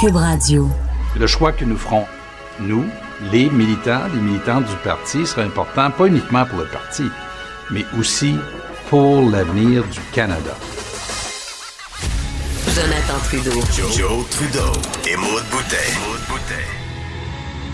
[0.00, 0.68] Cube Radio.
[1.18, 2.04] Le choix que nous ferons,
[2.60, 2.84] nous,
[3.32, 7.02] les militants, les militants du parti, sera important, pas uniquement pour le parti,
[7.72, 8.36] mais aussi
[8.90, 10.56] pour l'avenir du Canada.
[12.68, 13.60] Jonathan Trudeau.
[13.96, 14.72] Joe, Trudeau
[15.10, 16.68] et Maude Boutet.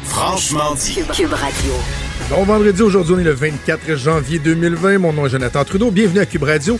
[0.04, 1.00] Franchement dit.
[1.12, 1.72] Cube Radio.
[2.30, 4.98] Bon vendredi, aujourd'hui on est le 24 janvier 2020.
[4.98, 5.90] Mon nom est Jonathan Trudeau.
[5.90, 6.78] Bienvenue à Cube Radio.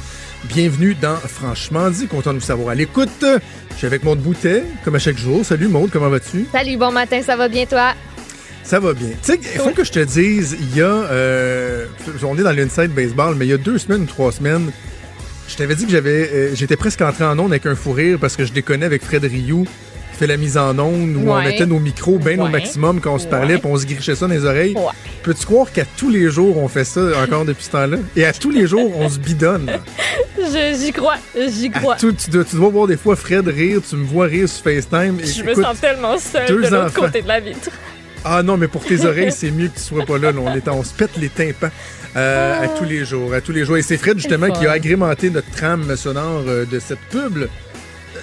[0.49, 2.07] Bienvenue dans Franchement dit.
[2.07, 3.25] Content de vous savoir à l'écoute.
[3.71, 5.45] Je suis avec Maude Boutet, comme à chaque jour.
[5.45, 6.47] Salut Maude, comment vas-tu?
[6.53, 7.93] Salut, bon matin, ça va bien toi?
[8.63, 9.09] Ça va bien.
[9.23, 10.87] Tu sais, il faut que je te dise, il y a.
[10.87, 11.87] Euh,
[12.23, 14.71] on est dans l'inside baseball, mais il y a deux semaines ou trois semaines,
[15.49, 16.31] je t'avais dit que j'avais.
[16.33, 19.03] euh, j'étais presque entré en onde avec un fou rire parce que je déconnais avec
[19.03, 19.67] Fred Rioux
[20.15, 23.15] qui fait la mise en onde où on mettait nos micros bien au maximum quand
[23.15, 24.75] on se parlait puis on se grichait ça dans les oreilles.
[25.23, 27.97] Peux-tu croire qu'à tous les jours on fait ça encore depuis ce temps-là?
[28.17, 29.71] Et à tous les jours on se bidonne.
[30.39, 31.17] Je- J'y crois,
[31.49, 31.97] j'y À crois.
[31.97, 34.63] tout- tu, dois, tu dois voir des fois Fred rire, tu me vois rire sur
[34.65, 35.19] FaceTime.
[35.21, 37.71] Et Je me sens tellement seule deux de l'autre côté de la vitre.
[38.25, 40.33] Ah non, mais pour tes oreilles, c'est mieux que tu sois pas là.
[40.33, 40.39] là.
[40.43, 41.69] On, est, on se pète les tympans
[42.17, 42.65] euh, Oh.
[42.65, 43.35] à tous les jours.
[43.35, 43.77] À tous les jours.
[43.77, 47.47] Et c'est Fred, justement, qui a agrémenté notre trame sonore euh, de cette pub.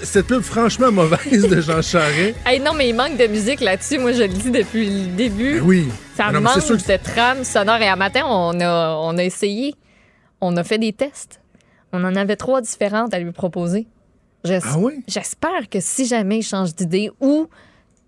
[0.03, 2.35] Cette pub franchement mauvaise de Jean Charest.
[2.45, 3.99] Hey, non, mais il manque de musique là-dessus.
[3.99, 5.59] Moi, je le dis depuis le début.
[5.59, 5.87] Ben oui.
[6.17, 7.77] Ça non, manque sûr que- de trame sonore.
[7.81, 9.75] Et un matin, on a, on a essayé.
[10.41, 11.39] On a fait des tests.
[11.93, 13.87] On en avait trois différentes à lui proposer.
[14.43, 15.03] J'es- Ah oui?
[15.07, 17.47] J'espère que si jamais il change d'idée ou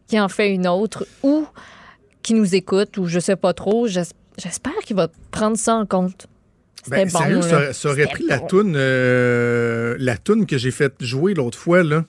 [0.07, 1.45] qu'il en fait une autre ou
[2.23, 4.02] qu'il nous écoute ou je sais pas trop, j'es-
[4.38, 6.25] j'espère qu'il va prendre ça en compte.
[6.84, 7.20] C'était Ben, bon.
[7.20, 7.42] sérieux, là.
[7.73, 11.81] ça, aurait- ça pris la toune, euh, la toune que j'ai fait jouer l'autre fois,
[11.84, 12.06] là,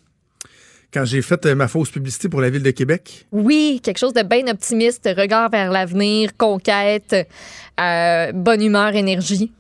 [0.93, 3.27] quand j'ai fait euh, ma fausse publicité pour la ville de Québec.
[3.33, 7.17] Oui, quelque chose de bien optimiste, regard vers l'avenir, conquête,
[7.81, 9.53] euh, bonne humeur, énergie.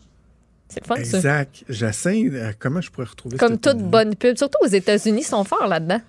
[0.68, 1.16] C'est le fun, ça.
[1.18, 1.64] Exact.
[1.70, 4.36] Euh, comment je pourrais retrouver Comme cette toute bonne pub.
[4.36, 6.00] Surtout aux États-Unis, ils sont forts là-dedans.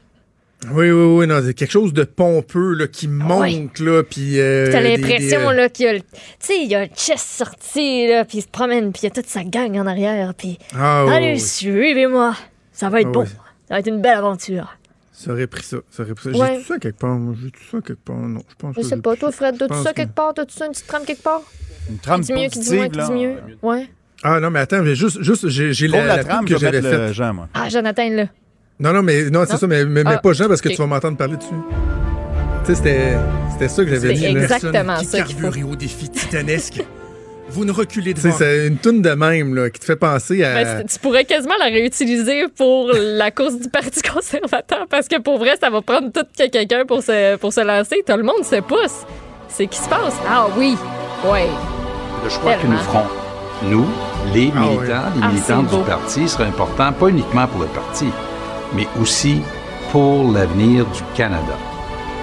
[0.71, 1.27] Oui, oui, oui.
[1.27, 4.39] Non, c'est quelque chose de pompeux là, qui monte, là, puis...
[4.39, 6.05] euh, T'as l'impression des, euh, là qu'il y a, le- tu
[6.39, 9.07] sais, il y a un chest sorti là, puis il se promène, puis il y
[9.07, 11.39] a toute sa gang en arrière, puis Ah, oui, allez, oui.
[11.39, 12.35] suivez-moi,
[12.71, 13.27] ça va être Ah, bon, oui.
[13.67, 14.75] ça va être une belle aventure.
[15.13, 15.77] Ça aurait pris ça.
[15.91, 16.39] ça, aurait pris ça.
[16.39, 16.55] Ouais.
[16.55, 17.15] J'ai tout ça quelque part.
[17.15, 17.35] moi.
[17.41, 18.15] J'ai tout ça quelque part.
[18.17, 20.33] Non, je pense Je que sais pas, toi Fred, t'as-tu pense ça que- quelque part,
[20.33, 21.41] t'as-tu ça une petite trame quelque part?
[21.89, 23.35] Une trame Qui dit mieux, qui dit moins, qui dit mieux?
[23.61, 23.87] Ouais.
[24.23, 27.13] Ah non, mais attends, j'ai juste, juste j'ai, la, la, la trame que j'avais faite.
[27.53, 28.25] Ah, Jonathan, là.
[28.79, 30.75] Non, non, mais non, c'est ça, mais, mais, mais Ah, pas Jean parce que tu
[30.75, 31.47] vas m'entendre parler dessus.
[32.65, 33.11] Tu sais, c'était,
[33.53, 34.25] c'était ça que j'avais dit.
[34.25, 35.41] exactement Qui ça qu'il faut.
[35.43, 36.83] carbure au défi titanesque.
[37.49, 38.31] Vous ne reculez devant.
[38.35, 40.55] C'est une toune de même là, qui te fait penser à.
[40.63, 45.37] Ben, tu pourrais quasiment la réutiliser pour la course du Parti conservateur parce que pour
[45.37, 48.03] vrai, ça va prendre tout que quelqu'un pour se, pour se lancer.
[48.05, 49.05] Tout le monde se pousse.
[49.47, 50.15] C'est qui se passe?
[50.27, 50.75] Ah oui,
[51.31, 51.45] ouais.
[52.23, 53.05] Le choix que nous ferons,
[53.69, 53.85] nous,
[54.33, 54.83] les Ah militants,
[55.15, 58.07] les Ah, militants du parti, sera important, pas uniquement pour le parti,
[58.73, 59.41] mais aussi
[59.91, 61.53] pour l'avenir du Canada.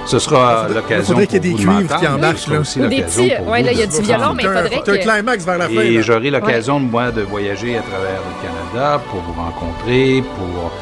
[0.04, 2.04] Ce sera Il l'occasion faudrait qu'il y ait pour des vous de cuivres qui
[2.40, 2.60] sera là.
[2.60, 4.34] aussi Ou des l'occasion petits- pour ouais, vous là, il y a de du violon,
[4.34, 5.80] mais il faudrait un climax vers la fin.
[5.80, 10.72] Et j'aurai l'occasion, moi, de voyager à travers le Canada pour vous rencontrer, pour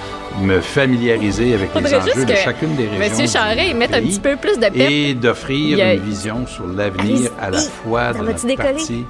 [0.43, 2.98] me familiariser avec les enjeux de chacune des régions.
[2.98, 4.77] Monsieur du Charret, mette un petit peu plus de pep.
[4.77, 9.04] Et d'offrir une vision sur l'avenir à la fois de notre parti,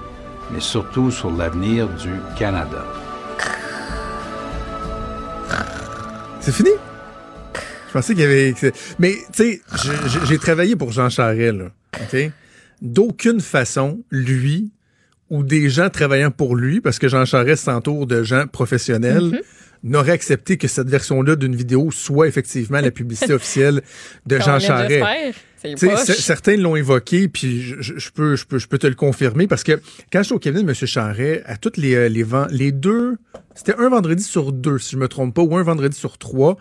[0.50, 2.84] mais surtout sur l'avenir du Canada.
[6.40, 6.70] C'est fini?
[7.88, 8.54] Je pensais qu'il y avait.
[8.98, 9.62] Mais, tu sais,
[10.28, 11.70] j'ai travaillé pour Jean Charest, là.
[12.80, 14.70] D'aucune façon, lui
[15.28, 19.40] ou des gens travaillant pour lui, parce que Jean Charest s'entoure de gens professionnels, Mm-hmm.
[19.82, 23.82] N'aurait accepté que cette version-là d'une vidéo soit effectivement la publicité officielle
[24.26, 25.00] de Jean Charest.
[26.14, 29.46] certains l'ont évoqué, puis je, je- je peux, je, peux, je peux te le confirmer,
[29.46, 29.80] parce que
[30.12, 30.74] quand j'étais au cabinet de M.
[30.74, 33.16] Charret, à toutes les, euh, les, les deux,
[33.54, 36.56] c'était un vendredi sur deux, si je me trompe pas, ou un vendredi sur trois,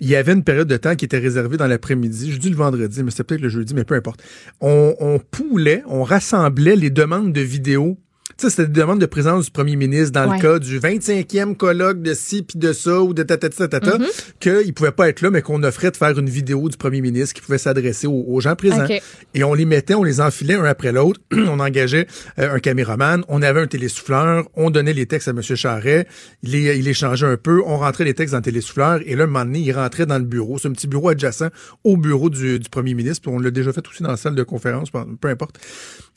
[0.00, 2.32] il y avait une période de temps qui était réservée dans l'après-midi.
[2.32, 4.22] Je dis le vendredi, mais c'était peut-être le jeudi, mais peu importe.
[4.60, 7.98] On, on poulait, on rassemblait les demandes de vidéos.
[8.36, 10.36] Sais, c'était des demandes de présence du premier ministre dans Ouais.
[10.38, 13.98] le cas du 25e colloque de ci puis de ça ou de tatata tatata,
[14.40, 17.34] qu'il pouvait pas être là, mais qu'on offrait de faire une vidéo du premier ministre
[17.34, 18.86] qui pouvait s'adresser aux, aux gens présents.
[19.34, 21.20] Et on les mettait, on les enfilait un après l'autre.
[21.32, 22.06] on engageait
[22.38, 25.40] euh, un caméraman, on avait un télésouffleur, on donnait les textes à M.
[25.42, 26.06] Charret,
[26.42, 29.24] il, les- il échangeait un peu, on rentrait les textes dans le télésouffleur, et là,
[29.24, 30.58] un moment donné, il rentrait dans le bureau.
[30.58, 31.50] C'est un petit bureau adjacent
[31.84, 34.34] au bureau du, du premier ministre, puis on l'a déjà fait aussi dans la salle
[34.34, 35.58] de conférence, peu importe.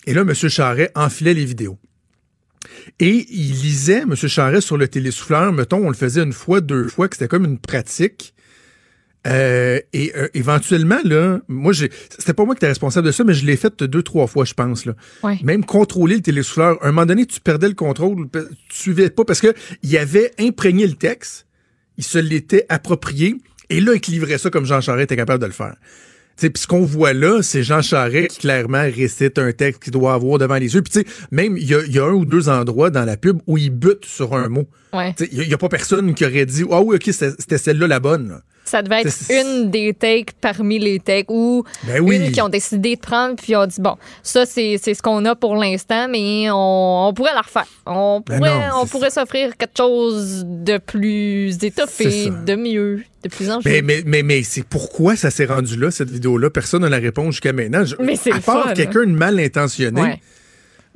[0.06, 0.34] Et là, M.
[0.34, 1.78] Charret enfilait les vidéos.
[3.00, 4.16] Et il lisait, M.
[4.16, 7.46] Charest, sur le télésouffleur, mettons, on le faisait une fois, deux fois, que c'était comme
[7.46, 8.34] une pratique.
[9.26, 13.34] Euh, et euh, éventuellement, là, moi, c'était pas moi qui étais responsable de ça, mais
[13.34, 14.86] je l'ai fait deux, trois fois, je pense.
[14.86, 14.94] Là.
[15.24, 15.38] Ouais.
[15.44, 16.82] Même contrôler le télésouffleur.
[16.82, 19.54] À un moment donné, tu perdais le contrôle, tu suivais pas, parce que
[19.84, 21.46] il avait imprégné le texte,
[21.98, 23.36] il se l'était approprié,
[23.70, 25.76] Et là, équilibrer ça comme Jean Charest était capable de le faire.
[26.38, 30.14] Puis ce qu'on voit là, c'est Jean Charest qui clairement récite un texte qu'il doit
[30.14, 30.82] avoir devant les yeux.
[30.82, 33.18] Puis tu sais, même il y a, y a, un ou deux endroits dans la
[33.18, 34.68] pub où il bute sur un mot.
[34.94, 35.16] Ouais.
[35.32, 38.42] Il n'y a, pas personne qui aurait dit Ah oui, ok, c'était celle-là la bonne.
[38.68, 42.18] Ça devait être une des takes parmi les takes ou ben oui.
[42.18, 45.36] une qui ont décidé de prendre puis ont dit bon, ça c'est ce qu'on a
[45.36, 47.68] pour l'instant, mais on, on, pourrait la refaire.
[47.86, 53.30] On pourrait, Ben non, on pourrait s'offrir quelque chose de plus étoffé, de mieux, de
[53.30, 53.82] plus enjoué.
[53.82, 56.50] Mais, mais, mais, mais c'est pourquoi ça s'est rendu là, cette vidéo-là?
[56.50, 57.86] Personne n'a la réponse jusqu'à maintenant.
[57.86, 60.22] Je- Mais c'est à part quelqu'un de mal intentionné, Ouais.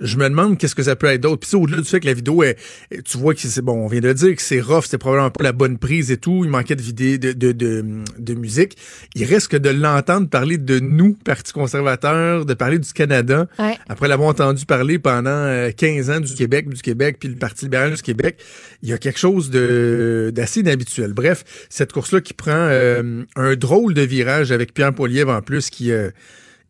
[0.01, 1.39] Je me demande qu'est-ce que ça peut être d'autre.
[1.42, 2.57] Puis c'est au-delà du fait que la vidéo est,
[3.06, 5.30] tu vois que c'est bon, on vient de le dire que c'est rough, c'était probablement
[5.31, 7.86] pas la bonne prise et tout, il manquait de vidéo, de, de, de,
[8.18, 8.77] de musique.
[9.15, 13.77] Il reste que de l'entendre parler de nous, Parti conservateur, de parler du Canada, Ouais.
[13.89, 17.65] après l'avoir entendu parler pendant euh, 15 ans du Québec, du Québec, puis le Parti
[17.65, 18.38] libéral du Québec,
[18.83, 21.13] il y a quelque chose de d'assez inhabituel.
[21.13, 25.69] Bref, cette course-là qui prend euh, un drôle de virage avec Pierre Poilievre en plus,
[25.69, 26.09] qui euh,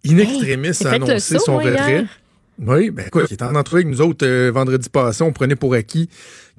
[0.07, 2.06] in extremis j'ai a annoncé saut, son retrait.
[2.65, 5.23] Oui, ben écoute, il était en entrevue avec nous autres euh, vendredi passé.
[5.23, 6.09] On prenait pour acquis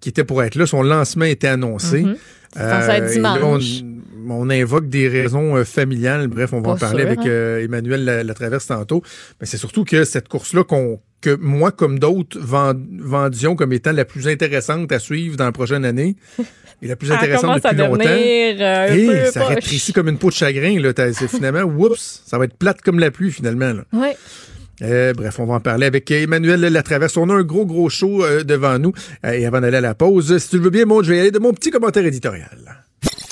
[0.01, 0.67] qui était pour être là.
[0.67, 2.03] Son lancement était annoncé.
[2.03, 2.17] Mhm.
[2.57, 3.39] et là,
[4.29, 6.27] on, invoque des raisons euh, familiales.
[6.29, 7.29] Bref, on va Pas en parler sûr, avec hein.
[7.29, 9.03] euh, Emmanuel La, Latraverse tantôt.
[9.41, 13.93] Mais c'est surtout que cette course-là qu'on que moi, comme d'autres, vend- vendions comme étant
[13.93, 16.17] la plus intéressante à suivre dans la prochaine année
[16.83, 18.05] et la plus Ça intéressante depuis longtemps.
[18.09, 19.55] euh, Et peu ça poche.
[19.55, 20.81] rétrécit comme une peau de chagrin.
[20.81, 20.93] Là,
[21.29, 23.73] finalement, oups, ça va être plate comme la pluie finalement.
[23.73, 23.85] Là.
[23.93, 24.17] Ouais.
[24.81, 27.17] Euh, bref, on va en parler avec Emmanuel Latraverse.
[27.17, 28.93] On a un gros, gros show euh, devant nous.
[29.25, 31.19] Euh, et avant d'aller à la pause, si tu le veux bien, moi, je vais
[31.19, 32.83] y aller de mon petit commentaire éditorial.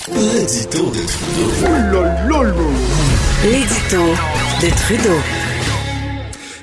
[0.07, 1.01] L'édito de
[1.59, 2.63] Trudeau.
[3.43, 4.03] L'édito
[4.61, 5.19] de Trudeau.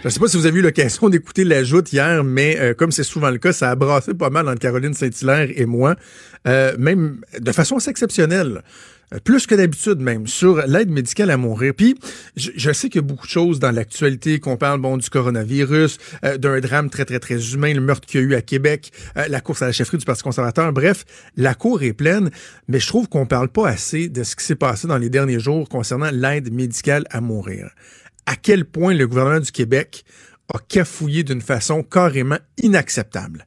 [0.03, 2.75] Je ne sais pas si vous avez eu l'occasion d'écouter la joute hier, mais euh,
[2.75, 5.97] comme c'est souvent le cas, ça a brassé pas mal entre Caroline Saint-Hilaire et moi,
[6.47, 8.63] euh, même de façon assez exceptionnelle.
[9.15, 11.75] Euh, Plus que d'habitude même, sur l'aide médicale à mourir.
[11.77, 11.99] Puis,
[12.37, 15.99] je, sais qu'il y a beaucoup de choses dans l'actualité, qu'on parle bon du coronavirus,
[16.25, 18.93] euh, d'un drame très, très, très humain, le meurtre qu'il y a eu à Québec,
[19.17, 20.73] euh, la course à la chefferie du Parti conservateur.
[20.73, 21.05] Bref,
[21.37, 22.31] la cour est pleine,
[22.69, 25.41] mais je trouve qu'on parle pas assez de ce qui s'est passé dans les derniers
[25.41, 27.71] jours concernant l'aide médicale à mourir
[28.29, 30.05] à quel point le gouvernement du Québec
[30.53, 33.47] a cafouillé d'une façon carrément inacceptable.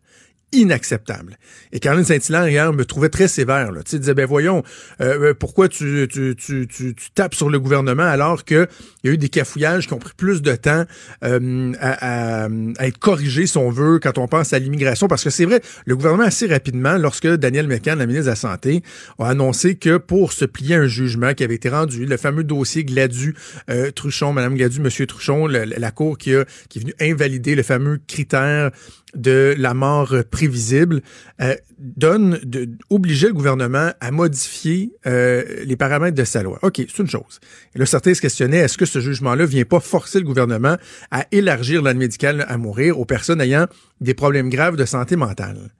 [0.53, 1.37] Inacceptable.
[1.71, 3.71] Et Caroline Saint-Hilaire, hier, me trouvait très sévère.
[3.71, 3.83] Là.
[3.83, 4.63] Tu sais, disait, ben voyons,
[4.99, 8.67] euh, euh, pourquoi tu, tu, tu, tu, tapes sur le gouvernement alors qu'il
[9.05, 10.83] y a eu des cafouillages qui ont pris plus de temps
[11.23, 12.49] euh, à,
[12.79, 15.07] être corrigés, si on veut, quand on pense à l'immigration.
[15.07, 18.35] Parce que c'est vrai, le gouvernement, assez rapidement, lorsque Daniel Mécan, la ministre de la
[18.35, 18.83] Santé,
[19.19, 22.83] a annoncé que pour se plier un jugement qui avait été rendu, le fameux dossier
[22.83, 23.35] Gladu,
[23.69, 27.63] euh, Truchon, Madame Gladu, Monsieur Truchon, la Cour qui, a, qui est venue invalider le
[27.63, 28.71] fameux critère
[29.15, 31.01] de la mort prévisible,
[31.41, 36.59] euh, donne, de, obligeait le gouvernement à modifier euh, les paramètres de sa loi.
[36.61, 37.39] OK, c'est une chose.
[37.75, 40.77] Et là, certains se questionnaient, est-ce que ce jugement-là vient pas forcer le gouvernement
[41.11, 43.67] à élargir l'aide médicale à mourir aux personnes ayant
[43.99, 45.71] des problèmes graves de santé mentale?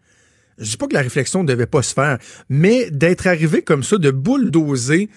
[0.58, 2.20] Je dis pas que la réflexion ne devait pas se faire,
[2.50, 5.10] mais d'être arrivé comme ça, de bulldozer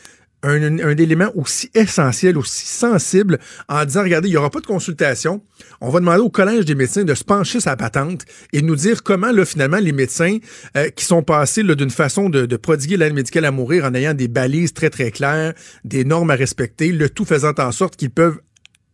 [0.48, 3.38] un, élément aussi essentiel, aussi sensible,
[3.68, 5.42] en disant, regardez, il n'y aura pas de consultation.
[5.80, 9.02] On va demander au Collège des médecins de se pencher sa patente et nous dire
[9.02, 10.38] comment, finalement, les médecins
[10.76, 14.14] euh, qui sont passés d'une façon de, de prodiguer l'aide médicale à mourir en ayant
[14.14, 15.54] des balises très, très claires,
[15.84, 18.38] des normes à respecter, le tout faisant en sorte qu'ils peuvent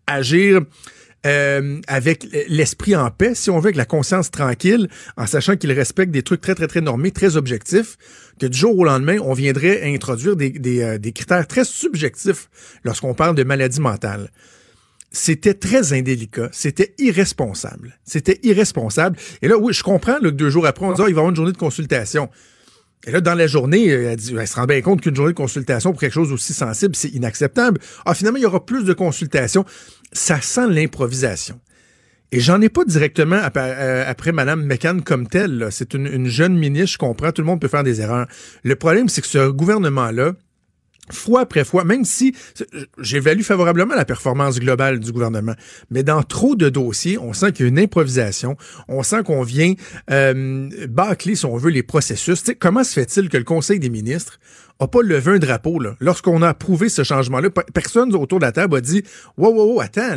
[0.06, 0.60] agir
[1.26, 5.72] euh, avec l'esprit en paix, si on veut, avec la conscience tranquille, en sachant qu'ils
[5.72, 7.98] respectent des trucs très, très, très normés, très objectifs,
[8.38, 12.48] que du jour au lendemain, on viendrait introduire euh, des critères très subjectifs
[12.84, 14.30] lorsqu'on parle de maladie mentale.
[15.12, 17.98] C'était très indélicat, c'était irresponsable.
[18.04, 19.16] C'était irresponsable.
[19.42, 21.30] Et là, oui, je comprends que deux jours après, on dit, Ah, il va avoir
[21.30, 22.30] une journée de consultation.
[23.06, 25.92] Et là, dans la journée, euh, elle, se rend bien compte qu'une journée de consultation
[25.92, 27.80] pour quelque chose aussi sensible, c'est inacceptable.
[28.04, 29.64] Ah, finalement, il y aura plus de consultations.
[30.12, 31.60] Ça sent l'improvisation.
[32.32, 35.68] Et j'en ai pas directement après, euh, après Mme McCann comme telle.
[35.70, 38.26] C'est une, une jeune ministre, je comprends, tout le monde peut faire des erreurs.
[38.62, 40.34] Le problème, c'est que ce gouvernement-là,
[41.12, 42.34] fois après fois, même si
[42.98, 45.54] j'évalue favorablement la performance globale du gouvernement,
[45.90, 48.56] mais dans trop de dossiers, on sent qu'il y a une improvisation,
[48.88, 49.74] on sent qu'on vient
[50.10, 52.42] euh, bâcler, si on veut, les processus.
[52.58, 54.38] Comment se fait-il que le Conseil des ministres
[54.78, 57.50] a pas levé un drapeau lorsqu'on a approuvé ce changement-là?
[57.50, 59.02] Pe- Personne autour de la table a dit
[59.36, 60.16] «Wow, wow, wow, attends,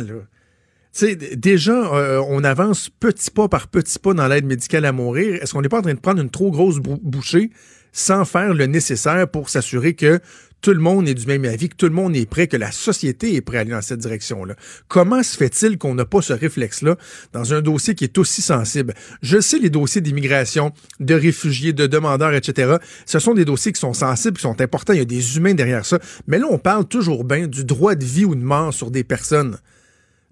[0.96, 4.84] Tu sais, d- déjà, euh, on avance petit pas par petit pas dans l'aide médicale
[4.84, 5.42] à mourir.
[5.42, 7.50] Est-ce qu'on n'est pas en train de prendre une trop grosse bou- bouchée?
[7.96, 10.18] sans faire le nécessaire pour s'assurer que
[10.64, 12.72] tout le monde est du même avis, que tout le monde est prêt, que la
[12.72, 14.56] société est prête à aller dans cette direction-là.
[14.88, 16.96] Comment se fait-il qu'on n'a pas ce réflexe-là
[17.34, 18.94] dans un dossier qui est aussi sensible?
[19.20, 22.76] Je sais les dossiers d'immigration, de réfugiés, de demandeurs, etc.
[23.04, 24.94] Ce sont des dossiers qui sont sensibles, qui sont importants.
[24.94, 25.98] Il y a des humains derrière ça.
[26.26, 29.04] Mais là, on parle toujours bien du droit de vie ou de mort sur des
[29.04, 29.58] personnes.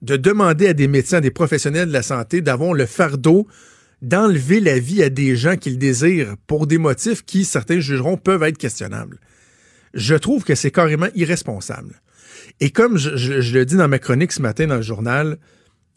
[0.00, 3.46] De demander à des médecins, à des professionnels de la santé d'avoir le fardeau
[4.00, 8.42] d'enlever la vie à des gens qu'ils désirent pour des motifs qui, certains jugeront, peuvent
[8.44, 9.20] être questionnables
[9.94, 12.00] je trouve que c'est carrément irresponsable.
[12.60, 15.38] Et comme je, le dis dans ma chronique ce matin dans le journal,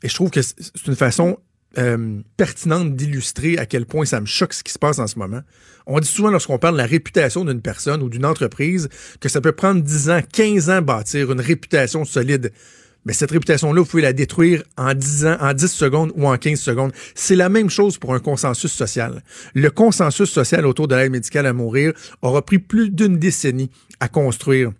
[0.03, 1.37] et je trouve que c'est une façon
[1.77, 5.19] euh, pertinente d'illustrer à quel point ça me choque ce qui se passe en ce
[5.19, 5.41] moment.
[5.87, 9.41] On dit souvent lorsqu'on parle de la réputation d'une personne ou d'une entreprise que ça
[9.41, 12.51] peut prendre 10 ans, 15 ans bâtir une réputation solide.
[13.05, 16.37] Mais cette réputation-là, vous pouvez la détruire en 10 ans, en 10 secondes ou en
[16.37, 16.91] 15 secondes.
[17.13, 19.23] C'est la même chose pour un consensus social.
[19.53, 23.69] Le consensus social autour de l'aide médicale à mourir aura pris plus d'une décennie
[23.99, 24.71] à construire.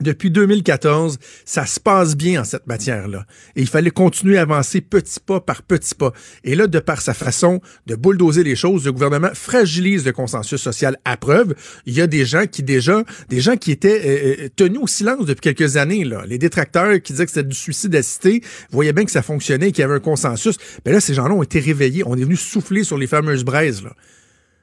[0.00, 3.24] Depuis 2014, ça se passe bien en cette matière-là.
[3.56, 6.12] Et il fallait continuer à avancer petit pas par petit pas.
[6.44, 10.60] Et là, de par sa façon de bulldozer les choses, le gouvernement fragilise le consensus
[10.60, 11.54] social à preuve.
[11.86, 14.86] Il y a des gens qui déjà, des gens qui étaient euh, euh, tenus au
[14.86, 16.24] silence depuis quelques années, là.
[16.26, 19.80] Les détracteurs qui disaient que c'était du suicide assisté, voyaient bien que ça fonctionnait, qu'il
[19.80, 20.58] y avait un consensus.
[20.84, 22.02] Mais là, ces gens-là ont été réveillés.
[22.04, 23.92] On est venu souffler sur les fameuses braises, là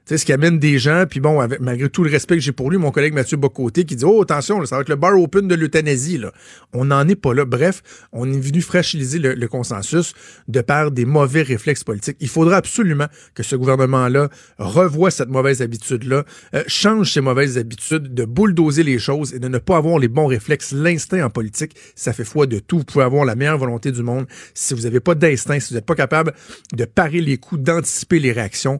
[0.05, 2.51] sais, ce qui amène des gens, puis bon, avec, malgré tout le respect que j'ai
[2.51, 5.17] pour lui, mon collègue Mathieu Bocoté qui dit Oh, attention, ça va être le bar
[5.19, 6.17] open de l'euthanasie.
[6.17, 6.31] Là.
[6.73, 7.45] On n'en est pas là.
[7.45, 7.81] Bref,
[8.11, 10.13] on est venu fragiliser le, consensus
[10.47, 12.17] de par des mauvais réflexes politiques.
[12.19, 16.23] Il faudra absolument que ce gouvernement-là revoie cette mauvaise habitude-là,
[16.55, 20.07] euh, change ses mauvaises habitudes de bulldozer les choses et de ne pas avoir les
[20.07, 20.71] bons réflexes.
[20.71, 22.79] L'instinct en politique, ça fait foi de tout.
[22.79, 24.25] Vous pouvez avoir la meilleure volonté du monde.
[24.53, 26.33] Si vous n'avez pas d'instinct, si vous n'êtes pas capable
[26.73, 28.79] de parer les coups, d'anticiper les réactions,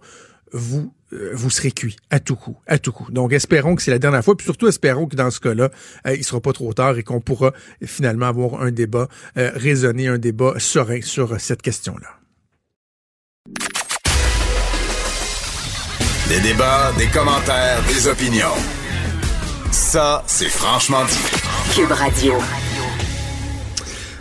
[0.54, 0.94] vous
[1.34, 3.12] vous serez cuit à tout coup, à tout coup.
[3.12, 5.70] Donc, espérons que c'est la dernière fois, puis surtout espérons que dans ce cas-là,
[6.08, 7.54] euh, il sera pas trop tard et qu'on pourra
[7.84, 12.08] finalement avoir un débat euh, raisonné, un débat serein sur cette question-là.
[16.30, 18.56] Des débats, des commentaires, des opinions.
[19.72, 21.76] Ça, c'est franchement dit.
[21.76, 22.34] Cube Radio.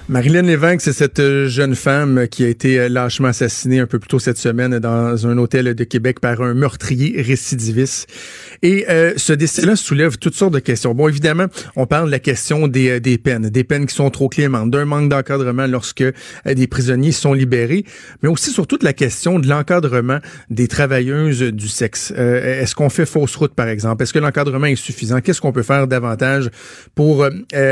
[0.08, 4.00] Marilyn Lévesque, c'est cette euh, jeune femme qui a été euh, lâchement assassinée un peu
[4.00, 8.10] plus tôt cette semaine dans un hôtel de Québec par un meurtrier récidiviste.
[8.62, 10.94] Et euh, ce décès-là soulève toutes sortes de questions.
[10.94, 14.28] Bon, évidemment, on parle de la question des, des peines, des peines qui sont trop
[14.28, 16.04] clémentes, d'un manque d'encadrement lorsque
[16.46, 17.84] des prisonniers sont libérés,
[18.22, 22.12] mais aussi surtout de la question de l'encadrement des travailleuses du sexe.
[22.12, 24.02] Est-ce qu'on fait fausse route, par exemple?
[24.02, 25.20] Est-ce que l'encadrement est suffisant?
[25.20, 26.50] Qu'est-ce qu'on peut faire davantage
[26.94, 27.26] pour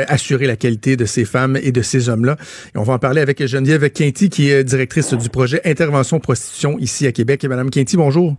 [0.09, 2.37] assurer la qualité de ces femmes et de ces hommes-là?
[2.75, 6.79] Et on va en parler avec Geneviève Quinty, qui est directrice du projet Intervention Prostitution
[6.79, 7.45] ici à Québec.
[7.45, 8.37] Et Madame Quinty, bonjour.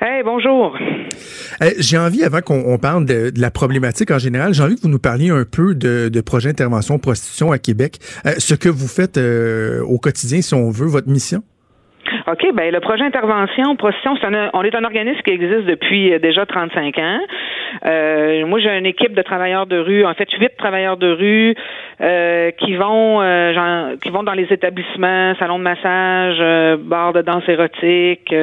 [0.00, 0.76] Hey, bonjour.
[1.78, 4.98] J'ai envie, avant qu'on parle de, la problématique en général, j'ai envie que vous nous
[4.98, 8.00] parliez un peu de, projet Intervention Prostitution à Québec.
[8.26, 11.42] Euh, ce que vous faites euh, au quotidien, si on veut, votre mission?
[12.30, 16.18] OK, ben le projet intervention, prostitution, c'est on est un organisme qui existe depuis euh,
[16.18, 17.20] déjà 35 ans.
[17.86, 21.54] Euh, moi, j'ai une équipe de travailleurs de rue, en fait, huit travailleurs de rue
[22.00, 27.22] euh, qui vont euh, qui vont dans les établissements, salons de massage, euh, bars de
[27.22, 28.34] danse érotique,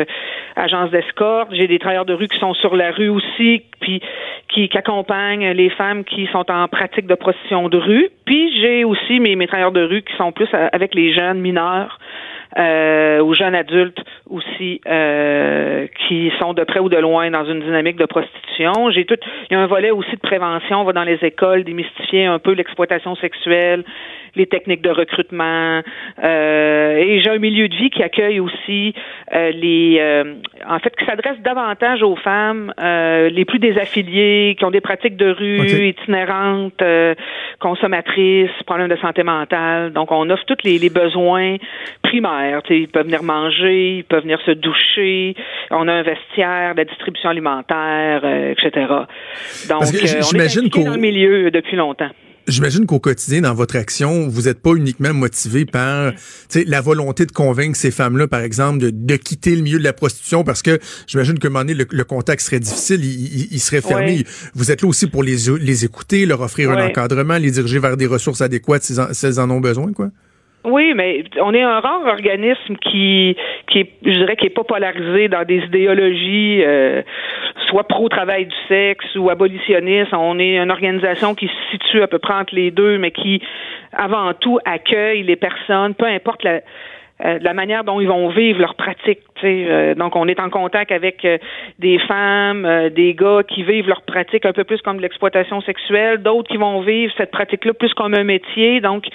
[0.56, 1.50] agences d'escorte.
[1.54, 4.02] J'ai des travailleurs de rue qui sont sur la rue aussi, puis
[4.50, 8.10] qui, qui, accompagnent les femmes qui sont en pratique de prostitution de rue.
[8.26, 12.00] Puis j'ai aussi mes, mes travailleurs de rue qui sont plus avec les jeunes mineurs
[12.58, 14.00] euh, aux jeunes adultes
[14.30, 18.90] aussi euh, qui sont de près ou de loin dans une dynamique de prostitution.
[18.92, 19.18] J'ai tout.
[19.50, 20.82] Il y a un volet aussi de prévention.
[20.82, 23.84] On va dans les écoles démystifier un peu l'exploitation sexuelle,
[24.36, 25.82] les techniques de recrutement.
[26.24, 28.94] Euh, et j'ai un milieu de vie qui accueille aussi
[29.34, 30.36] euh, les, euh,
[30.68, 35.30] en fait, qui s'adresse davantage aux femmes les plus désaffiliées, qui ont des pratiques de
[35.30, 36.84] rue itinérantes,
[37.60, 39.94] consommatrices, problèmes de santé mentale.
[39.94, 41.58] Donc, on offre tous les, les besoins
[42.04, 42.62] primaires.
[42.70, 45.36] ils peuvent venir manger, ils peuvent venir se doucher.
[45.72, 48.88] On a un vestiaire, la distribution alimentaire, etc.
[49.70, 52.10] Donc, on est dans le milieu depuis longtemps.
[52.48, 56.14] J'imagine qu'au quotidien, dans votre action, vous n'êtes pas uniquement motivé par
[56.54, 60.44] la volonté de convaincre ces femmes-là, par exemple, de, quitter le milieu de la prostitution
[60.44, 64.26] parce que j'imagine qu'à un moment donné, le, contact serait difficile, il, serait fermé.
[64.54, 67.98] Vous êtes là aussi pour les, les écouter, leur offrir un encadrement, les diriger vers
[67.98, 68.94] des ressources adéquates si,
[69.26, 70.12] elles en ont besoin, quoi.
[70.66, 74.64] Oui, mais on est un rare organisme qui, qui est, je dirais, qui est pas
[74.64, 77.02] polarisé dans des idéologies, euh,
[77.68, 80.12] soit pro-travail du sexe ou abolitionniste.
[80.14, 83.42] On est une organisation qui se situe à peu près entre les deux, mais qui,
[83.94, 86.62] avant tout, accueille les personnes, peu importe la,
[87.24, 89.22] euh, de la manière dont ils vont vivre leur pratique.
[89.42, 91.38] Euh, donc, on est en contact avec euh,
[91.80, 96.22] des femmes, des gars qui vivent leur pratique un peu plus comme de l'exploitation sexuelle,
[96.22, 98.82] d'autres qui vont vivre cette pratique-là plus comme un métier.
[98.82, 99.06] Donc,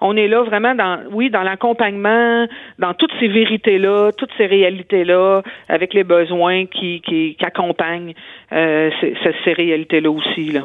[0.00, 2.46] on est là vraiment dans, oui, dans l'accompagnement,
[2.78, 8.14] dans toutes ces vérités-là, toutes ces réalités-là, avec les besoins qui, qui, qui accompagnent
[8.50, 9.14] ces,
[9.44, 10.52] ces réalités-là aussi.
[10.52, 10.62] Là.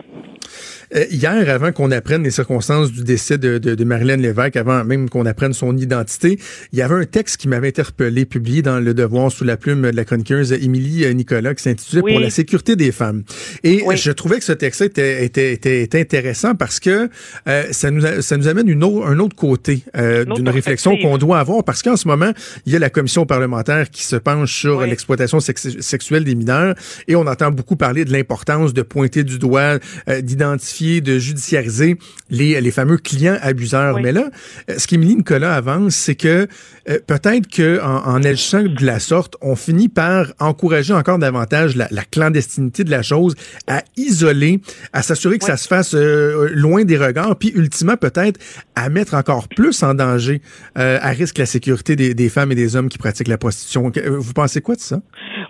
[0.94, 4.84] Euh, hier, avant qu'on apprenne les circonstances du décès de, de, de Marilyn Lévesque, avant
[4.84, 6.40] même qu'on apprenne son identité,
[6.72, 9.84] il y avait un texte qui m'avait interpellé, publié dans Le Devoir sous la plume
[9.84, 13.24] de la chroniqueuse Émilie Nicolas, qui s'intitulait Pour la sécurité des femmes.
[13.64, 17.10] Et je trouvais que ce texte était, était, était, intéressant parce que
[17.48, 21.18] euh, ça, nous ça nous amène une autre, un autre côté euh, d'une réflexion qu'on
[21.18, 22.32] doit avoir parce qu'en ce moment,
[22.66, 26.76] il y a la commission parlementaire qui se penche sur l'exploitation sexuelle des mineurs
[27.08, 29.80] et on entend beaucoup parler de l'importance de pointer du doigt,
[30.22, 31.98] d'identifier de judiciariser
[32.30, 34.00] les, les fameux clients abuseurs.
[34.00, 34.30] Mais là,
[34.70, 36.48] euh, ce qu'Émilie Nicolas avance, c'est que
[36.90, 41.88] euh, peut-être qu'en en, agissant de la sorte, on finit par encourager encore davantage la,
[42.12, 43.36] clandestinité de la chose,
[43.68, 44.60] à isoler,
[44.94, 48.40] à s'assurer que ça se fasse euh, loin des regards, puis ultimement peut-être
[48.76, 50.42] à mettre encore plus en danger,
[50.76, 53.92] à risque la sécurité des, des, femmes et des hommes qui pratiquent la prostitution.
[54.06, 54.98] Vous pensez quoi de ça?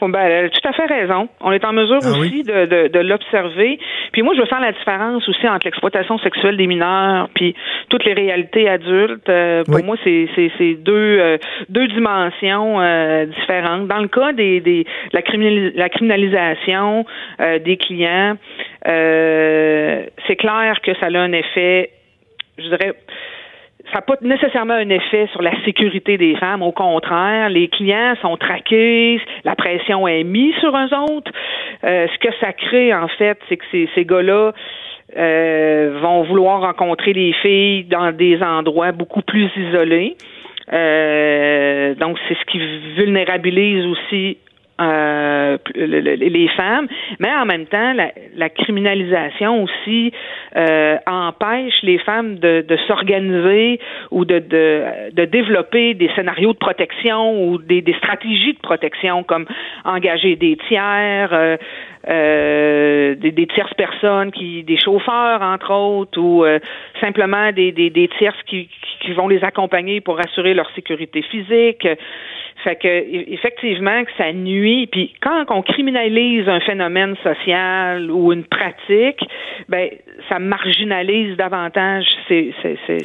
[0.02, 1.30] ben, elle a tout à fait raison.
[1.42, 3.80] On est en mesure ah aussi de, de, de l'observer.
[4.12, 7.56] Puis moi, je veux faire la différence aussi entre l'exploitation sexuelle des mineurs puis
[7.90, 9.28] toutes les réalités adultes.
[9.30, 10.76] Euh, pour moi, c'est c'est
[11.26, 11.38] deux euh,
[11.70, 13.88] deux dimensions euh, différentes.
[13.88, 17.06] Dans le cas des, la, criminalisation
[17.64, 18.36] des clients,
[18.86, 21.92] c'est clair que ça a un effet,
[22.58, 22.94] je dirais
[23.92, 26.64] ça n'a pas nécessairement un effet sur la sécurité des femmes.
[26.64, 31.32] Au contraire, les clients sont traqués, la pression est mise sur eux autres.
[31.84, 34.54] Euh, ce que ça crée, en fait, c'est que ces, gars-là
[35.18, 40.18] euh, vont vouloir rencontrer les filles dans des endroits beaucoup plus isolés.
[40.74, 42.60] Euh, donc, c'est ce qui
[42.96, 44.38] vulnérabilise aussi
[44.82, 46.88] euh, les femmes,
[47.20, 47.94] mais en même temps,
[48.36, 50.12] la, criminalisation aussi
[50.58, 53.80] euh, empêche les femmes de, s'organiser
[54.12, 59.46] ou de, de, développer des scénarios de protection ou des, des stratégies de protection comme
[59.86, 61.58] engager des tiers,
[62.08, 66.60] euh, des, des, tierces personnes, qui, des chauffeurs entre autres, ou euh,
[67.02, 68.70] simplement des, des, des tierces qui,
[69.02, 71.88] qui vont les accompagner pour assurer leur sécurité physique.
[72.66, 74.88] Fait que effectivement que ça nuit.
[74.88, 79.24] Puis quand on criminalise un phénomène social ou une pratique,
[79.70, 79.90] ben
[80.30, 83.04] ça marginalise davantage ces, ces, ces,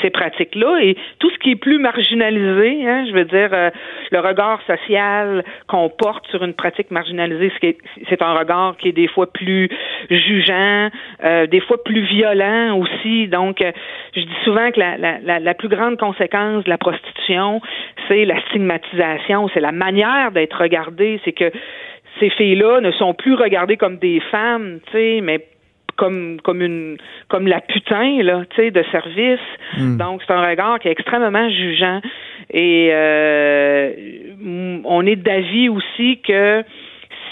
[0.00, 0.78] ces, pratiques-là.
[0.80, 3.68] Et tout ce qui est plus marginalisé, hein, je veux dire, euh,
[4.10, 7.52] le regard social qu'on porte sur une pratique marginalisée,
[8.08, 9.68] c'est un regard qui est des fois plus
[10.08, 10.88] jugeant,
[11.22, 13.28] euh, des fois plus violent aussi.
[13.28, 13.72] Donc, euh,
[14.14, 17.60] je dis souvent que la, la, la plus grande conséquence de la prostitution,
[18.08, 21.50] c'est la stigmatisation, c'est la manière d'être regardée, c'est que
[22.20, 25.46] ces filles-là ne sont plus regardées comme des femmes, tu sais, mais
[25.96, 29.40] comme comme une comme la putain là, tu sais, de service.
[29.76, 29.96] Hmm.
[29.96, 32.00] Donc c'est un regard qui est extrêmement jugeant
[32.50, 33.92] et euh,
[34.84, 36.62] on est d'avis aussi que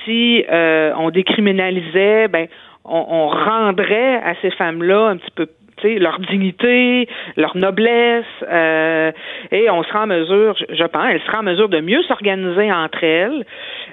[0.05, 2.47] si euh, on décriminalisait, ben
[2.85, 5.47] on, on rendrait à ces femmes-là un petit peu
[5.83, 9.13] leur dignité, leur noblesse, euh,
[9.51, 13.03] et on sera en mesure, je pense, elle sera en mesure de mieux s'organiser entre
[13.03, 13.45] elles.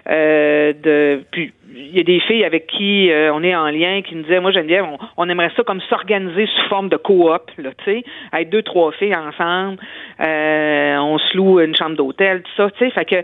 [0.09, 4.01] Euh, de, puis il y a des filles avec qui euh, on est en lien
[4.01, 4.85] qui nous disaient, moi Geneviève,
[5.17, 8.91] on, aimerait ça comme s'organiser sous forme de coop, là, tu sais, avec deux trois
[8.91, 9.77] filles ensemble,
[10.19, 13.23] on se loue une chambre d'hôtel, tout ça, tu sais, fait que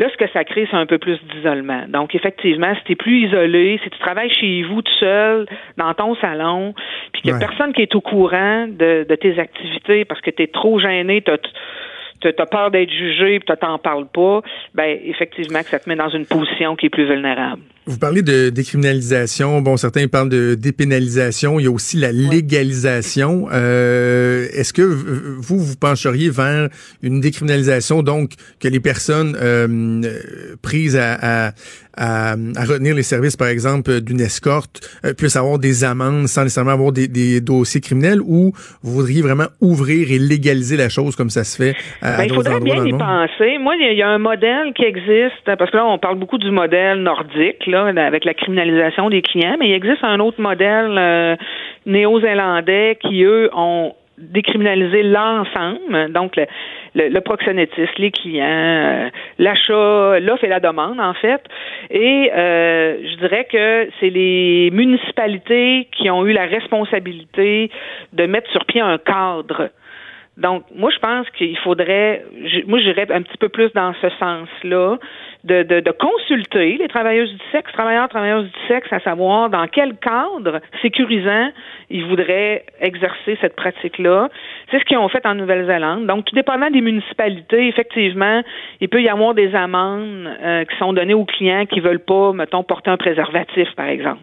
[0.00, 1.84] Là, ce que ça crée, c'est un peu plus d'isolement.
[1.86, 5.92] Donc, effectivement, si tu es plus isolé, si tu travailles chez vous tout seul, dans
[5.92, 6.72] ton salon,
[7.12, 10.30] puis qu'il n'y a personne qui est au courant de, de tes activités parce que
[10.30, 11.30] tu es trop gêné, tu
[12.28, 14.40] as peur d'être jugé, puis tu t'en parles pas,
[14.74, 17.60] ben effectivement que ça te met dans une position qui est plus vulnérable.
[17.90, 19.60] Vous parlez de décriminalisation.
[19.62, 21.58] Bon, certains parlent de dépénalisation.
[21.58, 23.48] Il y a aussi la légalisation.
[23.52, 26.68] Euh, Est-ce que vous, vous pencheriez vers
[27.02, 30.02] une décriminalisation, donc que les personnes euh,
[30.62, 31.52] prises à, à,
[31.96, 36.72] à, retenir les services, par exemple, d'une escorte, euh, puissent avoir des amendes sans nécessairement
[36.72, 41.30] avoir des, des, dossiers criminels, ou vous voudriez vraiment ouvrir et légaliser la chose comme
[41.30, 43.58] ça se fait à, ben, Il faudrait bien y penser.
[43.58, 46.50] Moi, il y a un modèle qui existe, parce que là, on parle beaucoup du
[46.50, 51.36] modèle nordique, là, avec la criminalisation des clients, mais il existe un autre modèle euh,
[51.86, 60.44] néo-zélandais qui, eux, ont décriminalisé l'ensemble, donc le, le, proxénétisme, les clients, euh, l'achat, l'offre
[60.44, 61.42] et la demande, en fait.
[61.90, 67.70] Et euh, je dirais que c'est les municipalités qui ont eu la responsabilité
[68.12, 69.70] de mettre sur pied un cadre
[70.36, 72.24] Donc, moi, je pense qu'il faudrait,
[72.66, 74.98] moi, j'irais un petit peu plus dans ce sens-là,
[75.44, 79.66] de, de, de, consulter les travailleuses du sexe, travailleurs, travailleuses du sexe, à savoir dans
[79.68, 81.50] quel cadre sécurisant
[81.88, 84.28] ils voudraient exercer cette pratique-là.
[84.70, 86.06] C'est ce qu'ils ont fait en Nouvelle-Zélande.
[86.06, 88.42] Donc, tout dépendant des municipalités, effectivement,
[88.80, 92.32] il peut y avoir des amendes euh, qui sont données aux clients qui veulent pas,
[92.32, 94.20] mettons, porter un préservatif, par exemple.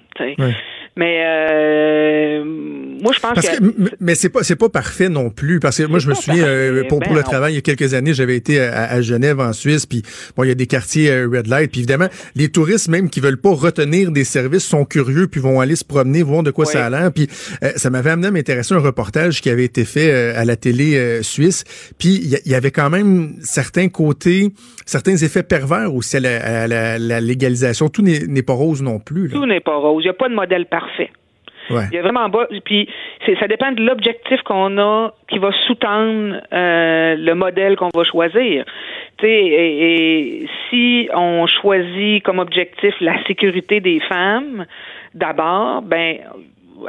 [0.97, 5.77] Mais euh, moi, je pense que, mais c'est pas c'est pas parfait non plus parce
[5.77, 7.93] que moi je me souviens euh, pour pour le ben travail il y a quelques
[7.93, 10.01] années j'avais été à, Genève en Suisse puis
[10.36, 13.19] bon il y a des quartiers euh, red light puis évidemment les touristes même qui
[13.19, 16.65] veulent pas retenir des services sont curieux puis vont aller se promener voir de quoi
[16.65, 20.12] ça a l'air puis ça m'avait amené à m'intéresser un reportage qui avait été fait
[20.12, 21.63] à la télé suisse
[21.99, 24.49] puis il y, avait quand même certains côtés
[24.88, 27.89] certains effets pervers aussi à la, légalisation.
[27.89, 30.03] Tout n'est pas rose non plus tout n'est pas rose.
[30.03, 30.87] Il y a pas de modèle parfait
[31.69, 32.47] il y a vraiment pas.
[32.63, 32.89] Puis
[33.39, 38.65] ça dépend de l'objectif qu'on a qui va sous-tendre euh, le modèle qu'on va choisir.
[39.23, 44.65] Et, et, si on choisit comme objectif la sécurité des femmes,
[45.13, 46.17] d'abord, ben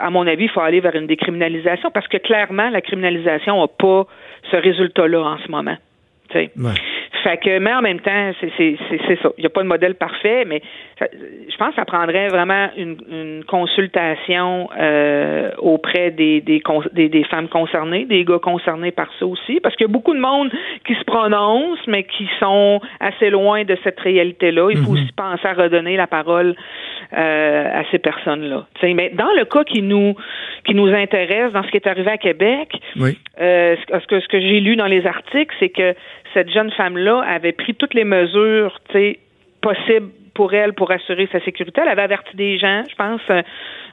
[0.01, 3.69] à mon avis, il faut aller vers une décriminalisation parce que clairement, la criminalisation n'a
[3.69, 4.07] pas
[4.51, 5.77] ce résultat-là en ce moment.
[6.35, 6.75] Ouais.
[7.29, 8.77] Fait que, mais en même temps, c'est
[9.23, 9.29] ça.
[9.37, 10.63] Il n'y a pas de modèle parfait, mais
[10.99, 16.63] je pense que ça prendrait vraiment une, une consultation euh, auprès des, des,
[17.09, 20.21] des, femmes concernées, des gars concernés par ça aussi, parce qu'il y a beaucoup de
[20.21, 20.51] monde
[20.87, 24.71] qui se prononce, mais qui sont assez loin de cette réalité-là.
[24.71, 25.03] Il faut mm-hmm.
[25.03, 26.55] aussi penser à redonner la parole
[27.13, 28.67] euh, à ces personnes-là.
[28.83, 30.15] Mais dans le cas qui nous
[30.65, 32.71] qui nous intéresse, dans ce qui est arrivé à Québec,
[33.41, 35.95] euh, ce que ce que j'ai lu dans les articles, c'est que
[36.35, 38.79] cette jeune femme-là avait pris toutes les mesures
[39.61, 41.81] possibles pour elle pour assurer sa sécurité.
[41.83, 43.43] Elle avait averti des gens, je pense, euh,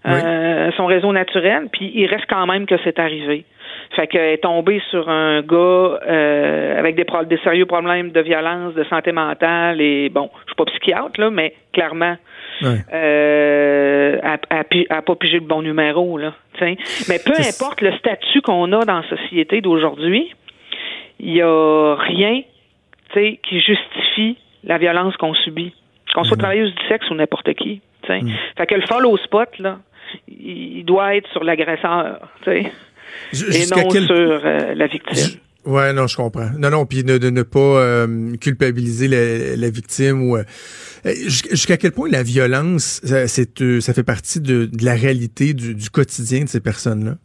[0.08, 3.46] euh, son réseau naturel, puis il reste quand même que c'est arrivé.
[3.96, 5.56] Fait qu'elle est tombée sur un gars
[6.08, 10.56] euh, avec des, des sérieux problèmes de violence, de santé mentale et bon, je suis
[10.56, 12.16] pas psychiatre là, mais clairement,
[12.64, 16.34] euh, elle, a pas pigé le bon numéro là.
[16.62, 20.34] Mais peu importe le statut qu'on a dans la société d'aujourd'hui,
[21.20, 22.44] il n'y a rien
[23.14, 25.74] qui justifie la violence qu'on subit.
[26.14, 26.40] Qu'on soit mm.
[26.40, 27.82] travailleuse du sexe ou n'importe qui.
[28.10, 28.30] Mm.
[28.58, 29.80] Fait que le follow spot, là,
[30.28, 32.64] il doit être sur l'agresseur, et
[33.72, 35.40] non sur euh, la victime.
[35.66, 36.52] Ouais, non, je comprends.
[36.60, 40.44] Non, non, puis de, ne pas euh, culpabiliser la, victime ou euh,
[41.06, 46.50] jusqu'à quel point la violence, c'est ça fait partie de, la réalité du quotidien de
[46.50, 47.16] ces personnes-là?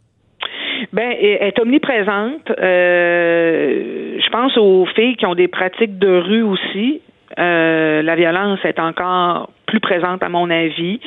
[0.93, 2.51] Ben, est omniprésente.
[2.51, 7.01] Euh, je pense aux filles qui ont des pratiques de rue aussi.
[7.39, 10.99] Euh, la violence est encore plus présente à mon avis.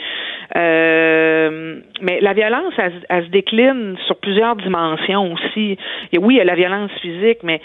[0.56, 2.72] Euh, mais la violence,
[3.08, 5.76] elle, se décline sur plusieurs dimensions aussi.
[6.12, 7.60] Et oui, il y a la violence physique, mais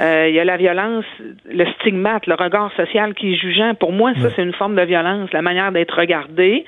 [0.00, 1.04] euh, il y a la violence,
[1.50, 3.74] le stigmate, le regard social qui est jugeant.
[3.74, 6.64] Pour moi, ça, c'est une forme de violence, la manière d'être regardé.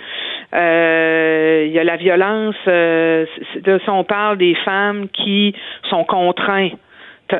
[0.54, 5.54] Euh, il y a la violence, euh, si on parle des femmes qui
[5.88, 6.72] sont contraintes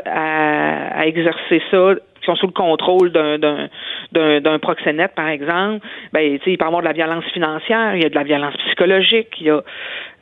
[0.07, 3.69] à, à exercer ça qui sont sous le contrôle d'un d'un
[4.41, 8.07] d'un proxénète, par exemple, ben, il peut y avoir de la violence financière, il y
[8.07, 9.61] a de la violence psychologique, il y a,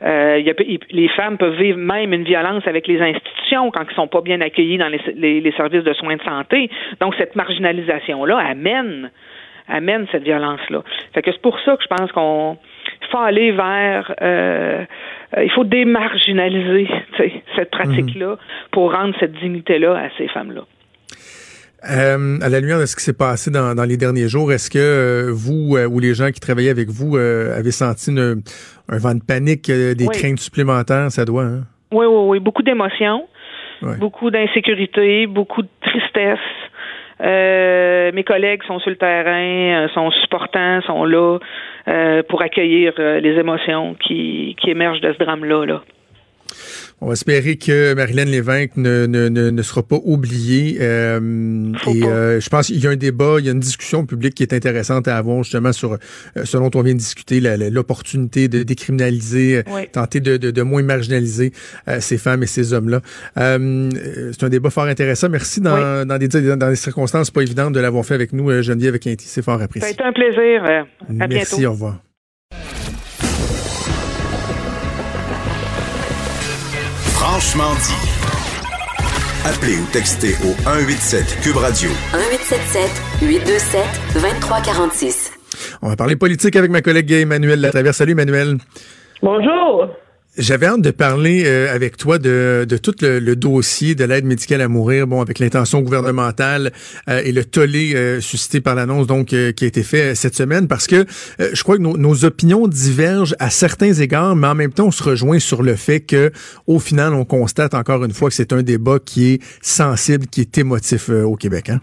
[0.03, 0.53] euh, il y a
[0.89, 4.41] les femmes peuvent vivre même une violence avec les institutions quand ils sont pas bien
[4.41, 6.69] accueillis dans les, les, services de soins de santé.
[6.99, 9.11] Donc cette marginalisation-là amène
[9.67, 10.83] amène cette violence-là.
[11.13, 12.57] Fait que c'est pour ça que je pense qu'on
[13.11, 14.85] faut aller vers euh,
[15.37, 16.87] euh il faut démarginaliser
[17.55, 18.37] cette pratique-là
[18.71, 20.63] pour rendre cette dignité-là à ces femmes-là.
[21.89, 24.69] Euh, à la lumière de ce qui s'est passé dans, dans, les derniers jours, est-ce
[24.69, 28.43] que euh, vous euh, ou les gens qui travaillaient avec vous euh, avez senti une,
[28.87, 31.11] un vent de panique, des craintes supplémentaires?
[31.11, 31.61] Ça doit, hein?
[31.91, 32.39] Oui, oui, oui.
[32.39, 33.27] Beaucoup d'émotions,
[33.99, 36.39] beaucoup d'insécurité, beaucoup de tristesse.
[37.19, 41.39] mes collègues sont sur le terrain, sont supportants, sont là
[42.29, 45.65] pour accueillir les émotions qui, qui émergent de ce drame-là.
[45.65, 45.81] Là.
[47.01, 50.77] On va espérer que Marilyn Lévesque ne, ne, ne, sera pas oubliée.
[50.79, 54.05] Euh, et euh, je pense qu'il y a un débat, il y a une discussion
[54.05, 55.97] publique qui est intéressante à avoir justement sur euh,
[56.43, 57.39] ce dont on vient de discuter,
[57.71, 61.53] l'opportunité de décriminaliser, tenter de, de, de, moins marginaliser
[61.99, 63.01] ces femmes et ces hommes-là.
[63.35, 65.29] c'est un débat fort intéressant.
[65.29, 68.99] Merci dans, dans, des, dans des circonstances pas évidentes de l'avoir fait avec nous, Geneviève
[68.99, 69.25] Quinty.
[69.27, 69.81] C'est fort apprécié.
[69.81, 70.85] Ça a été un plaisir.
[71.19, 72.10] À Merci, au revoir.
[77.31, 77.95] Franchement dit.
[79.45, 81.89] Appelez ou textez au 187 Cube Radio.
[82.11, 82.91] 1877
[83.21, 83.81] 827
[84.15, 85.31] 2346.
[85.81, 87.95] On va parler politique avec ma collègue Emmanuel Latraverse.
[87.95, 88.57] Salut Emmanuel.
[89.23, 89.87] Bonjour.
[90.37, 94.69] J'avais hâte de parler euh, avec toi de, tout le, dossier de l'aide médicale à
[94.69, 96.71] mourir, bon, avec l'intention gouvernementale
[97.09, 100.69] euh, et le tollé euh, suscité par l'annonce donc qui a été fait cette semaine,
[100.69, 101.05] parce que
[101.39, 105.03] je crois que nos, opinions divergent à certains égards, mais en même temps, on se
[105.03, 106.31] rejoint sur le fait que,
[106.65, 110.41] au final, on constate encore une fois que c'est un débat qui est sensible, qui
[110.41, 111.69] est émotif au Québec.
[111.69, 111.81] Hein?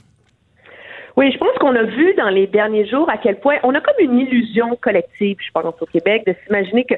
[1.19, 3.81] Oui, je pense qu'on a vu dans les derniers jours à quel point on a
[3.81, 6.95] comme une illusion collective, je pense, au Québec, de s'imaginer que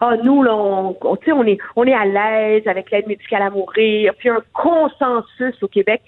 [0.00, 4.14] ah nous, là, on, on, est on est à l'aise avec l'aide médicale à mourir,
[4.16, 6.02] puis un consensus au Québec.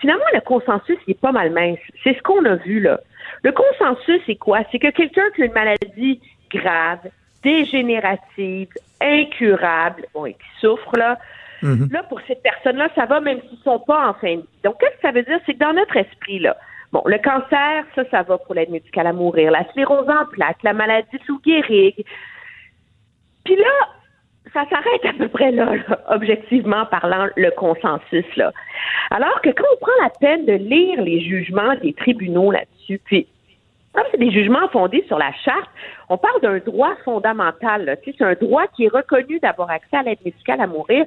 [0.00, 1.78] Finalement, le consensus il est pas mal mince.
[2.02, 2.98] C'est ce qu'on a vu là.
[3.44, 4.62] Le consensus, c'est quoi?
[4.72, 6.20] C'est que quelqu'un qui a une maladie
[6.52, 7.08] grave,
[7.44, 11.20] dégénérative, incurable, bon, et qui souffre, là,
[11.62, 11.92] mm-hmm.
[11.92, 14.48] là, pour cette personne-là, ça va même s'ils sont pas en fin de vie.
[14.64, 15.38] Donc, qu'est-ce que ça veut dire?
[15.46, 16.56] C'est que dans notre esprit, là,
[16.92, 19.50] Bon, le cancer, ça, ça va pour l'aide médicale à mourir.
[19.50, 22.04] La sclérose en plaques, la maladie sous Gehrig.
[23.44, 23.88] Puis là,
[24.52, 25.72] ça s'arrête à peu près là,
[26.10, 28.26] objectivement parlant, le consensus.
[29.10, 33.26] Alors que quand on prend la peine de lire les jugements des tribunaux là-dessus, puis
[33.94, 35.70] comme c'est des jugements fondés sur la charte,
[36.08, 37.98] on parle d'un droit fondamental.
[38.04, 41.04] C'est un droit qui est reconnu d'avoir accès à l'aide médicale à mourir.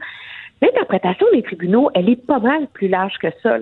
[0.62, 3.58] L'interprétation des tribunaux, elle est pas mal plus large que ça.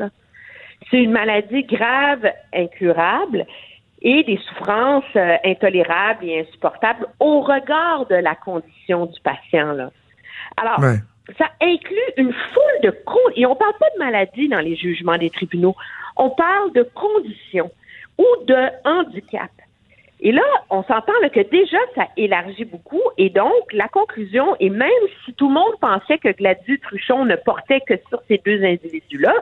[0.89, 3.45] C'est une maladie grave, incurable
[4.01, 9.71] et des souffrances euh, intolérables et insupportables au regard de la condition du patient.
[9.71, 9.91] Là.
[10.57, 10.81] Alors,
[11.37, 13.33] ça inclut une foule de causes.
[13.35, 15.75] Et on ne parle pas de maladie dans les jugements des tribunaux.
[16.17, 17.71] On parle de conditions
[18.17, 19.49] ou de handicap.
[20.19, 23.01] Et là, on s'entend que déjà, ça élargit beaucoup.
[23.17, 24.89] Et donc, la conclusion, et même
[25.25, 29.33] si tout le monde pensait que Gladys Truchon ne portait que sur ces deux individus-là,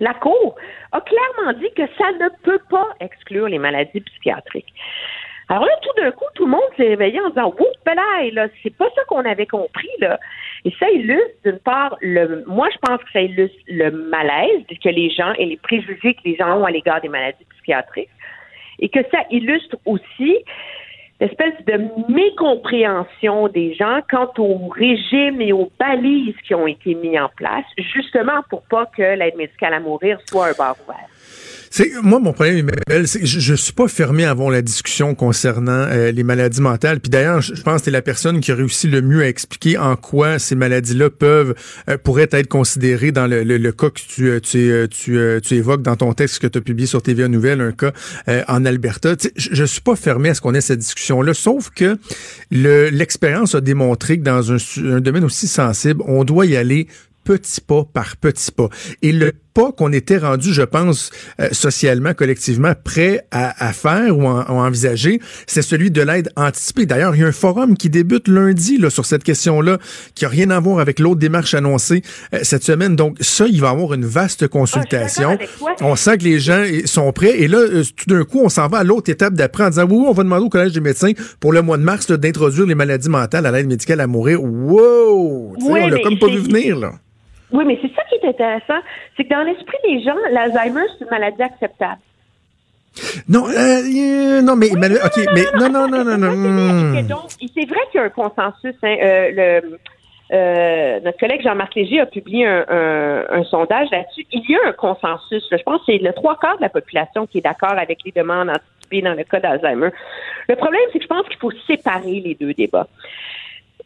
[0.00, 0.56] la Cour
[0.92, 4.72] a clairement dit que ça ne peut pas exclure les maladies psychiatriques.
[5.48, 7.90] Alors là, tout d'un coup, tout le monde s'est réveillé en disant Ouh,
[8.32, 10.18] là, c'est pas ça qu'on avait compris, là.
[10.64, 14.88] Et ça illustre, d'une part, le moi je pense que ça illustre le malaise que
[14.88, 18.10] les gens et les préjugés que les gens ont à l'égard des maladies psychiatriques.
[18.80, 20.36] Et que ça illustre aussi
[21.20, 27.18] espèce de mécompréhension des gens quant au régime et aux balises qui ont été mis
[27.18, 31.08] en place, justement pour pas que l'aide médicale à mourir soit un bar ouvert.
[31.70, 32.70] C'est moi mon problème,
[33.04, 37.00] c'est que je, je, suis pas fermé avant la discussion concernant euh, les maladies mentales.
[37.00, 39.78] Puis d'ailleurs, je pense que c'est la personne qui a réussi le mieux à expliquer
[39.78, 41.54] en quoi ces maladies-là peuvent
[41.88, 44.88] euh, pourraient être considérées dans le, le, cas que tu euh,
[45.40, 47.92] tu, évoques dans ton texte que tu as publié sur TVA Nouvelle, un cas
[48.48, 49.14] en Alberta.
[49.36, 51.98] je, je suis pas fermé à ce qu'on ait cette discussion-là, sauf que
[52.50, 56.88] l'expérience a démontré que dans un, domaine aussi sensible, on doit y aller
[57.24, 58.68] petit pas par petit pas.
[59.58, 65.20] Pas qu'on était rendu, je pense, euh, socialement, collectivement, prêt à, faire ou à, envisager,
[65.48, 66.86] c'est celui de l'aide anticipée.
[66.86, 69.78] D'ailleurs, il y a un forum qui débute lundi là, sur cette question-là,
[70.14, 72.02] qui a rien à voir avec l'autre démarche annoncée
[72.34, 72.94] euh, cette semaine.
[72.94, 75.36] Donc, ça, il va y avoir une vaste ah, consultation.
[75.80, 77.40] on sent que les gens sont prêts.
[77.40, 79.88] Et là, euh, tout d'un coup, on s'en va à l'autre étape d'après en disant,
[79.90, 82.76] oui, on va demander au Collège des médecins pour le mois de mars d'introduire les
[82.76, 84.40] maladies mentales à l'aide médicale à mourir.
[84.40, 85.56] Wow!
[85.60, 86.92] on l'a comme pas vu venir, là.
[87.52, 88.80] Oui, mais c'est ça qui est intéressant,
[89.16, 92.00] c'est que dans l'esprit des gens, l'Alzheimer, c'est une maladie acceptable.
[93.28, 97.26] Non, euh, non, mais, ok, mais non, non, non, non, non.
[97.38, 98.74] c'est vrai qu'il y a un consensus.
[98.82, 99.30] Hein, euh,
[99.60, 99.78] le,
[100.32, 102.64] euh, notre collègue Jean-Marc Léger a publié un,
[103.30, 104.26] un, sondage là-dessus.
[104.32, 105.46] Il y a un consensus.
[105.50, 108.12] je pense que c'est le trois quarts de la population qui est d'accord avec les
[108.12, 109.90] demandes anticipées dans le cas d'Alzheimer.
[110.48, 112.88] Le problème, c'est que je pense qu'il faut séparer les deux débats.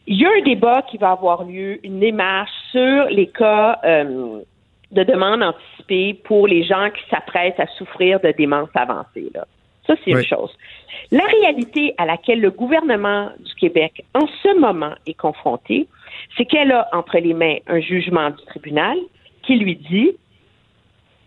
[0.05, 4.41] Il y a un débat qui va avoir lieu, une démarche sur les cas euh,
[4.91, 9.31] de demande anticipée pour les gens qui s'apprêtent à souffrir de démence avancée.
[9.33, 9.45] Là.
[9.87, 10.51] Ça, c'est une chose.
[11.11, 15.87] La réalité à laquelle le gouvernement du Québec, en ce moment, est confronté,
[16.37, 18.97] c'est qu'elle a entre les mains un jugement du tribunal
[19.43, 20.11] qui lui dit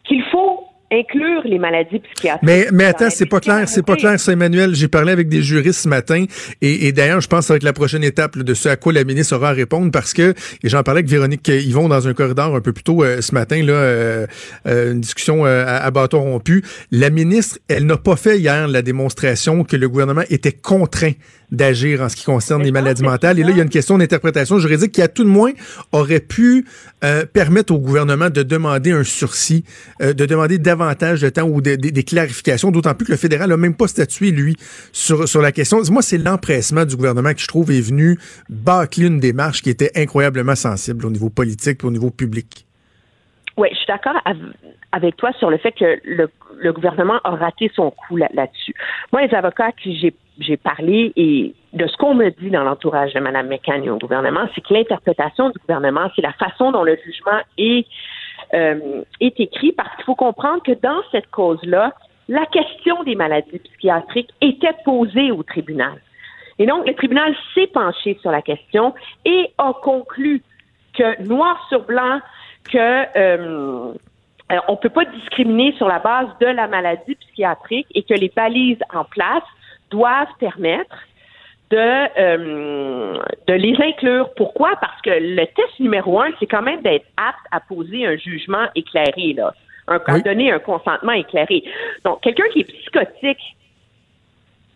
[0.04, 2.42] qu'il faut inclure les maladies psychiatriques.
[2.42, 4.74] Mais, mais attends, c'est pas clair, c'est pas clair, ça, Emmanuel.
[4.74, 6.24] J'ai parlé avec des juristes ce matin
[6.60, 8.76] et, et d'ailleurs, je pense que ça va être la prochaine étape de ce à
[8.76, 12.06] quoi la ministre aura à répondre parce que, et j'en parlais avec Véronique Yvon dans
[12.06, 14.26] un corridor un peu plus tôt euh, ce matin, là, euh,
[14.66, 16.62] euh, une discussion à, à bâton rompu.
[16.90, 21.12] La ministre, elle n'a pas fait hier la démonstration que le gouvernement était contraint
[21.50, 23.38] d'agir en ce qui concerne les maladies mentales.
[23.38, 25.52] Et là, il y a une question d'interprétation juridique qui, à tout de moins,
[25.92, 26.66] aurait pu
[27.04, 29.64] euh, permettre au gouvernement de demander un sursis,
[30.00, 33.56] euh, de demander davantage de temps ou des clarifications, d'autant plus que le fédéral n'a
[33.56, 34.56] même pas statué, lui,
[34.92, 35.80] sur, sur la question.
[35.90, 39.92] Moi, c'est l'empressement du gouvernement qui, je trouve, est venu bâcler une démarche qui était
[39.96, 42.66] incroyablement sensible au niveau politique et au niveau public.
[43.56, 44.20] Oui, je suis d'accord
[44.92, 46.28] avec toi sur le fait que le,
[46.58, 48.74] le gouvernement a raté son coup là-dessus.
[49.12, 53.20] Moi, les avocats qui j'ai parlé et de ce qu'on me dit dans l'entourage de
[53.20, 57.40] Mme McCann au gouvernement, c'est que l'interprétation du gouvernement, c'est la façon dont le jugement
[57.58, 57.86] est,
[58.54, 61.92] euh, est écrit, parce qu'il faut comprendre que dans cette cause-là,
[62.28, 66.00] la question des maladies psychiatriques était posée au tribunal.
[66.58, 70.42] Et donc, le tribunal s'est penché sur la question et a conclu
[70.94, 72.20] que, noir sur blanc,
[72.72, 73.92] que euh,
[74.68, 78.32] on ne peut pas discriminer sur la base de la maladie psychiatrique et que les
[78.34, 79.42] balises en place
[79.90, 80.96] doivent permettre
[81.70, 84.30] de, euh, de les inclure.
[84.36, 84.76] Pourquoi?
[84.80, 88.66] Parce que le test numéro un, c'est quand même d'être apte à poser un jugement
[88.74, 89.52] éclairé, là.
[89.88, 91.62] Un, à donner un consentement éclairé.
[92.04, 93.56] Donc, quelqu'un qui est psychotique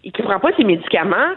[0.04, 1.34] et qui ne prend pas ses médicaments,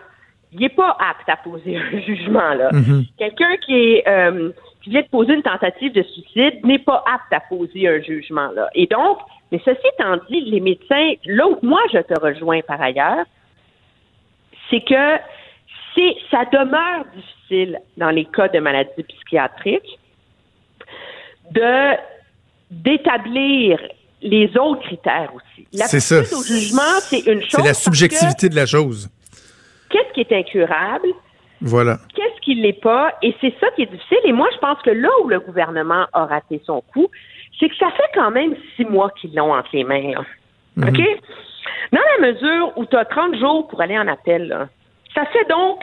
[0.52, 2.70] il n'est pas apte à poser un jugement, là.
[2.72, 3.06] Mhm.
[3.18, 4.52] Quelqu'un qui est euh,
[4.84, 8.50] qui vient de poser une tentative de suicide n'est pas apte à poser un jugement,
[8.52, 8.70] là.
[8.76, 9.20] Et donc,
[9.52, 13.26] mais ceci étant dit, les médecins, là où moi je te rejoins par ailleurs,
[14.70, 15.18] c'est que
[15.96, 20.00] c'est ça demeure difficile dans les cas de maladies psychiatriques
[21.52, 21.96] de
[22.72, 23.80] d'établir
[24.22, 25.68] les autres critères aussi.
[25.72, 26.22] C'est ça.
[26.22, 27.52] au jugement, c'est une chose.
[27.52, 29.10] C'est la subjectivité de la chose.
[29.90, 31.10] Qu'est-ce qui est incurable?
[31.64, 31.98] Voilà.
[32.14, 33.14] Qu'est-ce qui l'est pas?
[33.22, 34.20] Et c'est ça qui est difficile.
[34.26, 37.08] Et moi, je pense que là où le gouvernement a raté son coup,
[37.60, 40.12] c'est que ça fait quand même six mois qu'ils l'ont entre les mains.
[40.12, 40.22] là.
[40.76, 40.90] Mhm.
[40.90, 41.02] OK?
[41.94, 44.68] Dans la mesure où tu as 30 jours pour aller en appel, là,
[45.16, 45.80] ça fait donc,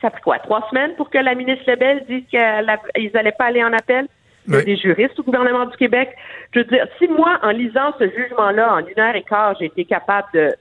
[0.00, 3.62] ça fait quoi, trois semaines pour que la ministre Lebel dise qu'ils n'allaient pas aller
[3.62, 4.06] en appel?
[4.46, 4.64] Il y a Oui.
[4.64, 6.16] des juristes au gouvernement du Québec.
[6.54, 9.66] Je veux dire, si moi, en lisant ce jugement-là, en une heure et quart, j'ai
[9.66, 10.54] été capable de,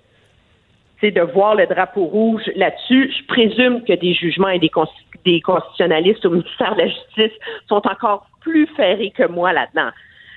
[1.02, 3.12] c'est de voir le drapeau rouge là-dessus.
[3.18, 4.88] Je présume que des jugements et des, cons-
[5.26, 7.32] des constitutionnalistes au ministère de la Justice
[7.68, 9.90] sont encore plus ferrés que moi là-dedans.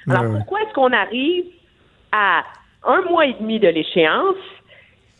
[0.08, 1.44] Alors, Ouais, pourquoi est-ce qu'on arrive
[2.12, 2.42] à
[2.84, 4.36] un mois et demi de l'échéance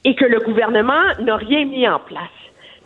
[0.04, 2.28] et que le gouvernement n'a rien mis en place?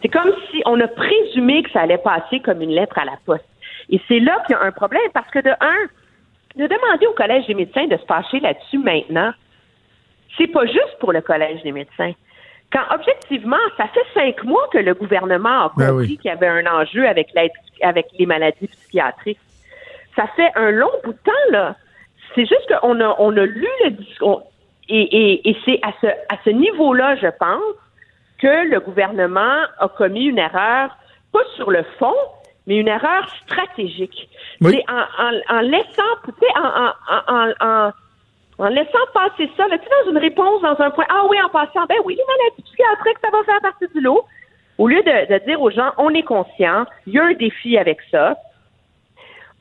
[0.02, 3.18] C'est comme si on a présumé que ça allait passer comme une lettre à la
[3.24, 3.48] poste.
[3.90, 5.86] Et c'est là qu'il y a un problème parce que de un,
[6.56, 9.32] de demander au Collège des médecins de se pencher là-dessus maintenant,
[10.36, 12.12] c'est pas juste pour le Collège des médecins.
[12.76, 16.18] Quand objectivement, ça fait cinq mois que le gouvernement a compris Ben oui.
[16.18, 19.40] qu'il y avait un enjeu avec l'aide, avec les maladies psychiatriques.
[20.14, 21.74] Ça fait un long bout de temps, là.
[22.34, 24.42] C'est juste qu'on a, on a lu le discours.
[24.90, 27.62] Et, et, et c'est à ce, à ce niveau-là, je pense,
[28.38, 30.94] que le gouvernement a commis une erreur,
[31.32, 32.14] pas sur le fond,
[32.66, 34.28] mais une erreur stratégique.
[34.60, 34.72] Oui.
[34.72, 36.02] C'est en, en, en laissant,
[37.26, 37.90] en, en,
[38.58, 41.48] en, laissant passer ça, là, tu dans une réponse, dans un point, ah oui, en
[41.48, 44.24] passant, ben oui, les maladies psychiatriques, ça va faire partie du lot.
[44.78, 47.78] Au lieu de, de dire aux gens, on est conscient, il y a un défi
[47.78, 48.36] avec ça.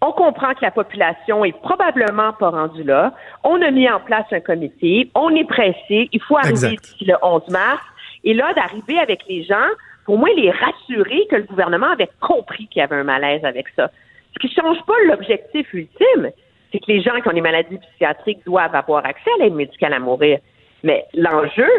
[0.01, 3.13] On comprend que la population est probablement pas rendue là.
[3.43, 5.09] On a mis en place un comité.
[5.15, 6.09] On est pressé.
[6.11, 7.81] Il faut arriver d'ici le 11 mars.
[8.23, 9.67] Et là, d'arriver avec les gens,
[10.05, 13.67] pour moi, les rassurer que le gouvernement avait compris qu'il y avait un malaise avec
[13.75, 13.89] ça.
[14.33, 16.31] Ce qui change pas l'objectif ultime,
[16.75, 19.93] c'est que les gens qui ont des maladies psychiatriques doivent avoir accès à l'aide médicale
[19.93, 20.39] à mourir.
[20.83, 21.69] Mais l'enjeu,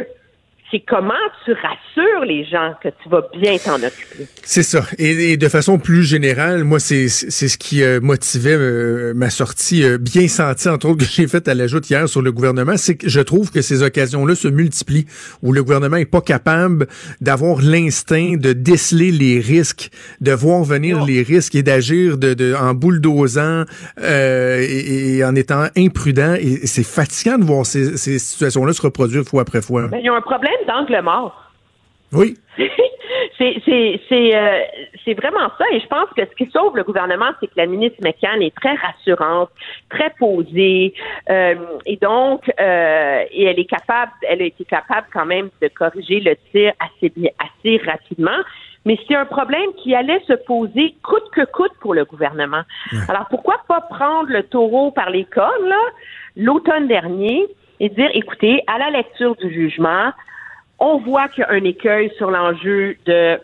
[0.70, 4.26] c'est comment tu rassures les gens que tu vas bien t'en occuper.
[4.42, 4.84] C'est ça.
[4.98, 9.30] Et, et de façon plus générale, moi, c'est c'est ce qui euh, motivait euh, ma
[9.30, 12.32] sortie euh, bien sentie, entre autres, que j'ai faite à la joute hier sur le
[12.32, 12.76] gouvernement.
[12.76, 15.06] C'est que je trouve que ces occasions-là se multiplient,
[15.42, 16.88] où le gouvernement est pas capable
[17.20, 22.54] d'avoir l'instinct de déceler les risques, de voir venir les risques et d'agir de, de,
[22.54, 23.64] en bulldozant
[24.00, 26.34] euh, et, et en étant imprudent.
[26.40, 29.88] Et, et c'est fatigant de voir ces, ces situations-là se reproduire fois après fois.
[29.88, 31.42] Ben, il y a un problème d'angle mort.
[32.12, 32.36] Oui.
[33.38, 34.60] c'est c'est c'est euh,
[35.04, 37.66] c'est vraiment ça et je pense que ce qui sauve le gouvernement c'est que la
[37.66, 39.50] ministre McCann est très rassurante,
[39.90, 40.94] très posée
[41.28, 45.68] euh, et donc euh, et elle est capable elle a été capable quand même de
[45.68, 48.38] corriger le tir assez assez rapidement
[48.84, 52.62] mais c'est un problème qui allait se poser coûte que coûte pour le gouvernement.
[53.08, 55.80] Alors pourquoi pas prendre le taureau par les cornes là
[56.36, 57.46] l'automne dernier
[57.80, 60.12] et dire écoutez à la lecture du jugement
[60.78, 63.38] on voit qu'il y a un écueil sur l'enjeu de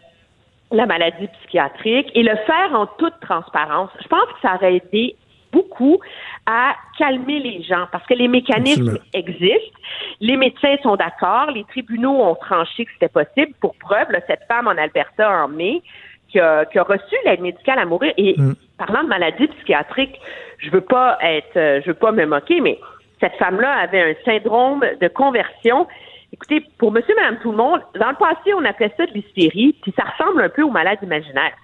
[0.71, 3.91] la maladie psychiatrique et le faire en toute transparence.
[4.03, 5.17] Je pense que ça aurait aidé
[5.53, 6.01] beaucoup
[6.47, 9.05] à calmer les gens parce que les mécanismes Absolument.
[9.13, 9.79] existent.
[10.21, 11.51] Les médecins sont d'accord.
[11.51, 13.53] Les tribunaux ont tranché que c'était possible.
[13.61, 15.83] Pour preuve, là, cette femme en Alberta en mai
[16.29, 18.15] qui a, qui a reçu l'aide médicale à mourir.
[18.17, 18.35] Et
[18.79, 20.19] parlant de maladie psychiatrique,
[20.59, 22.79] je veux pas être, euh, je veux pas me moquer, mais
[23.21, 25.87] cette femme-là avait un syndrome de conversion.
[26.33, 29.77] Écoutez, pour monsieur, madame, tout le monde, dans le passé, on appelait ça de l'hystérie,
[29.83, 31.55] puis ça ressemble un peu aux malades imaginaires.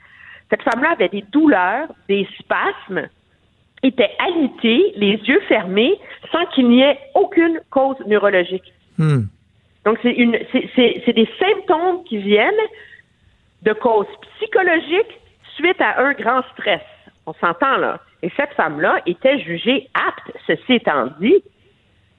[0.51, 3.09] Cette femme-là avait des douleurs, des spasmes,
[3.83, 5.99] était alitée, les yeux fermés,
[6.33, 8.73] sans qu'il n'y ait aucune cause neurologique.
[8.99, 9.23] Hmm.
[9.85, 12.53] Donc, c'est une, c'est, des symptômes qui viennent
[13.63, 14.07] de cause
[14.37, 15.21] psychologique
[15.57, 16.83] suite à un grand stress.
[17.27, 18.01] On s'entend là.
[18.23, 21.43] Et cette femme-là était jugée apte, ceci étant dit,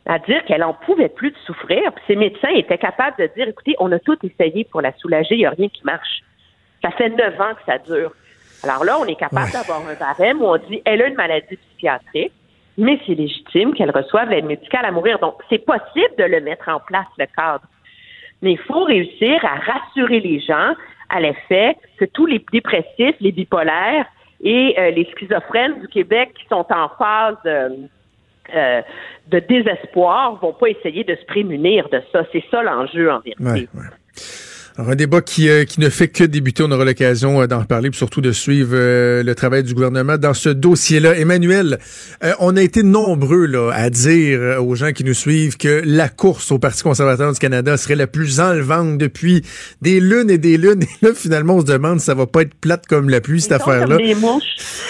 [0.10, 1.94] à dire qu'elle en pouvait plus de souffrir.
[1.94, 5.36] Puis ses médecins étaient capables de dire, écoutez, on a tout essayé pour la soulager,
[5.36, 6.22] il n'y a rien qui marche.
[6.82, 8.12] Ça fait neuf ans que ça dure.
[8.64, 11.56] Alors là, on est capable d'avoir un barème où on dit, elle a une maladie
[11.56, 12.34] psychiatrique,
[12.76, 15.20] mais c'est légitime qu'elle reçoive l'aide médicale à mourir.
[15.20, 17.66] Donc, c'est possible de le mettre en place, le cadre.
[18.42, 20.74] Mais il faut réussir à rassurer les gens
[21.10, 24.08] à l'effet que tous les dépressifs, les bipolaires
[24.42, 27.70] et euh, les schizophrènes du Québec qui sont en phase euh,
[28.56, 28.82] euh,
[29.28, 32.24] de désespoir vont pas essayer de se prémunir de ça.
[32.32, 33.70] C'est ça l'enjeu en vérité.
[34.80, 36.64] Alors, un débat qui, euh, qui ne fait que débuter.
[36.64, 40.18] On aura l'occasion euh, d'en reparler, puis surtout de suivre euh, le travail du gouvernement
[40.18, 41.18] dans ce dossier-là.
[41.18, 41.80] Emmanuel,
[42.40, 46.54] on a été nombreux là, à dire aux gens qui nous suivent que la course
[46.54, 49.42] au Parti conservateur du Canada serait la plus enlevante depuis
[49.82, 50.84] des lunes et des lunes.
[51.02, 53.42] Et là, finalement, on se demande si ça va pas être plate comme la pluie,
[53.42, 53.98] cette affaire-là.
[53.98, 54.44] Des mouches.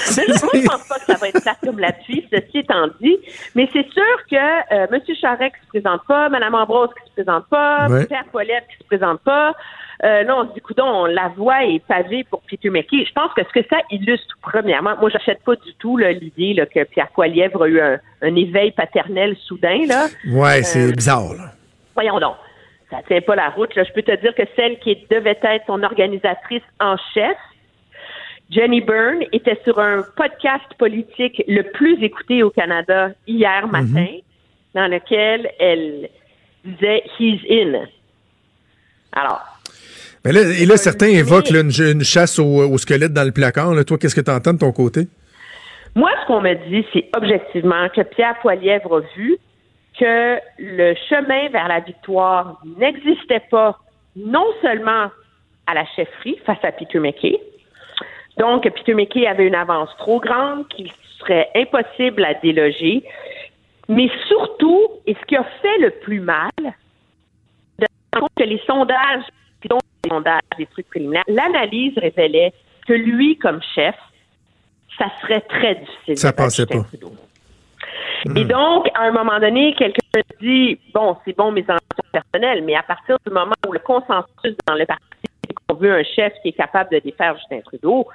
[0.18, 3.18] Moi, je pense pas que ça va être plate comme la pluie, ceci étant dit.
[3.56, 5.02] Mais c'est sûr que euh, M.
[5.20, 8.06] Charest qui se présente pas, Mme Ambrose qui se présente pas, Ouais.
[8.06, 9.56] Pierre Poilievre qui se présente pas,
[10.04, 13.04] euh, là, on se dit, coudon, la voie est pavée pour Peter McKay.
[13.06, 16.84] Je pense que ce que ça illustre, premièrement, moi, j'achète pas du tout l'idée que
[16.86, 19.86] Pierre Poilievre a eu un, un éveil paternel soudain.
[19.88, 20.08] Là.
[20.32, 21.34] Ouais, c'est Euh, bizarre.
[21.34, 21.52] Là.
[21.96, 22.36] Voyons donc.
[22.90, 23.76] Ça tient pas la route.
[23.76, 23.84] Là.
[23.84, 27.36] Je peux te dire que celle qui devait être son organisatrice en chef,
[28.50, 34.08] Jenny Byrne, était sur un podcast politique le plus écouté au Canada hier matin,
[34.74, 36.10] dans lequel elle
[36.64, 37.86] disait He's in.
[39.12, 39.42] Alors,
[40.26, 43.32] Mais là, et là, certains évoquent là, une, une chasse au, au squelette dans le
[43.32, 43.74] placard.
[43.74, 43.84] Là.
[43.84, 45.08] Toi, qu'est-ce que tu entends de ton côté?
[45.96, 49.38] Moi, ce qu'on me dit, c'est objectivement que Pierre Poilievre a vu
[50.00, 53.78] que le chemin vers la victoire n'existait pas
[54.16, 55.08] non seulement
[55.68, 57.40] à la chefferie face à Peter McKay,
[58.38, 60.90] donc Peter McKay avait une avance trop grande qu'il
[61.20, 63.04] serait impossible à déloger,
[63.90, 68.62] mais surtout, et ce qui a fait le plus mal, de rendre compte que les
[68.66, 69.26] sondages,
[69.70, 72.54] dont les sondages, des trucs préliminaires, l'analyse révélait
[72.88, 73.96] que lui, comme chef,
[74.98, 76.18] ça serait très difficile.
[76.18, 76.84] Ça passait pas.
[76.84, 77.14] Trudeau.
[78.36, 82.76] Et donc, à un moment donné, quelqu'un dit bon, c'est bon mes ambitions personnelles, mais
[82.76, 85.04] à partir du moment où le consensus dans le parti,
[85.46, 88.08] c'est qu'on veut un chef qui est capable de défaire Justin Trudeau,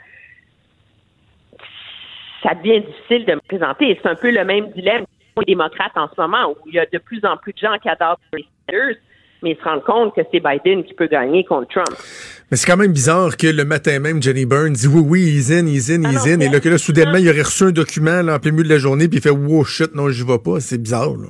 [2.43, 3.91] ça devient difficile de me présenter.
[3.91, 5.07] Et c'est un peu le même dilemme
[5.39, 7.77] les démocrates en ce moment, où il y a de plus en plus de gens
[7.79, 8.97] qui adorent Bernie Sanders,
[9.45, 11.97] mais ils se rendent compte que c'est Biden qui peut gagner contre Trump.
[12.51, 15.51] Mais c'est quand même bizarre que le matin même, Jenny Byrne dit oui, oui, he's
[15.53, 16.41] in, he's in, Ah he's non, in.
[16.41, 18.69] Et là, que là, soudainement, il aurait reçu un document là, en plein milieu de
[18.71, 20.59] la journée, puis il fait wow, shit, non, j'y vais pas.
[20.61, 21.29] C'est bizarre, là.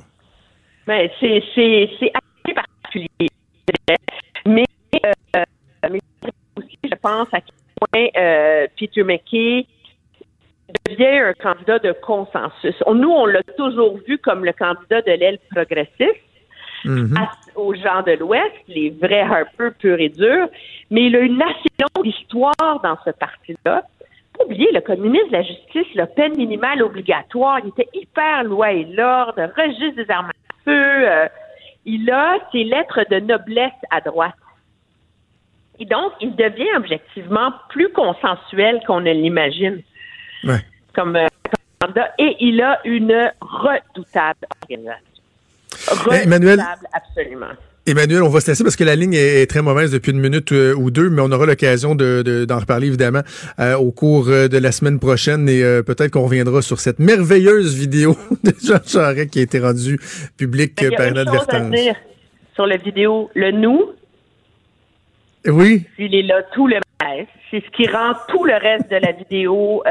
[0.87, 3.29] Mais c'est c'est c'est assez particulier.
[4.45, 4.63] Mais
[5.05, 5.43] euh,
[5.91, 5.99] mais
[6.57, 9.65] aussi, je pense à quel point euh, Peter McKay
[10.87, 12.75] devient un candidat de consensus.
[12.85, 16.21] On- nous, on l'a toujours vu comme le candidat de l'aile progressiste
[16.89, 17.17] Mhm.
[17.17, 20.47] à- aux gens de l'Ouest, les vrais Harper purs et durs,
[20.91, 23.83] mais il a une assez longue histoire dans ce parti-là.
[24.37, 28.83] Faut oublier, le de la Justice, la peine minimale obligatoire, il était hyper loi et
[28.85, 30.71] l'ordre, registre des armes à feu.
[31.09, 31.27] euh,
[31.85, 34.33] il a ses lettres de noblesse à droite.
[35.79, 39.81] Et donc, il devient objectivement plus consensuel qu'on ne l'imagine
[40.43, 40.59] Ouais.
[40.93, 41.27] comme, euh,
[41.79, 41.93] comme.
[42.17, 45.14] Et il a une redoutable organisation.
[46.23, 46.63] Emmanuel-
[46.93, 47.47] absolument.
[47.87, 50.51] Emmanuel, on va se laisser parce que la ligne est, très mauvaise depuis une minute
[50.53, 53.21] euh, ou deux, mais on aura l'occasion de, de- d'en reparler évidemment
[53.59, 56.97] euh, au cours euh, de la semaine prochaine et euh, peut-être qu'on reviendra sur cette
[56.97, 59.99] merveilleuse vidéo de Jean Charest qui a été rendue
[60.35, 61.71] publique euh, par inadvertance.
[62.55, 63.29] sur la vidéo.
[63.35, 63.91] Le nous,
[65.45, 67.27] Oui, il est là tout le malaise.
[67.51, 69.83] C'est ce qui rend tout le reste de la vidéo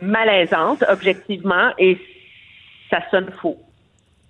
[0.00, 1.98] malaisante, objectivement, et
[2.90, 3.58] ça sonne faux.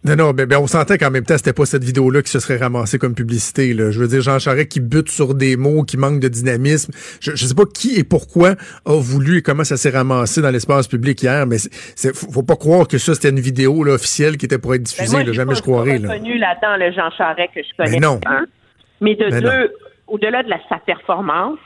[0.07, 2.39] Non, non, ben, ben, on sentait qu'en même temps, c'était pas cette vidéo-là qui se
[2.39, 3.75] serait ramassée comme publicité.
[3.75, 3.91] Là.
[3.91, 6.93] Je veux dire, Jean Charest qui bute sur des mots, qui manque de dynamisme.
[7.21, 8.55] Je, je sais pas qui et pourquoi
[8.85, 12.57] a voulu et comment ça s'est ramassé dans l'espace public hier, mais c'est, faut, pas
[12.57, 15.17] croire que ça, c'était une vidéo là, officielle qui était pour être Ben, diffusée.
[15.17, 15.33] moi, là.
[15.33, 15.99] jamais pas je croirais.
[15.99, 16.13] Là.
[16.13, 17.91] reconnu là-dedans le Jean Charest que je connais.
[17.93, 18.21] Mais non.
[19.01, 19.73] Mais de Mais deux,
[20.07, 21.59] au-delà de la, sa performance,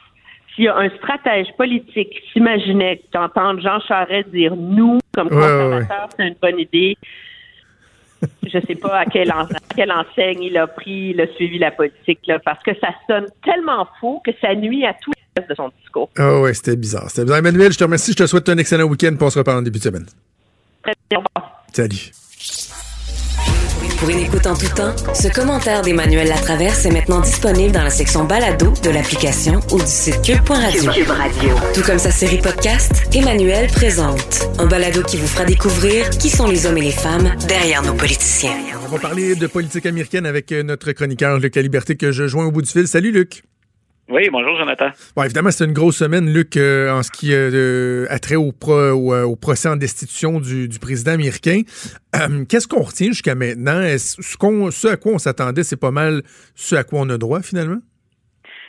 [0.55, 5.83] s'il y a un stratège politique qui s'imaginait d'entendre Jean Charest dire nous comme Ouais,
[6.17, 6.97] c'est une bonne idée.
[8.47, 11.59] Je sais pas à quelle, en- à quelle enseigne il a pris, il a suivi
[11.59, 15.41] la politique, là, parce que ça sonne tellement faux que ça nuit à tout le
[15.41, 16.11] reste de son discours.
[16.19, 17.09] Ah ouais, c'était bizarre.
[17.09, 17.39] C'était bizarre.
[17.39, 18.13] Emmanuel, je te remercie.
[18.13, 19.15] Je te souhaite un excellent week-end.
[19.21, 20.07] on se reparle en début de semaine.
[20.83, 21.65] Très bien, au revoir.
[21.73, 22.11] Salut.
[23.99, 27.91] Pour une écoute en tout temps, ce commentaire d'Emmanuel Latraverse est maintenant disponible dans la
[27.91, 30.91] section balado de l'application ou du site cube.radio.
[30.93, 31.51] Cube Radio.
[31.75, 34.49] Tout comme sa série podcast, Emmanuel présente.
[34.59, 37.95] Un balado qui vous fera découvrir qui sont les hommes et les femmes derrière nos
[37.95, 38.57] politiciens.
[38.87, 42.47] On va parler de politique américaine avec notre chroniqueur Luc La Liberté que je joins
[42.47, 42.89] au bout du fil.
[42.89, 43.43] Salut Luc.
[44.11, 44.89] Oui, bonjour Jonathan.
[45.15, 48.51] Bon, évidemment, c'est une grosse semaine, Luc, euh, en ce qui euh, a trait au,
[48.51, 51.61] pro, au, euh, au procès en destitution du, du président américain.
[52.17, 53.81] Euh, Qu'est-ce qu'on retient jusqu'à maintenant?
[53.81, 56.23] Est-ce, ce, qu'on- ce à quoi on s'attendait, c'est pas mal
[56.57, 57.79] ce à quoi on a droit, finalement?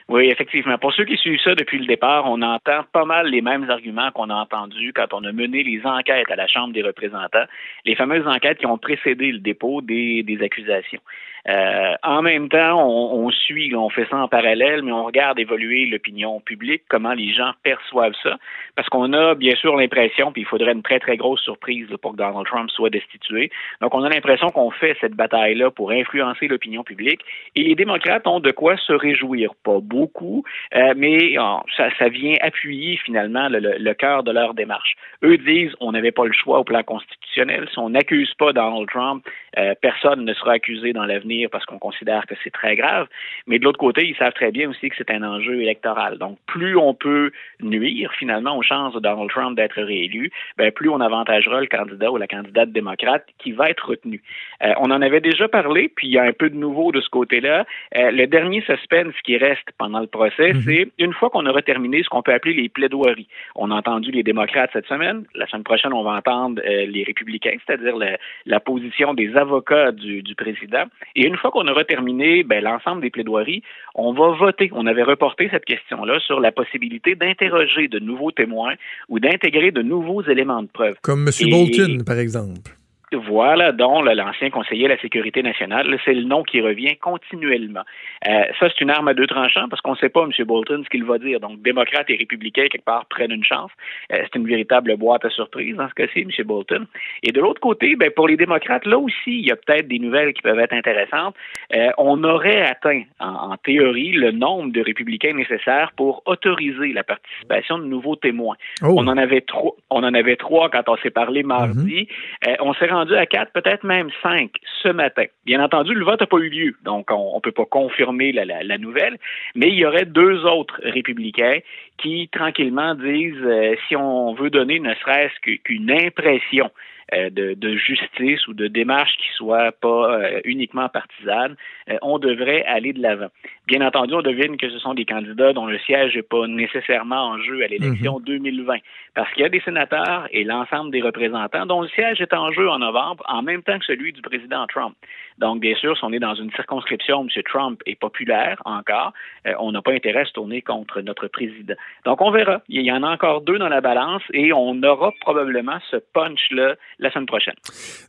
[0.09, 0.77] Oui, effectivement.
[0.77, 4.11] Pour ceux qui suivent ça depuis le départ, on entend pas mal les mêmes arguments
[4.11, 7.45] qu'on a entendus quand on a mené les enquêtes à la Chambre des représentants,
[7.85, 10.99] les fameuses enquêtes qui ont précédé le dépôt des, des accusations.
[11.47, 15.85] Euh, en même temps, on, suit, on fait ça en parallèle, mais on regarde évoluer
[15.85, 18.37] l'opinion publique, comment les gens perçoivent ça,
[18.75, 22.11] parce qu'on a bien sûr l'impression, puis il faudrait une très très grosse surprise pour
[22.11, 23.49] que Donald Trump soit destitué.
[23.81, 27.21] Donc on a l'impression qu'on fait cette bataille-là pour influencer l'opinion publique,
[27.55, 30.43] et les démocrates ont de quoi se réjouir, pas beaucoup,
[30.75, 34.95] euh, mais euh, ça, vient appuyer finalement le, le, le cœur de leur démarche.
[35.23, 38.87] Eux disent on n'avait pas le choix au plan constitutionnel, si on n'accuse pas Donald
[38.89, 39.25] Trump,
[39.57, 43.07] euh, personne ne sera accusé dans l'avenir parce qu'on considère que c'est très grave.
[43.47, 46.17] Mais de l'autre côté, ils savent très bien aussi que c'est un enjeu électoral.
[46.17, 47.31] Donc, plus on peut
[47.61, 52.11] nuire finalement aux chances de Donald Trump d'être réélu, ben, plus on avantagera le candidat
[52.11, 54.21] ou la candidate démocrate qui va être retenu.
[54.63, 57.01] Euh, on en avait déjà parlé, puis il y a un peu de nouveau de
[57.01, 57.65] ce côté-là.
[57.97, 60.61] Euh, le dernier suspense qui reste pendant le procès, Mhm.
[60.61, 63.27] c'est une fois qu'on aura terminé ce qu'on peut appeler les plaidoiries.
[63.55, 65.25] On a entendu les démocrates cette semaine.
[65.35, 69.91] La semaine prochaine, on va entendre euh, les républicains, c'est-à-dire la, la position des avocats
[69.91, 70.85] du, du président.
[71.15, 73.63] Et une fois qu'on aura terminé ben, l'ensemble des plaidoiries,
[73.95, 74.69] on va voter.
[74.73, 78.75] On avait reporté cette question-là sur la possibilité d'interroger de nouveaux témoins
[79.09, 80.95] ou d'intégrer de nouveaux éléments de preuve.
[81.01, 81.33] Comme M.
[81.39, 82.71] Et- Bolton, par exemple.
[83.13, 87.83] Voilà, dont là, l'ancien conseiller à la sécurité nationale, c'est le nom qui revient continuellement.
[88.25, 90.31] Euh, ça, c'est une arme à deux tranchants parce qu'on ne sait pas, M.
[90.45, 91.41] Bolton, ce qu'il va dire.
[91.41, 93.71] Donc, démocrates et républicains, quelque part, prennent une chance.
[94.13, 96.29] Euh, c'est une véritable boîte à surprise dans ce cas-ci, M.
[96.45, 96.87] Bolton.
[97.23, 99.99] Et de l'autre côté, ben, pour les démocrates, là aussi, il y a peut-être des
[99.99, 101.35] nouvelles qui peuvent être intéressantes.
[101.75, 107.03] Euh, on aurait atteint, en, en théorie, le nombre de républicains nécessaires pour autoriser la
[107.03, 108.55] participation de nouveaux témoins.
[108.83, 108.95] Oh.
[108.97, 109.75] On en avait trois.
[109.89, 112.07] On en avait trois quand on s'est parlé mardi.
[112.47, 115.25] Euh, on s'est rendu à quatre, peut-être même cinq ce matin.
[115.45, 118.77] Bien entendu, le vote n'a pas eu lieu, donc on ne peut pas confirmer la,
[118.77, 119.17] nouvelle,
[119.55, 121.59] mais il y aurait deux autres républicains
[121.97, 126.71] qui, tranquillement, disent euh, si on veut donner ne serait-ce qu'une impression
[127.11, 131.55] de, de justice ou de démarche qui soit pas euh, uniquement partisane,
[131.89, 133.27] euh, on devrait aller de l'avant.
[133.67, 137.31] Bien entendu, on devine que ce sont des candidats dont le siège n'est pas nécessairement
[137.31, 138.77] en jeu à l'élection 2020,
[139.13, 142.51] parce qu'il y a des sénateurs et l'ensemble des représentants dont le siège est en
[142.51, 144.95] jeu en novembre, en même temps que celui du président Trump.
[145.37, 147.43] Donc, bien sûr, si on est dans une circonscription où M.
[147.49, 149.13] Trump est populaire encore,
[149.47, 151.75] euh, on n'a pas intérêt à se tourner contre notre président.
[152.05, 152.61] Donc, on verra.
[152.69, 156.75] Il y en a encore deux dans la balance et on aura probablement ce punch-là
[156.99, 157.55] la semaine prochaine.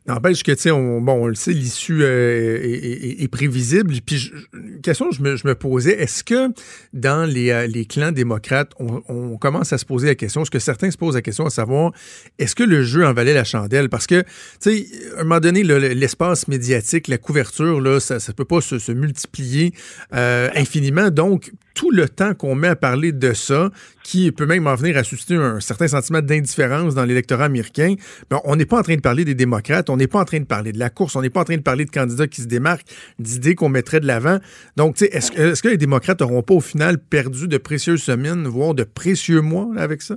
[0.07, 3.93] N'empêche que, tu sais, on, bon, on le sait, l'issue euh, est, prévisible.
[4.05, 6.49] Puis, je- une question que je me, posais, est-ce que
[6.93, 10.59] dans les, euh, les clans démocrates, on, commence à se poser la question, est-ce que
[10.59, 11.91] certains se posent la question à savoir,
[12.39, 13.89] est-ce que le jeu en valait la chandelle?
[13.89, 14.27] Parce que, tu
[14.59, 14.85] sais,
[15.17, 19.73] à un moment donné, l'espace médiatique, la couverture, là, ça ne peut pas se, multiplier
[20.13, 21.09] euh, infiniment.
[21.09, 23.71] Donc, tout le temps qu'on met à parler de ça,
[24.03, 27.95] qui peut même en venir à susciter un certain sentiment d'indifférence dans l'électorat américain,
[28.29, 30.39] ben, on n'est pas en train de parler des démocrates, on n'est pas en train
[30.39, 32.41] de parler de la course, on n'est pas en train de parler de candidats qui
[32.41, 32.85] se démarquent,
[33.19, 34.39] d'idées qu'on mettrait de l'avant.
[34.75, 38.83] Donc, est-ce que, les démocrates n'auront pas au final perdu de précieuses semaines, voire de
[38.83, 40.15] précieux mois avec ça?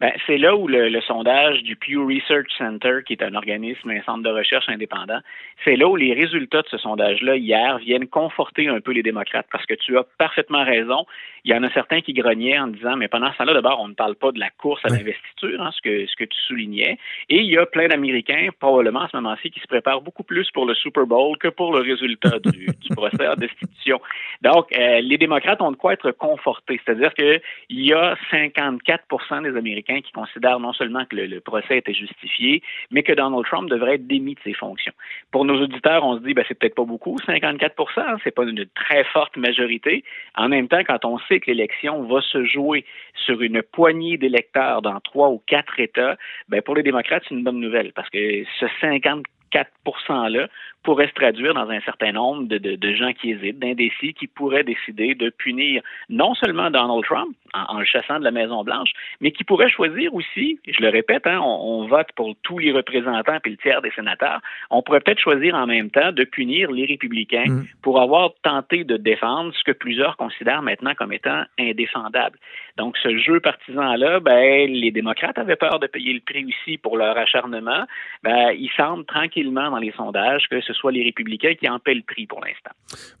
[0.00, 3.90] Ben, c'est là où le, le, sondage du Pew Research Center, qui est un organisme,
[3.90, 5.18] un centre de recherche indépendant,
[5.64, 9.48] c'est là où les résultats de ce sondage-là hier viennent conforter un peu les démocrates,
[9.50, 11.04] parce que tu as parfaitement raison.
[11.42, 13.88] Il y en a certains qui grognaient en disant, mais pendant ce temps-là, d'abord, on
[13.88, 16.96] ne parle pas de la course à l'investiture, hein, ce que ce que tu soulignais,
[17.28, 20.48] et il y a plein d'Américains, probablement à ce moment-ci, qui se préparent beaucoup plus
[20.52, 24.00] pour le Super Bowl que pour le résultat du, du procès en destitution.
[24.42, 27.40] Donc, euh, les démocrates ont de quoi être confortés, c'est-à-dire qu'il
[27.70, 33.02] y a 54% des Américains qui considèrent non seulement que le, procès était justifié, mais
[33.02, 34.92] que Donald Trump devrait être démis de ses fonctions.
[35.30, 38.44] Pour nos auditeurs, on se dit, ben, c'est peut-être pas beaucoup, 54% hein, c'est pas
[38.44, 40.04] une très forte majorité.
[40.36, 42.84] En même temps, quand on sait que l'élection va se jouer
[43.14, 46.16] sur une poignée d'électeurs dans trois ou quatre États,
[46.48, 50.48] ben, pour les démocrates, c'est une bonne nouvelle parce que ce 54 %-là
[50.88, 54.26] pourrait se traduire dans un certain nombre de, de, de gens qui hésitent, d'indécis, qui
[54.26, 58.88] pourraient décider de punir non seulement Donald Trump en, en, le chassant de la Maison-Blanche,
[59.20, 62.72] mais qui pourraient choisir aussi, je le répète, hein, on, on, vote pour tous les
[62.72, 66.70] représentants puis le tiers des sénateurs, on pourrait peut-être choisir en même temps de punir
[66.70, 67.66] les républicains mmh.
[67.82, 72.38] pour avoir tenté de défendre ce que plusieurs considèrent maintenant comme étant indéfendable.
[72.78, 76.96] Donc, ce jeu partisan-là, ben, les démocrates avaient peur de payer le prix aussi pour
[76.96, 77.84] leur acharnement.
[78.22, 81.94] Ben, il semble tranquillement dans les sondages que ce soit les républicains qui en paient
[81.94, 82.70] le prix pour l'instant.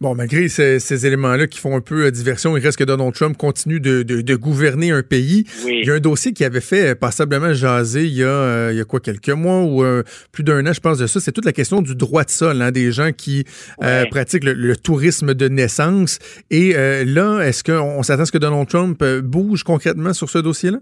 [0.00, 3.36] Bon, malgré ces, ces éléments-là qui font un peu diversion, il reste que Donald Trump
[3.36, 5.44] continue de, de, de gouverner un pays.
[5.64, 5.80] Oui.
[5.82, 8.78] Il y a un dossier qui avait fait passablement jaser il y a, euh, il
[8.78, 10.02] y a quoi, quelques mois ou euh,
[10.32, 11.20] plus d'un an, je pense, de ça.
[11.20, 13.44] C'est toute la question du droit de sol, hein, des gens qui
[13.82, 16.18] euh, pratiquent le, le tourisme de naissance.
[16.50, 20.30] Et euh, là, est-ce qu'on s'attend à ce que Donald Trump euh, bouge concrètement sur
[20.30, 20.78] ce dossier-là?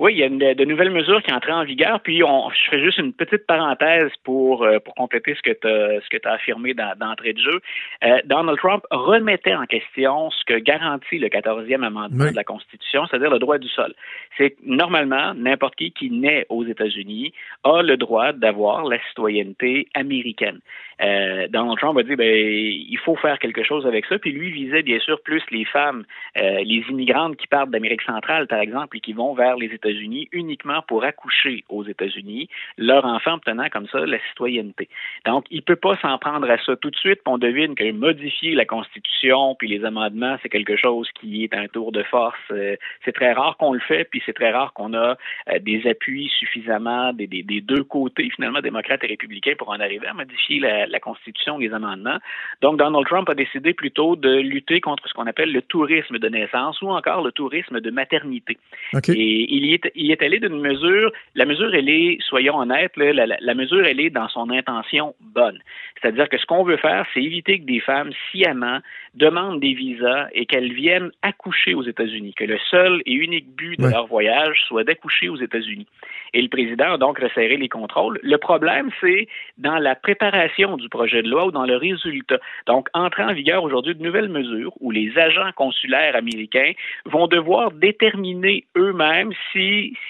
[0.00, 2.00] Oui, il y a une, de nouvelles mesures qui entrent en vigueur.
[2.00, 5.68] Puis, on, je fais juste une petite parenthèse pour euh, pour compléter ce que tu
[6.02, 7.60] ce que as affirmé d'entrée de jeu.
[8.04, 12.30] Euh, Donald Trump remettait en question ce que garantit le 14e amendement Oui.
[12.30, 13.92] de la Constitution, c'est-à-dire le droit du sol.
[14.38, 17.34] C'est que, normalement n'importe qui qui naît aux États-Unis
[17.64, 20.60] a le droit d'avoir la citoyenneté américaine.
[21.02, 24.18] Euh, Donald Trump a dit ben il faut faire quelque chose avec ça.
[24.18, 26.04] Puis lui visait bien sûr plus les femmes,
[26.40, 29.89] euh, les immigrantes qui partent d'Amérique centrale, par exemple, et qui vont vers les États-Unis
[30.32, 34.88] uniquement pour accoucher aux États-Unis, leur enfant obtenant comme ça la citoyenneté.
[35.26, 37.20] Donc, il peut pas s'en prendre à ça tout de suite.
[37.26, 41.68] On devine que modifier la Constitution puis les amendements, c'est quelque chose qui est un
[41.68, 42.38] tour de force.
[42.50, 45.16] Euh, c'est très rare qu'on le fait, puis c'est très rare qu'on a
[45.48, 49.80] euh, des appuis suffisamment des, des, des, deux côtés, finalement, démocrates et républicains, pour en
[49.80, 52.18] arriver à modifier la, la Constitution, les amendements.
[52.62, 56.28] Donc, Donald Trump a décidé plutôt de lutter contre ce qu'on appelle le tourisme de
[56.28, 58.58] naissance ou encore le tourisme de maternité.
[58.94, 59.12] Okay.
[59.12, 62.96] Et il y est, il est allé d'une mesure, la mesure, elle est, soyons honnêtes,
[62.96, 65.58] là, la, la, mesure, elle est dans son intention bonne.
[66.00, 68.80] C'est-à-dire que ce qu'on veut faire, c'est éviter que des femmes sciemment
[69.14, 73.78] demandent des visas et qu'elles viennent accoucher aux États-Unis, que le seul et unique but
[73.78, 75.86] de leur voyage soit d'accoucher aux États-Unis.
[76.32, 78.20] Et le président a donc resserré les contrôles.
[78.22, 79.26] Le problème, c'est
[79.58, 82.38] dans la préparation du projet de loi ou dans le résultat.
[82.66, 86.72] Donc, entrant en vigueur aujourd'hui de nouvelles mesures où les agents consulaires américains
[87.04, 89.59] vont devoir déterminer eux-mêmes si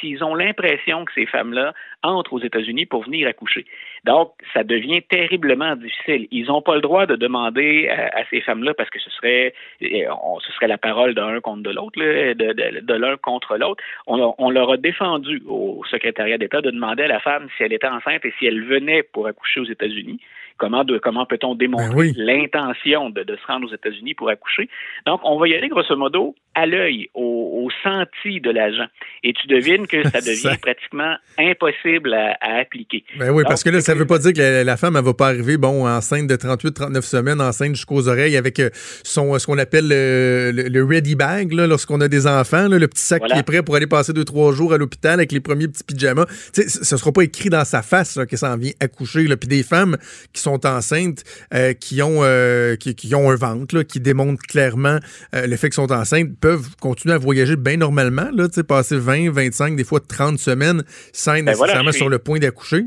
[0.01, 3.66] s'ils ont l'impression que ces femmes-là entrent aux États-Unis pour venir accoucher.
[4.05, 6.26] Donc, ça devient terriblement difficile.
[6.30, 10.14] Ils n'ont pas le droit de demander à, ces femmes-là parce que ce serait, euh,
[10.40, 13.82] ce serait la parole d'un contre de l'autre, de, l'un contre l'autre.
[14.07, 17.86] On, leur a défendu au secrétariat d'État de demander à la femme si elle était
[17.86, 20.20] enceinte et si elle venait pour accoucher aux États-Unis.
[20.61, 22.13] Comment, de, comment peut-on démontrer Ben oui.
[22.17, 24.69] l'intention de, de, se rendre aux États-Unis pour accoucher?
[25.07, 28.87] Donc, on va y aller grosso modo à l'œil, au, au, senti de l'agent.
[29.25, 33.05] Et tu devines que ça devient Ça- pratiquement impossible à, à appliquer.
[33.19, 35.05] Ben oui, Donc, parce que là, ça veut pas dire que la, la femme, elle
[35.05, 38.69] va pas arriver, bon, enceinte de 38, 39 semaines, enceinte jusqu'aux oreilles avec euh,
[39.03, 42.89] son, ce qu'on appelle le, le- le ready bag, lorsqu'on a des enfants, là, le
[42.89, 43.35] petit sac Voilà.
[43.35, 45.85] qui est prêt pour aller passer deux, trois jours à l'hôpital avec les premiers petits
[45.85, 46.27] pyjamas.
[46.27, 48.73] Tu sais, c- ce sera pas écrit dans sa face, là, que ça en vient
[48.81, 49.25] accoucher.
[49.37, 49.97] Puis des femmes
[50.33, 51.22] qui sont enceintes,
[51.55, 54.98] euh, qui ont, euh, qui, qui ont un ventre, là, qui démontrent clairement
[55.34, 58.64] euh, le fait qu'ils sont enceintes, peuvent continuer à voyager bien normalement, là, tu sais,
[58.64, 60.82] passer 20, 25, des fois 30 semaines
[61.12, 62.82] sans être Ben nécessairement suis- sur le point d'accoucher.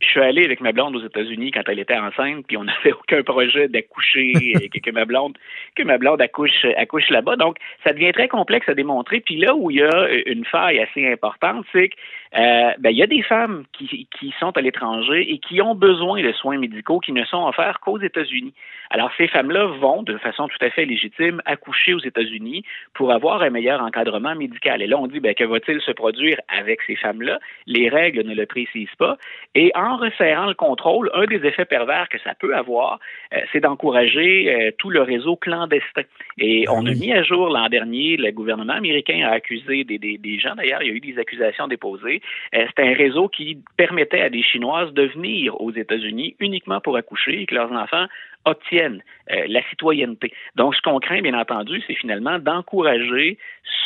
[0.00, 2.92] Je suis allé avec ma blonde aux États-Unis quand elle était enceinte, puis on n'avait
[2.92, 5.38] aucun projet d'accoucher, et que, que ma blonde,
[5.76, 7.36] que ma blonde accouche, accouche là-bas.
[7.36, 9.20] Donc, ça devient très complexe à démontrer.
[9.20, 11.94] Puis là où il y a une faille assez importante, c'est que
[12.36, 15.74] euh, ben, il y a des femmes qui, qui sont à l'étranger et qui ont
[15.74, 18.54] besoin de soins médicaux qui ne sont offerts qu'aux États-Unis.
[18.90, 22.64] Alors, ces femmes-là vont, de façon tout à fait légitime, accoucher aux États-Unis
[22.94, 24.82] pour avoir un meilleur encadrement médical.
[24.82, 27.38] Et là, on dit, ben, que va-t-il se produire avec ces femmes-là?
[27.66, 29.16] Les règles ne le précisent pas.
[29.54, 32.98] Et en resserrant le contrôle, un des effets pervers que ça peut avoir,
[33.34, 36.02] euh, c'est d'encourager euh, tout le réseau clandestin.
[36.38, 40.16] Et on a mis à jour l'an dernier, le gouvernement américain a accusé des, des,
[40.16, 42.21] des gens, d'ailleurs, il y a eu des accusations déposées.
[42.54, 46.96] Euh, c'est un réseau qui permettait à des Chinoises de venir aux États-Unis uniquement pour
[46.96, 48.06] accoucher et que leurs enfants
[48.44, 50.32] obtiennent euh, la citoyenneté.
[50.56, 53.38] Donc, ce qu'on craint, bien entendu, c'est finalement d'encourager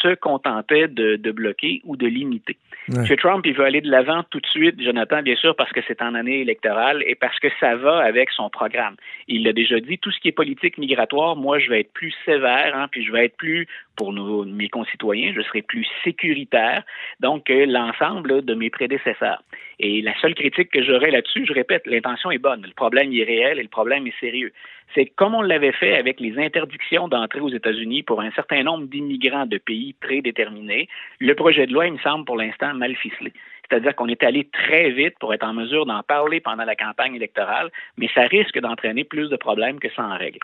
[0.02, 2.56] ce qu'on tentait de, de bloquer ou de limiter.
[2.88, 3.04] Ouais.
[3.08, 3.16] M.
[3.16, 6.00] Trump, il veut aller de l'avant tout de suite, Jonathan, bien sûr, parce que c'est
[6.02, 8.94] en année électorale et parce que ça va avec son programme.
[9.26, 12.14] Il l'a déjà dit, tout ce qui est politique migratoire, moi, je vais être plus
[12.24, 13.66] sévère, hein, puis je vais être plus,
[13.96, 16.84] pour nos, mes concitoyens, je serai plus sécuritaire,
[17.20, 19.42] donc, que l'ensemble de mes prédécesseurs.
[19.78, 22.62] Et la seule critique que j'aurais là-dessus, je répète, l'intention est bonne.
[22.62, 24.52] Le problème est réel et le problème est sérieux.
[24.94, 28.86] C'est comme on l'avait fait avec les interdictions d'entrée aux États-Unis pour un certain nombre
[28.86, 30.88] d'immigrants de pays prédéterminés.
[31.18, 33.32] Le projet de loi, il me semble pour l'instant mal ficelé.
[33.68, 37.16] C'est-à-dire qu'on est allé très vite pour être en mesure d'en parler pendant la campagne
[37.16, 40.38] électorale, mais ça risque d'entraîner plus de problèmes que ça en règle.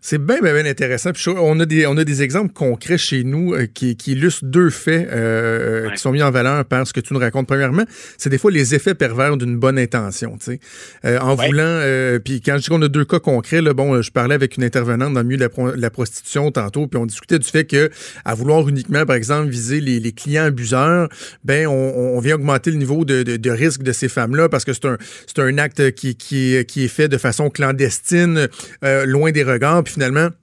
[0.00, 1.10] C'est bien, bien, intéressant.
[1.26, 4.70] on, a des, on a des exemples concrets chez nous euh, qui, qui, illustrent deux
[4.70, 7.48] faits euh, qui sont mis en valeur par ce que tu nous racontes.
[7.48, 7.84] Premièrement,
[8.16, 10.36] c'est des fois les effets pervers d'une bonne intention.
[10.38, 10.60] Tu sais.
[11.04, 11.80] Euh, en voulant,
[12.24, 14.64] puis quand je dis qu'on a deux cas concrets, là, bon, je parlais avec une
[14.64, 17.90] intervenante dans le milieu de la, prostitution tantôt, puis on discutait du fait que
[18.24, 21.08] à vouloir uniquement, par exemple, viser les, les clients abuseurs,
[21.44, 21.72] ben on,
[22.16, 24.86] on, vient augmenter le niveau de, de, de risque de ces femmes-là parce que c'est
[24.86, 24.96] un,
[25.38, 28.48] un acte qui, qui, qui est fait de façon clandestine,
[28.82, 30.34] loin des regards finalement,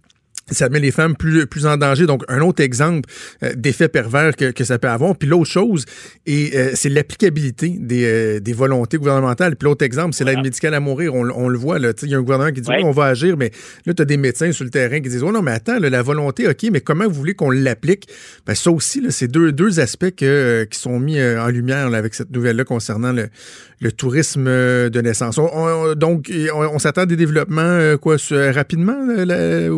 [0.52, 2.06] ça met les femmes plus, plus en danger.
[2.06, 3.10] Donc, un autre exemple
[3.42, 5.16] euh, d'effet pervers que, que, ça peut avoir.
[5.16, 5.86] Puis l'autre chose,
[6.28, 9.56] et euh, c'est l'applicabilité des, euh, des, volontés gouvernementales.
[9.56, 11.16] Puis l'autre exemple, c'est l'aide médicale à mourir.
[11.16, 11.80] On, on le voit.
[11.80, 13.52] Il y a un gouvernement qui dit, oui, on va agir, mais
[13.88, 16.02] là, tu as des médecins sur le terrain qui disent, oh non, mais attends, la
[16.04, 18.08] volonté, OK, mais comment vous voulez qu'on l'applique?
[18.46, 22.32] Ben, ça aussi, c'est deux, deux aspects que, qui sont mis en lumière avec cette
[22.32, 23.30] nouvelle-là concernant le,
[23.82, 25.40] le tourisme de naissance.
[25.96, 28.18] donc, on, s'attend à des développements, quoi,
[28.54, 28.98] rapidement?
[29.08, 29.70] Là,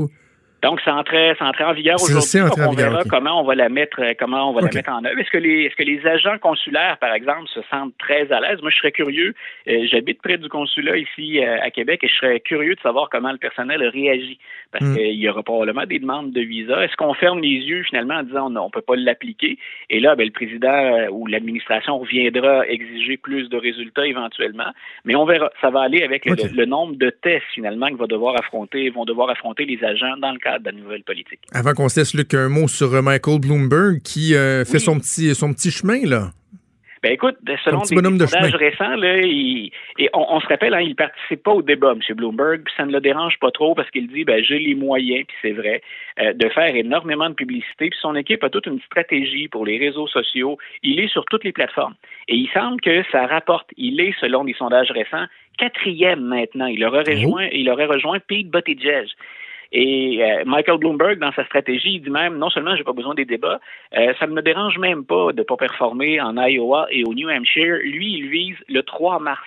[0.64, 2.41] donc, ça entrait, ça entrait en vigueur aujourd'hui.
[2.68, 5.20] On verra comment on va la mettre, euh, comment on va la mettre en œuvre.
[5.20, 8.60] Est-ce que les, est-ce que les agents consulaires, par exemple, se sentent très à l'aise?
[8.62, 9.36] Moi, je serais curieux.
[9.68, 13.10] Euh, j'habite près du consulat ici euh, à Québec et je serais curieux de savoir
[13.12, 14.39] comment le personnel réagit
[14.72, 14.95] parce mm.
[14.95, 16.84] qu'il y aura probablement des demandes de visa.
[16.84, 19.60] Est-ce qu'on ferme les yeux finalement en disant non, on peut pas l'appliquer?
[19.91, 24.72] Et là, ben, le président ou l'administration reviendra exiger plus de résultats éventuellement.
[25.05, 25.51] Mais on verra.
[25.62, 29.05] Ça va aller avec le, le, nombre de tests finalement que va devoir affronter, vont
[29.05, 31.39] devoir affronter les agents dans le cadre de la nouvelle politique.
[31.52, 35.00] Avant qu'on se laisse, Luc, un mot sur euh, Michael Bloomberg qui euh, fait son,
[35.00, 36.32] petit, son petit chemin, là.
[37.04, 40.93] Ben écoute, selon des sondages récents, là, il, et on, se rappelle, hein, il ne
[40.95, 42.16] participe pas au débat, M.
[42.16, 45.26] Bloomberg, puis ça ne le dérange pas trop parce qu'il dit ben, j'ai les moyens,
[45.28, 45.82] puis c'est vrai,
[46.20, 49.78] euh, de faire énormément de publicité, puis son équipe a toute une stratégie pour les
[49.78, 50.58] réseaux sociaux.
[50.82, 51.93] Il est sur toutes les plateformes.
[52.28, 53.70] Et il semble que ça rapporte.
[53.78, 55.28] Il est, selon des sondages récents,
[55.60, 56.66] quatrième maintenant.
[56.66, 57.12] Il aurait oh.
[57.12, 59.08] rejoint, il aurait rejoint Pete Buttigieg.
[59.72, 63.15] Et euh, Michael Bloomberg, dans sa stratégie, il dit même, non seulement j'ai pas besoin
[63.15, 63.59] des débats,
[63.97, 67.30] euh, ça ne me dérange même pas de pas performer en Iowa et au New
[67.30, 67.78] Hampshire.
[67.84, 69.45] Lui, il vise le 3 mars.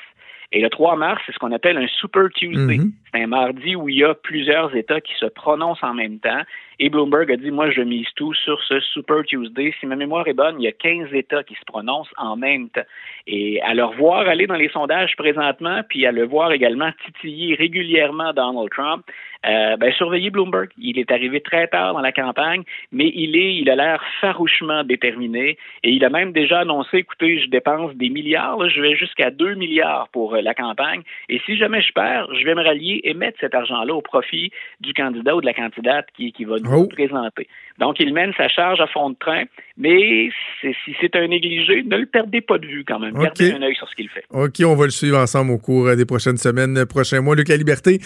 [0.53, 2.77] Et le 3 mars, c'est ce qu'on appelle un Super Tuesday.
[2.77, 2.91] Mm-hmm.
[3.15, 6.43] C'est un mardi où il y a plusieurs États qui se prononcent en même temps.
[6.83, 9.75] Et Bloomberg a dit, moi, je mise tout sur ce Super Tuesday.
[9.79, 12.71] Si ma mémoire est bonne, il y a 15 États qui se prononcent en même
[12.71, 12.81] temps.
[13.27, 17.55] Et à le voir aller dans les sondages présentement, puis à le voir également titiller
[17.55, 19.05] régulièrement Donald Trump,
[19.47, 20.71] euh, ben, surveillez Bloomberg.
[20.79, 22.63] Il est arrivé très tard dans la campagne,
[22.93, 27.41] mais il est, il a l'air farouchement déterminé et il a même déjà annoncé, écoutez,
[27.41, 31.57] je dépense des milliards, je vais jusqu'à 2 milliards pour euh, la campagne et si
[31.57, 34.51] jamais je perds, je vais me rallier et mettre cet argent-là au profit
[34.81, 36.87] du candidat ou de la candidate qui, qui va nous oh.
[36.87, 37.47] présenter.
[37.79, 39.45] Donc, il mène sa charge à fond de train,
[39.77, 43.15] mais si c'est un négligé, ne le perdez pas de vue quand même.
[43.15, 44.25] Gardez un œil sur ce qu'il fait.
[44.31, 47.35] OK, on va le suivre ensemble au cours des prochaines semaines, prochains mois.
[47.35, 47.99] Luc La Liberté,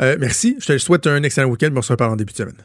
[0.00, 0.56] euh, merci.
[0.60, 1.70] Je te souhaite un excellent week-end.
[1.76, 2.56] On se reparle en début de semaine.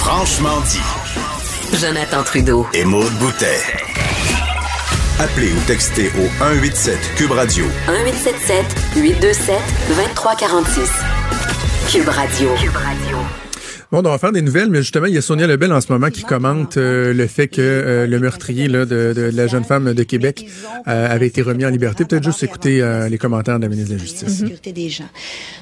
[0.00, 1.76] Franchement dit.
[1.76, 2.66] Jonathan Trudeau.
[2.74, 3.60] Et Maude Boutet.
[5.20, 7.64] Appelez ou textez au 187 Cube Radio.
[7.88, 9.56] 1877 827
[9.88, 11.02] 2346.
[11.90, 12.54] Cube Radio.
[12.54, 13.17] Cube Radio.
[13.90, 15.90] Bon, on va faire des nouvelles, mais justement, il y a Sonia Lebel en ce
[15.90, 19.64] moment qui commente euh, le fait que euh, le meurtrier là, de, de, la jeune
[19.64, 20.44] femme de Québec
[20.86, 22.04] euh, avait été remis en liberté.
[22.04, 24.44] Peut-être juste écouter les commentaires de la ministre de la Justice.
[24.62, 25.08] des gens.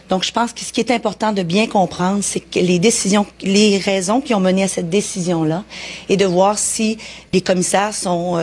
[0.09, 3.27] Donc, je pense que ce qui est important de bien comprendre, c'est que les décisions,
[3.43, 5.63] les raisons qui ont mené à cette décision-là,
[6.09, 6.99] et de voir si
[7.33, 8.41] les commissaires sont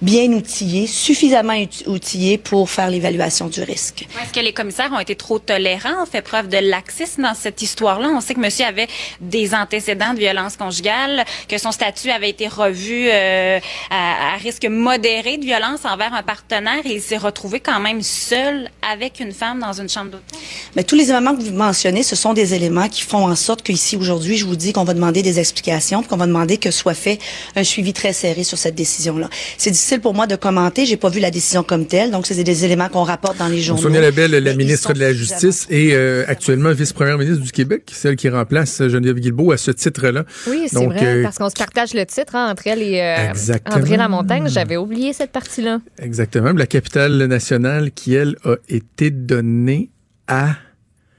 [0.00, 1.54] bien outillés, suffisamment
[1.86, 4.06] outillés pour faire l'évaluation du risque.
[4.22, 7.62] Est-ce que les commissaires ont été trop tolérants, ont fait preuve de laxisme dans cette
[7.62, 8.08] histoire-là?
[8.14, 8.86] On sait que monsieur avait
[9.20, 13.58] des antécédents de violence conjugale, que son statut avait été revu euh,
[13.90, 18.70] à, risque modéré de violence envers un partenaire et il s'est retrouvé quand même seul
[18.88, 20.38] avec une femme dans une chambre d'hôtel.
[20.76, 23.62] Mais tous les éléments que vous mentionnez, ce sont des éléments qui font en sorte
[23.62, 26.94] qu'ici, aujourd'hui, je vous dis qu'on va demander des explications, qu'on va demander que soit
[26.94, 27.18] fait
[27.56, 29.28] un suivi très serré sur cette décision-là.
[29.56, 30.84] C'est difficile pour moi de commenter.
[30.84, 33.62] J'ai pas vu la décision comme telle, donc c'est des éléments qu'on rapporte dans les
[33.62, 33.80] journaux.
[33.80, 38.16] Sonia Labelle, la ministre de la Justice et euh, actuellement vice-première ministre du Québec, celle
[38.16, 40.24] qui remplace Geneviève Guilbeault à ce titre-là.
[40.46, 43.54] Oui, c'est vrai, euh, parce qu'on se partage le titre hein, entre elle et euh,
[43.72, 44.48] André Lamontagne.
[44.48, 45.80] J'avais oublié cette partie-là.
[46.02, 46.52] Exactement.
[46.52, 49.90] La capitale nationale qui, elle, a été donnée
[50.26, 50.56] à...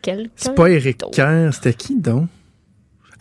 [0.01, 0.29] Quel?
[0.35, 2.27] C'est pas Éric Kerr, c'était qui donc?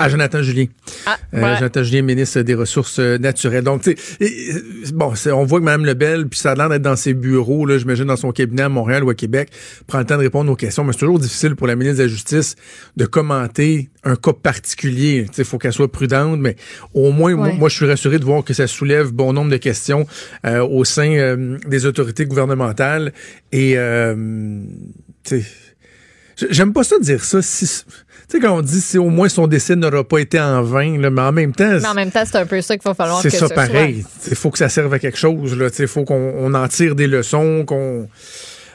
[0.01, 0.66] À Jonathan Julien.
[1.07, 1.57] Ah, Euh, ouais.
[1.59, 3.64] Jonathan Julien, ministre des Ressources euh, naturelles.
[3.64, 4.61] Donc, tu sais, euh,
[4.94, 7.78] bon, on voit que Mme Lebel, puis ça a l'air d'être dans ses bureaux, là,
[7.78, 9.51] j'imagine dans son cabinet à Montréal ou à Québec,
[9.88, 12.03] prend le temps de répondre aux questions, mais c'est toujours difficile pour la ministre de
[12.05, 12.55] la Justice
[12.96, 15.26] de commenter un cas particulier.
[15.28, 16.55] Tu sais, il faut qu'elle soit prudente, mais
[16.94, 17.55] au moins, moi, Ouais.
[17.55, 20.07] moi, je suis rassuré de voir que ça soulève bon nombre de questions
[20.46, 23.12] euh, au sein euh, des autorités gouvernementales.
[23.53, 24.14] Et, euh,
[25.24, 25.46] tu sais,
[26.51, 27.42] J'aime pas ça dire ça.
[27.42, 27.82] Si,
[28.28, 31.10] sais, quand on dit si au moins son décès n'aura pas été en vain, là,
[31.10, 33.20] mais en même temps, Mais en même temps, c'est un peu ça qu'il va falloir
[33.22, 34.04] c'est que ça ce pareil.
[34.28, 35.56] Il faut que ça serve à quelque chose.
[35.78, 38.08] Il faut qu'on on en tire des leçons, qu'on.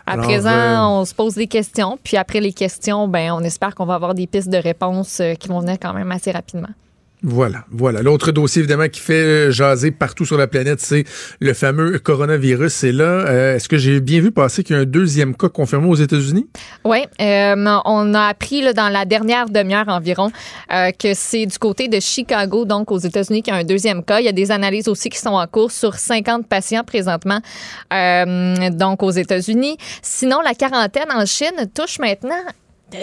[0.05, 3.41] À Alors, présent, euh, on se pose des questions, puis après les questions, ben, on
[3.41, 6.31] espère qu'on va avoir des pistes de réponse euh, qui vont venir quand même assez
[6.31, 6.67] rapidement.
[7.26, 8.01] Voilà, voilà.
[8.01, 11.05] L'autre dossier, évidemment, qui fait euh, jaser partout sur la planète, c'est
[11.39, 12.84] le fameux coronavirus.
[12.84, 13.03] Là.
[13.05, 15.95] euh, Est-ce que j'ai bien vu passer qu'il y a un deuxième cas confirmé aux
[15.95, 16.47] États-Unis?
[16.84, 17.55] Oui, euh,
[17.86, 20.32] on a appris là, dans la dernière demi-heure environ
[20.69, 24.19] que c'est du côté de Chicago, donc aux États-Unis, qu'il y a un deuxième cas.
[24.19, 27.39] Il y a des analyses aussi qui sont en cours sur 50 patients présentement,
[27.89, 29.78] donc aux États-Unis.
[30.01, 32.36] Sinon, la quarantaine en Chine touche maintenant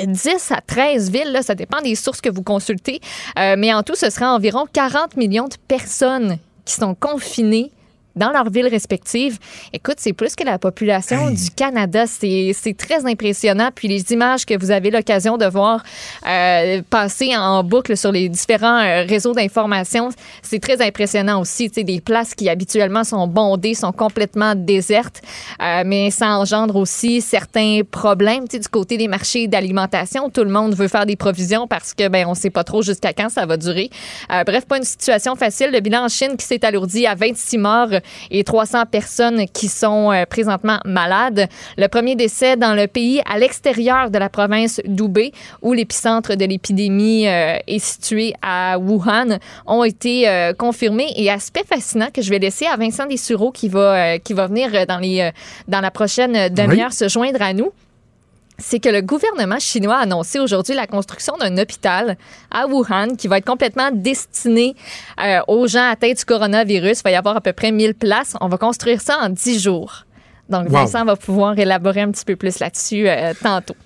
[0.07, 3.01] 10 à 13 villes, ça dépend des sources que vous consultez,
[3.39, 7.71] Euh, mais en tout, ce sera environ 40 millions de personnes qui sont confinées
[8.17, 9.39] dans leurs villes respectives.
[9.73, 12.07] Écoute, c'est plus que la population du Canada.
[12.07, 13.71] C'est très impressionnant.
[13.75, 15.83] Puis les images que vous avez l'occasion de voir
[16.27, 20.11] euh, passer en boucle sur les différents euh, réseaux d'information,
[20.43, 21.71] c'est très impressionnant aussi.
[21.73, 25.23] Sais, des places qui habituellement sont bondées sont complètement désertes,
[25.61, 28.47] Euh, mais ça engendre aussi certains problèmes.
[28.47, 32.27] Du côté des marchés d'alimentation, tout le monde veut faire des provisions parce que ben
[32.27, 33.91] on sait pas trop jusqu'à quand ça va durer.
[34.29, 35.71] Bref, pas une situation facile.
[35.73, 38.00] Le bilan en Chine qui s'est alourdi à 26 morts
[38.31, 41.49] et 300 personnes qui sont euh, présentement malades.
[41.77, 45.33] Le premier décès dans le pays à l'extérieur de la province d'Hubei,
[45.63, 51.13] où l'épicentre de l'épidémie euh, est situé à Wuhan, ont été euh, confirmés.
[51.17, 54.47] Et aspect fascinant que je vais laisser à Vincent Dessureau qui va, euh, qui va
[54.47, 55.31] venir euh, dans, les, euh,
[55.69, 57.73] dans la prochaine euh, demi-heure se joindre à nous
[58.61, 62.17] c'est que le gouvernement chinois a annoncé aujourd'hui la construction d'un hôpital
[62.51, 64.77] à Wuhan qui va être complètement destiné
[65.21, 67.01] euh, aux gens atteints du coronavirus.
[67.01, 68.37] Il va y avoir à peu près 1000 places.
[68.41, 70.05] On va construire ça en 10 jours.
[70.49, 70.71] Donc, Wow.
[70.73, 73.77] Vincent va pouvoir élaborer un petit peu plus là-dessus euh, tantôt.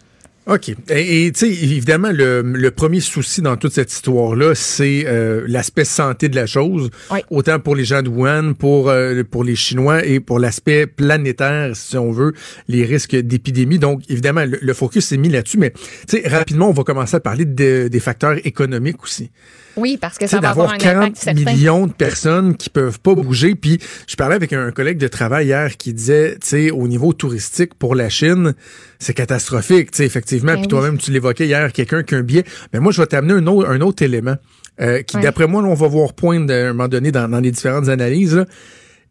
[0.47, 0.75] OK.
[0.91, 5.87] Et tu sais, évidemment, le, le premier souci dans toute cette histoire-là, c'est euh, l'aspect
[5.87, 6.91] santé de la chose.
[7.11, 7.21] Oui.
[7.31, 11.75] Autant pour les gens de Wuhan, pour, euh, pour les Chinois et pour l'aspect planétaire,
[11.75, 12.35] si on veut,
[12.69, 13.79] les risques d'épidémie.
[13.79, 15.57] Donc, évidemment, le, le focus s'est mis là-dessus.
[15.57, 15.71] Mais,
[16.07, 19.31] tu sais, rapidement, on va commencer à parler de- des facteurs économiques aussi.
[19.77, 21.53] Oui, parce que ça va avoir un impact 40 certain.
[21.53, 23.55] millions de personnes qui peuvent pas bouger.
[23.55, 27.13] Puis je parlais avec un collègue de travail hier qui disait, tu sais, au niveau
[27.13, 28.55] touristique pour la Chine,
[28.99, 30.53] c'est catastrophique, tu sais, effectivement.
[30.53, 30.69] Ben Puis oui.
[30.69, 32.45] toi-même, tu l'évoquais hier, quelqu'un qui a un billet.
[32.73, 34.37] Mais moi, je vais t'amener un autre, un autre élément
[34.81, 37.41] euh, qui, d'après moi, là, on va voir pointe à un moment donné dans, dans
[37.41, 38.45] les différentes analyses, là,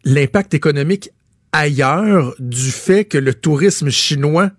[0.06, 1.10] l'impact économique
[1.52, 4.50] ailleurs du fait que le tourisme chinois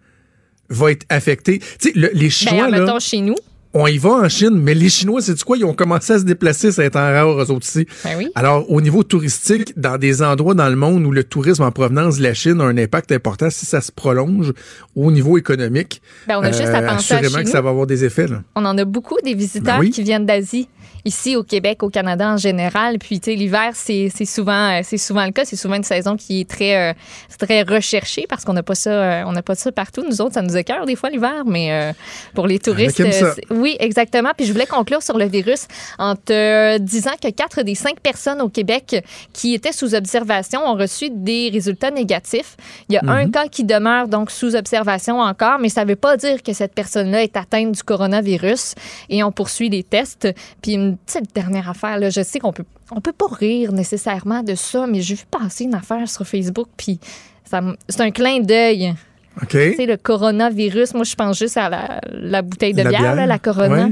[0.71, 1.59] va être affecté.
[1.59, 3.35] Tu sais, le- les Chinois, Ben, là, mettons chez nous.
[3.77, 5.57] On y va en Chine, mais les Chinois, c'est quoi?
[5.57, 7.87] Ils ont commencé à se déplacer, ça est en rare, eux autres ici.
[8.05, 8.29] Ben oui.
[8.37, 12.18] Alors, au niveau touristique, dans des endroits dans le monde où le tourisme en provenance
[12.18, 14.53] de la Chine a un impact important, si ça se prolonge
[14.95, 17.53] au niveau économique, Ben, on a juste à euh, penser à assurément chez que nous.
[17.53, 18.29] ça va avoir des effets.
[18.29, 18.43] Là.
[18.55, 19.91] On en a beaucoup des visiteurs Ben oui.
[19.91, 20.68] qui viennent d'Asie,
[21.05, 22.99] ici au Québec, au Canada en général.
[22.99, 25.45] Puis, tu sais, l'hiver, c'est c'est souvent, euh, c'est souvent le cas.
[25.45, 26.93] C'est souvent une saison qui est très, euh,
[27.39, 30.05] très recherchée parce qu'on n'a pas ça, euh, on n'a pas ça partout.
[30.09, 31.93] Nous autres, ça nous écœure des fois l'hiver, mais euh,
[32.35, 34.31] pour les touristes, euh, oui, exactement.
[34.37, 35.67] Puis, je voulais conclure sur le virus
[35.99, 40.75] en te disant que quatre des cinq personnes au Québec qui étaient sous observation ont
[40.75, 42.57] reçu des résultats négatifs.
[42.89, 45.97] Il y a un cas qui demeure donc sous observation encore, mais ça ne veut
[45.97, 48.75] pas dire que cette personne-là est atteinte du coronavirus
[49.11, 50.29] et on poursuit les tests.
[50.63, 54.42] Puis une petite dernière affaire, là, je sais qu'on peut, on peut pas rire nécessairement
[54.42, 56.99] de ça, mais j'ai vu passer une affaire sur Facebook, puis
[57.45, 58.95] c'est un clin d'œil.
[59.42, 59.49] OK?
[59.51, 63.01] Tu sais, le coronavirus, moi, je pense juste à la, la bouteille de La bière,
[63.01, 63.88] bière, là, la Corona.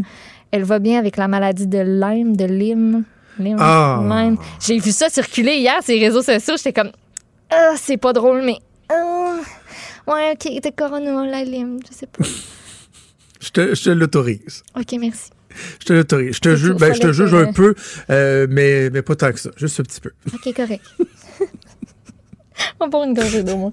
[0.50, 3.04] Elle va bien avec la maladie de Lyme, de Lyme.
[3.38, 4.00] Lyme, Ah.
[4.02, 4.36] Lyme.
[4.60, 6.54] J'ai vu ça circuler hier sur les réseaux sociaux.
[6.56, 6.92] J'étais comme,
[7.50, 8.56] ah, c'est pas drôle, mais.
[8.90, 9.36] ah,
[10.06, 12.24] ouais, OK, de Corona, la Lyme, je sais pas.
[13.44, 14.62] Je te, je te l'autorise.
[14.78, 15.30] OK, merci.
[15.80, 16.34] Je te l'autorise.
[16.34, 17.74] Je te juge, ben, je te juge un peu,
[18.10, 19.50] euh, mais, mais pas tant que ça.
[19.56, 20.10] Juste un petit peu.
[20.32, 20.84] OK, correct.
[22.80, 23.72] On va boire une gorgée d'eau, moi.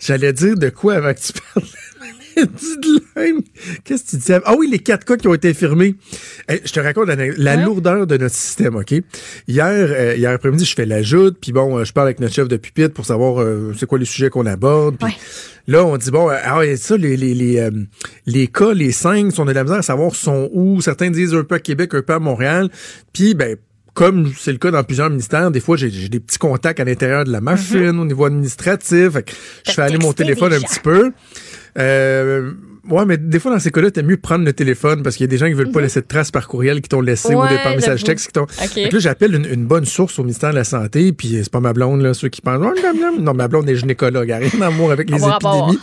[0.00, 1.66] J'allais dire de quoi avant que tu parles.
[2.46, 3.40] Dit de même.
[3.84, 4.40] Qu'est-ce que tu disais?
[4.44, 5.94] Ah oui, les quatre cas qui ont été infirmés.
[6.48, 8.92] Hey, je te raconte la, la lourdeur de notre système, OK?
[8.92, 9.02] Hier,
[9.68, 12.56] euh, hier après-midi, je fais l'ajout, puis bon, euh, je parle avec notre chef de
[12.56, 14.96] pupitre pour savoir euh, c'est quoi les sujets qu'on aborde.
[14.98, 15.16] Puis
[15.66, 17.70] là, on dit, bon, euh, ah ouais, ça, les, les, les, euh,
[18.26, 20.80] les cas, les cinq, on a de la misère à savoir sont où?
[20.80, 22.68] Certains disent un peu à Québec, un peu à Montréal.
[23.12, 23.56] Puis, ben,
[23.98, 27.24] comme c'est le cas dans plusieurs ministères, des fois, j'ai des petits contacts à l'intérieur
[27.24, 29.10] de la machine, au niveau administratif.
[29.10, 29.32] Fait que
[29.66, 31.10] je fais aller mon téléphone un petit peu.
[31.76, 32.52] Euh,
[32.90, 35.28] ouais, mais des fois, dans ces cas-là, t'aimes mieux prendre le téléphone parce qu'il y
[35.28, 37.38] a des gens qui veulent pas laisser de traces par courriel qui t'ont laissé ou
[37.42, 37.48] Mhm.
[37.50, 38.42] Ouais, par message texte qui t'ont.
[38.44, 38.48] OK.
[38.74, 41.50] Fait que là, j'appelle une, une bonne source au ministère de la Santé, puis c'est
[41.50, 42.60] pas ma blonde, là, ceux qui pensent.
[42.64, 45.78] Oh, non, ma blonde est gynécologue, elle a rien d'amour avec les épidémies.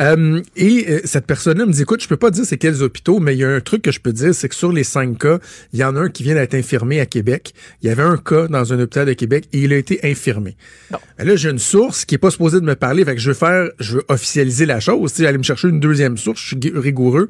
[0.00, 3.18] Euh, et euh, cette personne-là me dit, écoute, je peux pas dire c'est quels hôpitaux,
[3.20, 5.18] mais il y a un truc que je peux dire, c'est que sur les cinq
[5.18, 5.38] cas,
[5.72, 7.52] il y en a un qui vient d'être infirmé à Québec.
[7.82, 10.56] Il y avait un cas dans un hôpital de Québec et il a été infirmé.
[10.90, 13.28] Ben là, j'ai une source qui est pas supposée de me parler, fait que je
[13.28, 17.28] veux faire, je veux officialiser la chose, aller me chercher une deuxième source, suis rigoureux.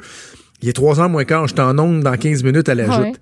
[0.62, 2.86] Il est trois heures moins quart, je suis en onde dans 15 minutes à la
[3.00, 3.12] Ouais.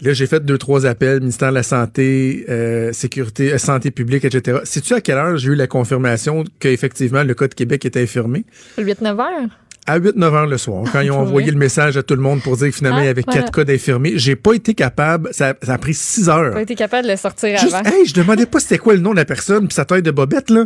[0.00, 4.24] Là, j'ai fait deux, trois appels, ministère de la Santé, euh, sécurité, euh, santé publique,
[4.24, 4.58] etc.
[4.64, 8.44] Sais-tu à quelle heure j'ai eu la confirmation qu'effectivement le cas de Québec était infirmé?
[8.78, 9.48] 8-9 heures?
[9.86, 11.52] À 8-9 heures le soir, quand ils ont envoyé vrai?
[11.54, 13.42] le message à tout le monde pour dire que finalement, Ah, il y avait voilà.
[13.42, 14.14] quatre cas d'infirmés.
[14.16, 16.52] J'ai pas été capable, ça, ça a pris six heures.
[16.52, 17.88] Pas été capable de le sortir Juste, avant.
[17.88, 20.10] hey, je demandais pas c'était quoi le nom de la personne puis sa taille de
[20.10, 20.64] bobette, là.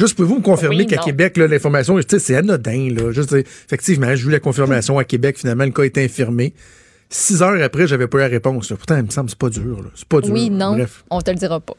[0.00, 0.96] Juste, pouvez-vous me confirmer Oui, qu'à.
[0.96, 3.12] Québec, l'information, c'est anodin, là.
[3.12, 6.54] Juste, effectivement, j'ai eu la confirmation à Québec, finalement, le cas est infirmé.
[7.10, 8.70] Six heures après, j'avais pas eu la réponse.
[8.70, 8.76] là.
[8.76, 9.90] Pourtant, il me semble que c'est pas dur.
[9.94, 10.32] C'est pas dur.
[10.32, 11.04] Oui, non, Bref.
[11.10, 11.74] on te le dira pas.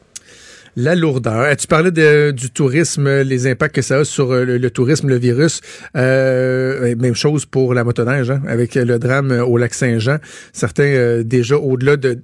[0.76, 1.54] La lourdeur.
[1.56, 5.08] Tu parlais de- du tourisme, les impacts que ça a sur euh, le, le tourisme,
[5.08, 5.60] le virus?
[5.96, 10.16] Euh, même chose pour la motoneige, hein, avec le drame au lac Saint-Jean.
[10.54, 12.20] Certains, euh, déjà, au-delà de,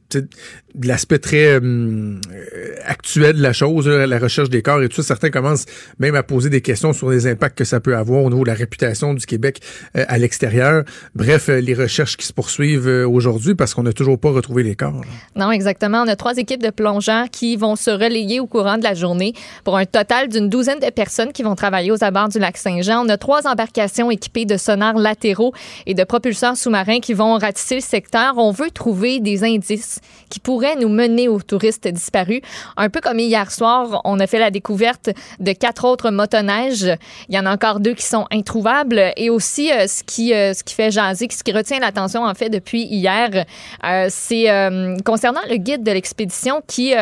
[0.78, 4.96] de l'aspect très hum, euh, actuel de la chose, la recherche des corps et tout
[4.96, 5.66] ça, certains commencent
[5.98, 8.48] même à poser des questions sur les impacts que ça peut avoir au niveau de
[8.48, 9.60] la réputation du Québec
[9.96, 10.84] euh, à l'extérieur.
[11.14, 14.62] Bref, euh, les recherches qui se poursuivent euh, aujourd'hui parce qu'on n'a toujours pas retrouvé
[14.62, 15.02] les corps.
[15.36, 16.02] Non, exactement.
[16.02, 19.32] On a trois équipes de plongeurs qui vont se relayer au courant de la journée
[19.64, 23.04] pour un total d'une douzaine de personnes qui vont travailler aux abords du lac Saint-Jean.
[23.04, 25.52] On a trois embarcations équipées de sonars latéraux
[25.86, 28.34] et de propulseurs sous-marins qui vont ratisser le secteur.
[28.36, 30.00] On veut trouver des indices
[30.30, 32.40] qui pourraient nous mener aux touristes disparus.
[32.76, 35.10] Un peu comme hier soir, on a fait la découverte
[35.40, 36.96] de quatre autres motoneiges.
[37.28, 39.12] Il y en a encore deux qui sont introuvables.
[39.16, 42.34] Et aussi, euh, ce, qui, euh, ce qui fait jaser, ce qui retient l'attention, en
[42.34, 43.44] fait, depuis hier,
[43.84, 46.94] euh, c'est euh, concernant le guide de l'expédition qui,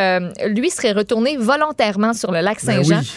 [0.47, 3.13] lui, serait retourné volontairement sur le lac Ben Saint-Jean oui.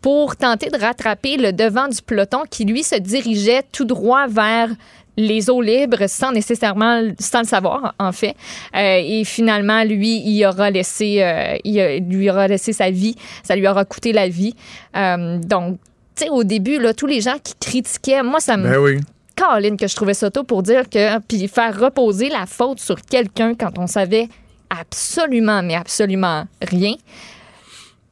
[0.00, 4.68] pour tenter de rattraper le devant du peloton qui, lui, se dirigeait tout droit vers
[5.16, 8.34] les eaux libres sans nécessairement sans le savoir en fait
[8.74, 13.14] Euh, et finalement lui il aura laissé euh, il a- lui aura laissé sa vie
[13.42, 14.54] ça lui aura coûté la vie
[14.96, 15.78] Euh, donc
[16.16, 19.00] tu sais au début là tous les gens qui critiquaient moi ça me Ben oui.
[19.36, 23.00] Caroline que je trouvais ça tôt pour dire que puis faire reposer la faute sur
[23.02, 24.28] quelqu'un quand on savait
[24.70, 26.94] absolument mais absolument rien.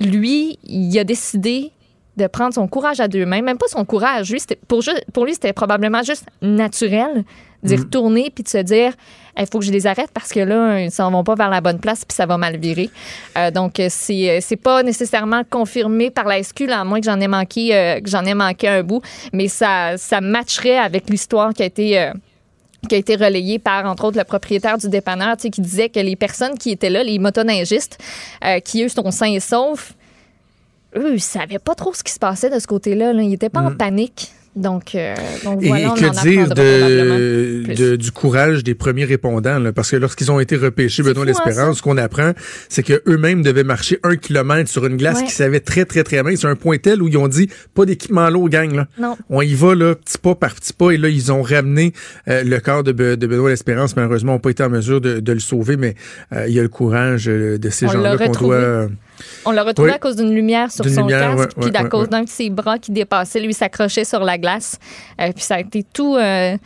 [0.00, 1.72] Lui, il a décidé
[2.16, 4.82] de prendre son courage à deux mains, même pas son courage, lui pour
[5.12, 7.24] pour lui c'était probablement juste naturel
[7.62, 8.94] d'y retourner puis de se dire
[9.38, 11.60] il faut que je les arrête parce que là ils s'en vont pas vers la
[11.60, 12.90] bonne place puis ça va mal virer.
[13.38, 17.06] Euh, donc euh, c'est c'est pas nécessairement confirmé par la SQ là, à moins que
[17.06, 19.02] j'en ai manqué euh, que j'en ai manqué un bout,
[19.32, 22.12] mais ça ça matcherait avec l'histoire qui a été euh,
[22.88, 25.88] qui a été relayée par, entre autres, le propriétaire du dépanneur, tu sais, qui disait
[25.88, 27.98] que les personnes qui étaient là, les motoneigistes,
[28.44, 29.94] euh, qui, eux, sont sains et saufs,
[30.96, 33.12] eux, ils savaient pas trop ce qui se passait de ce côté-là.
[33.12, 33.22] Là.
[33.22, 34.32] Ils étaient pas en panique.
[34.56, 35.14] Donc, euh,
[35.44, 38.74] donc Et, voilà, et on en que dire apprendra probablement de, de- du courage des
[38.74, 39.60] premiers répondants?
[39.60, 39.72] là?
[39.72, 42.32] parce que lorsqu'ils ont été repêchés, Benoît hein, l'Espérance, ce qu'on apprend,
[42.68, 45.26] c'est qu'eux-mêmes devaient marcher un kilomètre sur une glace Ouais.
[45.26, 46.40] qui savait très, très, très mince.
[46.40, 48.74] C'est un point tel où ils ont dit, pas d'équipement à l'eau, gang.
[48.74, 48.88] Là.
[48.98, 49.16] Non.
[49.28, 50.90] On y va, là, petit pas par petit pas.
[50.90, 51.92] Et là, ils ont ramené
[52.26, 53.94] euh, le corps de, Be- de Benoît l'Espérance.
[53.94, 55.94] Malheureusement, ils n'ont pas été en mesure de, de le sauver, mais
[56.32, 58.88] euh, il y a le courage euh, de ces On gens-là qu'on doit...
[59.44, 59.94] On l'a retrouvé Oui.
[59.94, 62.08] à cause d'une lumière sur son lumière, casque, ouais, puis à ouais, cause ouais.
[62.08, 64.78] d'un de ses bras qui dépassait, lui s'accrochait sur la glace.
[65.20, 66.56] Euh, puis ça a été tout, euh,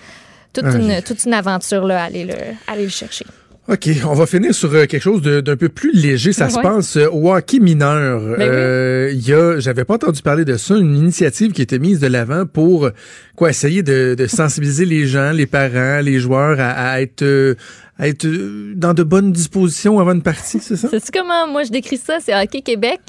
[0.52, 2.34] toute, Ah, une, toute une aventure là, aller le,
[2.66, 3.26] aller le chercher.
[3.66, 6.34] OK, on va finir sur euh, quelque chose d'un peu plus léger.
[6.34, 8.20] Ça se passe euh, au hockey mineur.
[8.36, 8.42] Ben.
[8.42, 11.98] Euh, Il y a, j'avais pas entendu parler de ça, une initiative qui était mise
[11.98, 12.90] de l'avant pour
[13.36, 17.56] quoi essayer de, de sensibiliser les gens, les parents, les joueurs à, à être,
[17.98, 18.26] à être
[18.74, 20.90] dans de bonnes dispositions avant une partie, c'est ça?
[20.90, 22.18] Sais-tu comment moi je décris ça?
[22.20, 23.00] C'est Hockey Québec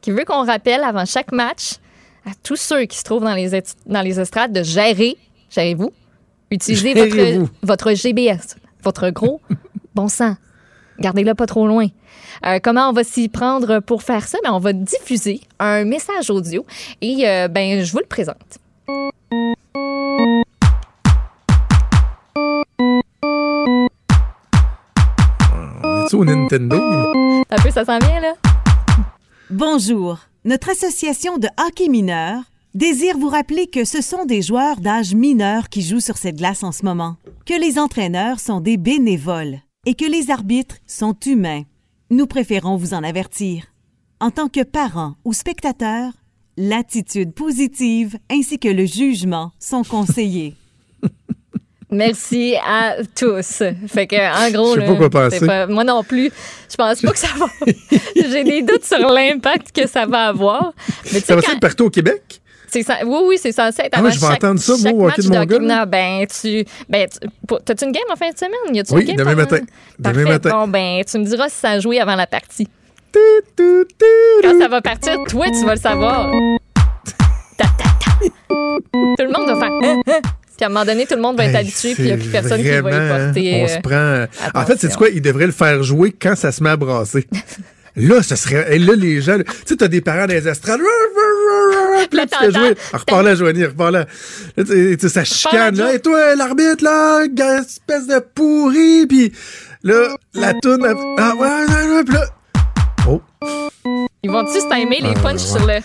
[0.00, 1.74] qui veut qu'on rappelle avant chaque match
[2.26, 3.50] à tous ceux qui se trouvent dans les,
[3.86, 5.16] dans les estrades de gérer,
[5.54, 5.92] gérez-vous,
[6.50, 9.40] utilisez votre, votre GBS, votre gros
[9.94, 10.36] bon sang,
[10.98, 11.86] gardez-le pas trop loin.
[12.46, 14.38] Euh, comment on va s'y prendre pour faire ça?
[14.44, 16.64] Ben, on va diffuser un message audio
[17.00, 18.58] et euh, ben, je vous le présente.
[26.18, 26.76] Nintendo?
[27.50, 28.34] Un peu, ça s'en vient, là?
[29.48, 30.18] Bonjour.
[30.44, 32.42] Notre association de hockey mineur
[32.74, 36.62] désire vous rappeler que ce sont des joueurs d'âge mineur qui jouent sur cette glace
[36.62, 37.16] en ce moment,
[37.46, 41.62] que les entraîneurs sont des bénévoles et que les arbitres sont humains.
[42.10, 43.64] Nous préférons vous en avertir.
[44.20, 46.12] En tant que parents ou spectateurs,
[46.56, 50.54] l'attitude positive ainsi que le jugement sont conseillés.
[51.92, 53.62] Merci à tous.
[53.88, 55.38] Fait que, en gros, Je sais là, pas quoi penser.
[55.40, 56.30] c'est pas- moi non plus.
[56.70, 57.46] Je pense pas que ça va.
[58.14, 60.72] J'ai des doutes sur l'impact que ça va avoir.
[61.12, 62.39] Mais Ça va quand- partout au Québec?
[62.82, 65.18] Ça- oui, oui, c'est censé être Ah ouais, je vais chaque, entendre ça, moi, match
[65.18, 65.86] de mon hockey.
[65.86, 68.74] Ben, tu, ben, tu- t'as-tu une game en fin de semaine?
[68.74, 69.58] Y a-tu Oui, une game demain matin.
[69.98, 70.28] Demain Parfait.
[70.28, 70.50] matin.
[70.50, 72.68] Bon, ben, tu me diras si ça a joué avant la partie.
[74.42, 76.32] Quand ça va partir, toi, tu vas le savoir.
[77.58, 78.10] Ta, ta, ta.
[78.20, 79.70] Tout le monde va faire.
[79.82, 80.20] Hein, hein.
[80.56, 82.12] Puis à un moment donné, tout le monde va être Hey, habitué, puis il n'y
[82.12, 83.60] a plus personne qui va y hein, porter.
[83.60, 84.60] On euh, se prend.
[84.60, 85.08] En fait, c'est quoi?
[85.08, 87.26] Il devrait le faire jouer quand ça se met à brasser.
[87.96, 88.76] Là, ce serait.
[88.76, 89.36] Et là, les gens.
[89.38, 90.80] Tu sais, t'as des parents dans les estrades.
[92.08, 92.74] Puis là, tu fais jouer.
[92.92, 94.06] Ah, Repars là, Joanie, repars là.
[94.56, 95.94] Là, tu sais, ça chicane, là.
[95.94, 97.24] Et toi, l'arbitre, là,
[97.60, 99.06] espèce de pourri.
[99.06, 99.32] Puis
[99.82, 100.86] là, la toune.
[101.18, 102.04] Ah, ouais, ouais, ouais.
[102.04, 102.24] Puis là.
[103.08, 103.20] Oh.
[104.22, 105.78] Ils vont-tu se timer les Ah, punchs sur le.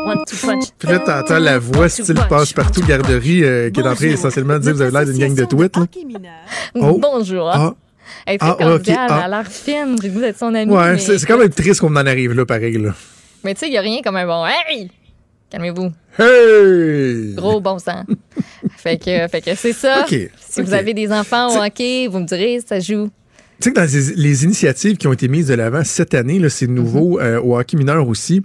[0.00, 0.64] One, two punch.
[0.78, 4.60] Puis là, t'entends la voix style passe-partout garderie euh, qui est en train essentiellement de
[4.60, 5.84] dire vous avez l'air d'une gang de tweets, là.
[6.74, 6.98] Oh.
[7.00, 7.74] Bonjour.
[8.26, 9.22] Elle Ah, ok, cordiale, ah.
[9.26, 9.96] elle a l'air fine.
[10.00, 10.72] J'ai goût d'être son amie.
[10.72, 10.98] Ouais, mais...
[10.98, 12.94] c'est quand même triste qu'on en arrive là, pareil, là.
[13.44, 14.44] Mais tu sais, il n'y a rien comme un bon.
[14.46, 14.90] Hey!
[15.50, 15.90] Calmez-vous.
[16.18, 17.34] Hey!
[17.34, 18.04] Gros bon sang.
[18.76, 20.06] fait que, fait que c'est ça.
[20.06, 23.10] Si vous avez des enfants au hockey, vous me direz, ça joue.
[23.60, 26.40] Tu sais que dans les, les initiatives qui ont été mises de l'avant cette année,
[26.48, 27.24] c'est nouveau Mhm.
[27.26, 28.40] euh, au hockey mineur aussi,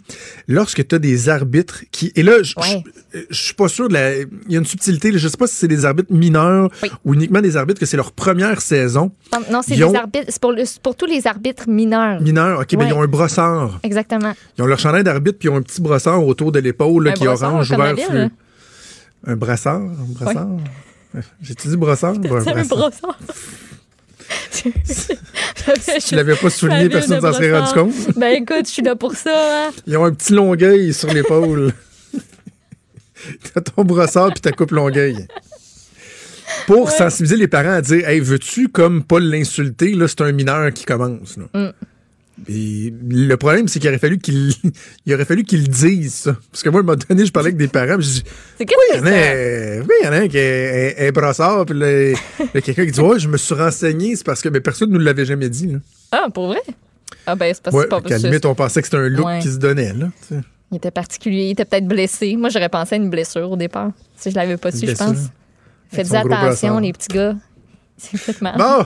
[0.47, 2.11] lorsque tu as des arbitres qui...
[2.15, 2.83] Et là, je Ouais.
[3.31, 5.55] suis pas sûr, de la- il y a une subtilité, là, je sais pas si
[5.55, 6.89] c'est des arbitres mineurs Oui.
[7.05, 9.11] ou uniquement des arbitres que c'est leur première saison.
[9.31, 10.25] Non, Non, c'est Ils des ont- arbitres.
[10.29, 12.19] C'est pour, le- pour tous les arbitres mineurs.
[12.21, 12.87] Mineurs, OK, mais Ouais.
[12.89, 13.79] ils ont un brossard.
[13.83, 14.33] Exactement.
[14.57, 17.23] Ils ont leur chandail d'arbitre puis ils ont un petit brossard autour de l'épaule qui
[17.23, 17.77] est brossard, orange fleu.
[18.17, 18.29] là.
[19.27, 19.81] Un brassard?
[19.81, 20.49] Un brassard?
[21.41, 22.15] J'ai-tu dit brossard?
[22.15, 22.53] ou un C'est
[24.63, 25.17] brossard.
[26.07, 28.17] Tu l'avais pas souligné, personne s'en serait rendu compte?
[28.17, 29.67] Ben écoute, je suis là pour ça.
[29.67, 29.71] Hein.
[29.87, 31.73] Ils ont un petit longueuil sur l'épaule.
[33.53, 35.27] T'as ton brossard puis ta coupe longueuil.
[36.67, 40.71] Pour sensibiliser les parents à dire Hey, veux-tu comme pas l'insulter, là, c'est un mineur
[40.73, 41.37] qui commence.
[41.37, 41.45] là.
[41.53, 41.73] Mm.
[42.49, 44.53] Et le problème, c'est qu'il aurait fallu qu'il
[45.05, 46.35] il aurait fallu qu'ils le disent, ça.
[46.51, 48.23] Parce que moi, à un moment donné, je parlais avec des parents, puis je dis
[48.59, 51.65] Oui, il y en a, oui, il y en a un qui est un brossard,
[51.65, 52.15] puis là, il
[52.53, 54.89] y a quelqu'un qui dit Ouais, je me suis renseigné, c'est parce que mais personne
[54.89, 55.67] ne nous l'avait jamais dit.
[55.67, 55.79] Là.
[56.11, 56.61] Ah, pour vrai?
[57.25, 59.25] Ah, ben c'est parce que Ouais, pas qu'à limite, on pensait que c'était un look
[59.25, 59.39] Ouais.
[59.39, 59.93] qui se donnait.
[59.93, 60.07] Là.
[60.71, 62.35] Il était particulier, il était peut-être blessé.
[62.35, 63.91] Moi, j'aurais pensé à une blessure au départ.
[64.17, 65.17] Si je l'avais pas su, je pense.
[65.89, 66.81] Faites attention, brassard.
[66.81, 67.35] les petits gars.
[67.97, 68.57] C'est fait mal.
[68.57, 68.85] Bon!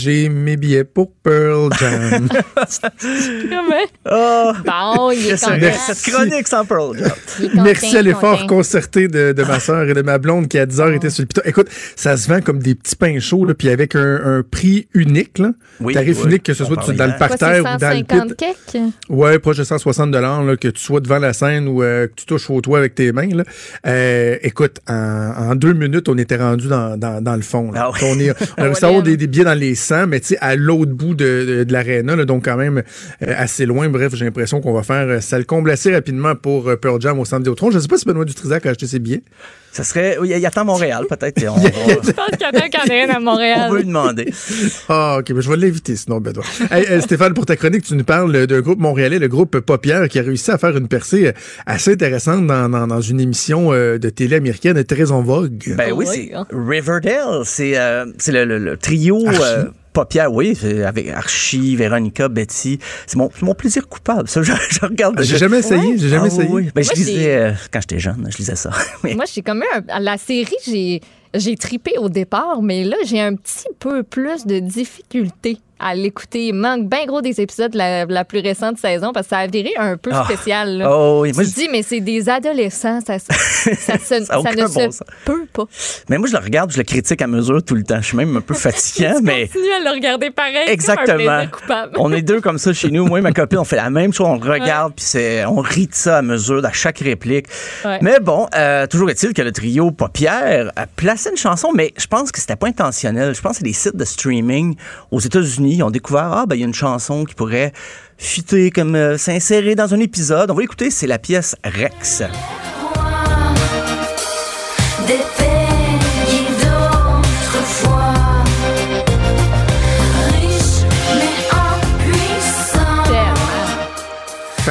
[0.00, 2.28] J'ai mes billets pour Pearl Jam.
[2.28, 3.74] Comment?
[4.10, 5.76] Oh, Bon, il est content.
[5.94, 7.10] cette chronique sans Pearl Jam?
[7.10, 10.66] Content, Merci à l'effort concerté de, de ma soeur et de ma blonde qui à
[10.66, 11.42] 10 heures était sur le piton.
[11.44, 14.88] Écoute, ça se vend comme des petits pains chauds, là, puis avec un, un prix
[14.94, 15.38] unique.
[15.38, 15.50] Là.
[15.80, 17.12] Oui, Tarif oui, unique, que ce on soit dans le.
[17.18, 18.36] Quoi, parterre ou dans le 150 pit.
[18.36, 18.84] quelques?
[19.08, 22.24] Ouais, proche de 160 là, que tu sois devant la scène ou euh, que tu
[22.26, 23.28] touches au toit avec tes mains.
[23.28, 23.44] Là.
[23.86, 27.72] Euh, écoute, en, en deux minutes, on était rendu dans, dans, dans le fond.
[27.72, 27.86] Là.
[27.86, 27.98] Ah oui.
[28.04, 30.28] On, est, on a réussi à avoir des, des billets dans les 100, mais tu
[30.28, 33.88] sais, à l'autre bout de, de, de l'aréna, là, donc quand même euh, assez loin.
[33.88, 37.00] Bref, j'ai l'impression qu'on va faire euh, ça le comble assez rapidement pour euh, Pearl
[37.00, 37.70] Jam au centre Vidéotron.
[37.70, 39.22] Je sais pas si Benoît Dutrisac a acheté ses billets.
[39.70, 40.16] Ça serait.
[40.18, 41.44] Oui, il attend Montréal, peut-être.
[41.48, 43.04] On, Il y a- va- Je pense qu'il y en a un qui en a
[43.04, 43.70] une à on Montréal.
[43.70, 44.32] va lui demander.
[44.88, 46.42] Ah, OK, mais je vais l'inviter sinon, Benoît.
[46.70, 50.08] Hey, euh, Stéphane, pour ta chronique, tu nous parles d'un groupe montréalais, le groupe Paupière,
[50.08, 51.32] qui a réussi à faire une percée euh,
[51.66, 55.74] assez intéressante dans, dans, dans une émission euh, de télé américaine très en vogue.
[55.76, 56.46] Ben oui, Oui, c'est hein.
[56.50, 57.42] Riverdale.
[57.44, 59.22] C'est euh, c'est le, le- le trio.
[59.26, 59.40] Archie.
[59.44, 59.64] euh,
[59.98, 62.78] Paupière, oui, avec Archie, Véronica, Betty.
[63.06, 64.28] C'est mon, plaisir coupable.
[64.28, 65.16] Ça, je, je regarde.
[65.18, 66.48] Ah, J'ai je- jamais essayé, j'ai jamais Ah essayé.
[66.48, 66.70] oui.
[66.72, 68.70] Ben, je Moi, lisais, c'est- euh, quand j'étais jeune, je lisais ça.
[69.02, 71.00] Mais- Moi, j'ai comme eu un- la série, j'ai
[71.34, 76.46] j'ai tripé au départ, mais là, j'ai un petit peu plus de difficulté à l'écouter.
[76.48, 79.38] Il manque bien gros des épisodes de la, la plus récente saison parce que ça
[79.38, 80.24] a viré un peu Ah.
[80.24, 80.78] spécial.
[80.78, 80.90] Là.
[80.90, 83.70] Oh oui, moi, tu te dis, mais c'est des adolescents, ça, ça, se-
[84.58, 85.02] ne bon se sens.
[85.24, 85.64] peut pas.
[86.08, 88.00] Mais moi, je le regarde, je le critique à mesure tout le temps.
[88.00, 89.46] Je suis même un peu fatiguant, tu mais.
[89.46, 90.68] continues à le regarder pareil.
[90.68, 91.46] Exactement.
[91.50, 91.92] Coupable.
[91.98, 93.06] On est deux comme ça chez nous.
[93.06, 94.26] Moi et ma copine, on fait la même chose.
[94.28, 95.04] On le regarde, puis
[95.46, 97.46] on rit de ça à mesure, à chaque réplique.
[97.84, 97.98] Ouais.
[98.02, 102.06] Mais bon, euh, toujours est-il que le trio Paupière a placé une chanson, mais je
[102.06, 103.34] pense que c'était pas intentionnel.
[103.34, 104.76] Je pense que c'est des sites de streaming
[105.10, 105.67] aux États-Unis.
[105.70, 107.72] Ils ont ah, ben, il y a une chanson qui pourrait
[108.16, 110.50] fitter, comme euh, s'insérer dans un épisode.
[110.50, 112.22] On va écouter, c'est la pièce Rex.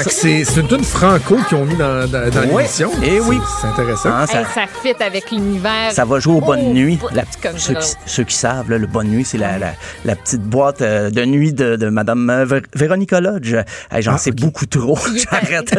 [0.03, 2.63] C'est c'est une tune franco qu'ils ont mis dans, dans, dans Ouais.
[2.63, 2.91] l'émission.
[3.03, 3.39] Eh oui.
[3.61, 4.09] C'est intéressant.
[4.09, 5.91] Hein, ça- Hey, ça fit avec l'univers.
[5.91, 6.97] Ça va jouer aux bonnes Oh, nuits.
[6.97, 7.23] bout La-
[7.57, 9.73] ceux, qui, ceux qui savent, là, le bonne nuit, c'est la, la,
[10.05, 13.53] la petite boîte euh, de nuit de, de Mme euh, Vé- Véronica Lodge.
[13.91, 14.97] Hey, J'en Ah, sais beaucoup trop.
[15.31, 15.73] J'arrête.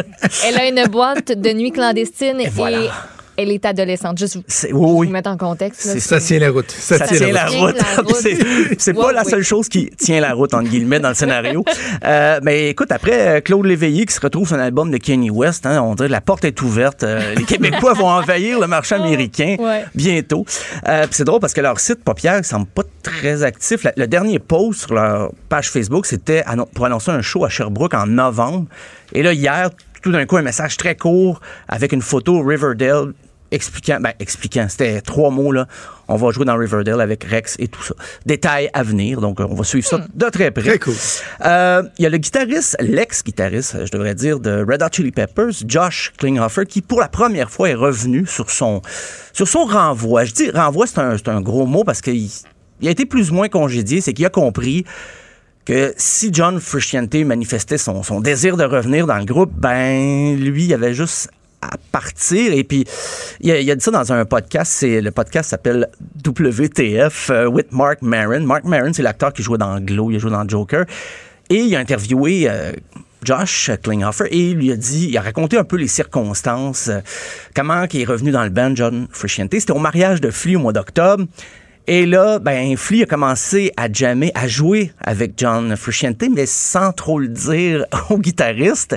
[0.47, 2.79] Elle a une boîte de nuit clandestine et, voilà.
[3.41, 4.17] Elle est adolescente.
[4.17, 4.35] Juste
[4.71, 5.85] vous, vous oui, mettre en contexte.
[5.85, 6.69] là, Ça tient la route.
[6.71, 7.75] Ça, Ça tient, tient la route.
[8.77, 9.29] c'est pas la oui.
[9.29, 11.63] seule chose qui tient la route, entre guillemets, dans le scénario.
[12.05, 15.29] Euh, mais écoute, après euh, Claude Léveillé qui se retrouve sur un album de Kanye
[15.29, 17.03] West, hein, on dirait que la porte est ouverte.
[17.03, 19.83] Euh, les Québécois vont envahir le marché américain Ouais.
[19.95, 20.45] bientôt.
[20.87, 23.85] Euh, c'est drôle parce que leur site Paupière ne semble pas très actif.
[23.97, 26.43] Le dernier post sur leur page Facebook, c'était
[26.73, 28.65] pour annoncer un show à Sherbrooke en novembre.
[29.13, 29.69] Et là, hier,
[30.01, 33.13] tout d'un coup, un message très court avec une photo Riverdale
[33.51, 35.67] expliquant, ben, expliquant, c'était trois mots, là.
[36.07, 37.93] On va jouer dans Riverdale avec Rex et tout ça.
[38.25, 40.63] Détails à venir, donc euh, on va suivre ça de très près.
[40.63, 40.95] Très cool.
[41.45, 45.51] Euh, Il y a le guitariste, l'ex-guitariste, je devrais dire, de Red Hot Chili Peppers,
[45.67, 48.81] Josh Klinghoffer, qui pour la première fois est revenu sur son,
[49.33, 50.25] sur son renvoi.
[50.25, 52.29] Je dis renvoi, c'est un, c'est un gros mot parce qu'il
[52.81, 54.85] il a été plus ou moins congédié, c'est qu'il a compris
[55.65, 60.65] que si John Frusciante manifestait son, son désir de revenir dans le groupe, ben lui,
[60.65, 61.29] il avait juste
[61.61, 62.53] à partir.
[62.53, 62.85] Et puis,
[63.41, 64.71] il a, a dit ça dans un podcast.
[64.71, 65.89] C'est le podcast s'appelle
[66.25, 68.41] WTF euh, with Mark Maron.
[68.41, 70.85] Mark Maron, c'est l'acteur qui jouait dans Glow, il a joué dans Joker.
[71.49, 72.71] Et il a interviewé euh,
[73.23, 76.99] Josh Klinghoffer et il lui a dit, il a raconté un peu les circonstances, euh,
[77.55, 79.53] comment il est revenu dans le band John Frusciante.
[79.53, 81.25] C'était au mariage de Flea au mois d'octobre.
[81.91, 86.91] Et là, ben, Flea a commencé à jammer, à jouer avec John Frusciante, mais sans
[86.91, 88.95] trop le dire au guitariste.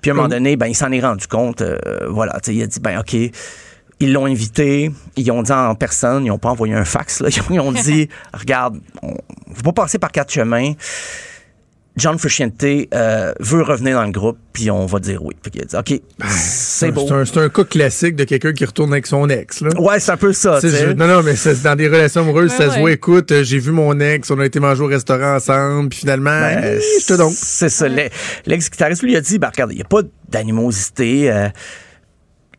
[0.00, 1.60] Puis à un moment donné, ben, il s'en est rendu compte.
[1.60, 1.76] euh,
[2.08, 3.14] voilà, tu sais, il a dit, ben, OK.
[4.02, 7.20] Ils l'ont invité, ils ont dit en personne, ils n'ont pas envoyé un fax.
[7.20, 7.28] Là.
[7.50, 10.72] Ils ont dit, regarde, on ne va pas passer par quatre chemins.
[12.00, 15.34] John Frusciante euh, veut revenir dans le groupe, puis on va dire oui.
[15.44, 16.00] Fait qu'il a dit, OK,
[16.30, 17.06] c'est beau.
[17.24, 19.60] C'est un, un cas classique de quelqu'un qui retourne avec son ex.
[19.60, 19.70] Là.
[19.78, 20.58] Ouais, c'est un peu ça.
[20.62, 22.80] Je- non, non, mais c'est- dans des relations amoureuses, Ouais, ça se ouais.
[22.80, 25.98] voit, écoute, euh, j'ai vu mon ex, on a été manger au restaurant ensemble, puis
[26.00, 27.32] finalement, Ben, hi, je te donc.
[27.36, 27.88] C'est ça.
[27.88, 28.08] Le-
[28.46, 31.30] L'ex-guitariste lui a dit, ben, regarde, il n'y a pas d'animosité.
[31.30, 31.48] euh,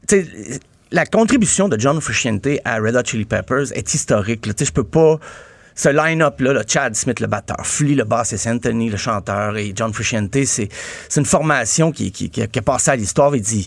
[0.07, 0.59] tu sais,
[0.91, 4.45] la contribution de John Frusciante à Red Hot Chili Peppers est historique.
[4.59, 5.19] je peux pas...
[5.81, 9.91] Ce line-up-là, là, Chad Smith, le batteur, Flea, le bassiste, Anthony, le chanteur, et John
[9.91, 10.69] Frusciante, c'est
[11.17, 13.35] une formation qui, qui, qui a, qui passé à l'histoire.
[13.35, 13.65] Il dit...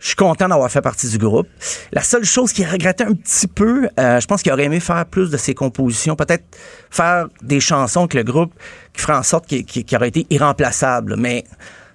[0.00, 1.46] Je suis content d'avoir fait partie du groupe.
[1.92, 5.06] La seule chose qu'il regrettait un petit peu, euh, je pense qu'il aurait aimé faire
[5.06, 6.42] plus de ses compositions, peut-être
[6.90, 8.52] faire des chansons avec le groupe
[8.92, 11.14] qui ferait en sorte qu'il qu'il aurait été irremplaçable.
[11.16, 11.44] Mais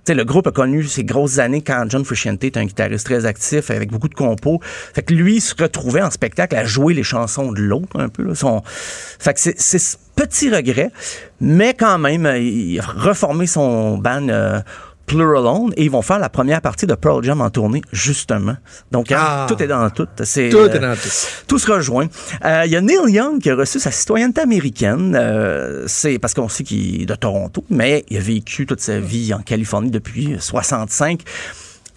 [0.08, 3.26] sais, le groupe a connu ses grosses années quand John Frusciante est un guitariste très
[3.26, 4.60] actif avec beaucoup de compos.
[4.64, 8.24] Fait que lui se retrouvait en spectacle à jouer les chansons de l'autre un peu.
[8.24, 8.36] Là.
[8.36, 8.62] Son...
[8.66, 10.92] Fait que c'est c'est ce petit regret,
[11.40, 14.60] mais quand même, il a reformé son band euh,
[15.08, 18.58] Pluralone et ils vont faire la première partie de Pearl Jam en tournée, justement.
[18.92, 19.46] Donc, hein, Ah.
[19.50, 20.08] tout est dans tout.
[20.24, 21.10] C'est, Tout euh, est dans tout.
[21.48, 22.08] tout se rejoint.
[22.46, 25.16] Euh, Il y a Neil Young qui a reçu sa citoyenneté américaine.
[25.20, 29.00] Euh, c'est parce qu'on sait qu'il est de Toronto, mais il a vécu toute sa
[29.00, 31.22] vie en Californie depuis 65.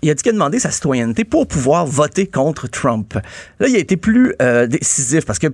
[0.03, 3.19] Il a dit qu'il a demandé sa citoyenneté pour pouvoir voter contre Trump.
[3.59, 5.49] Là, il a été plus euh, décisif parce que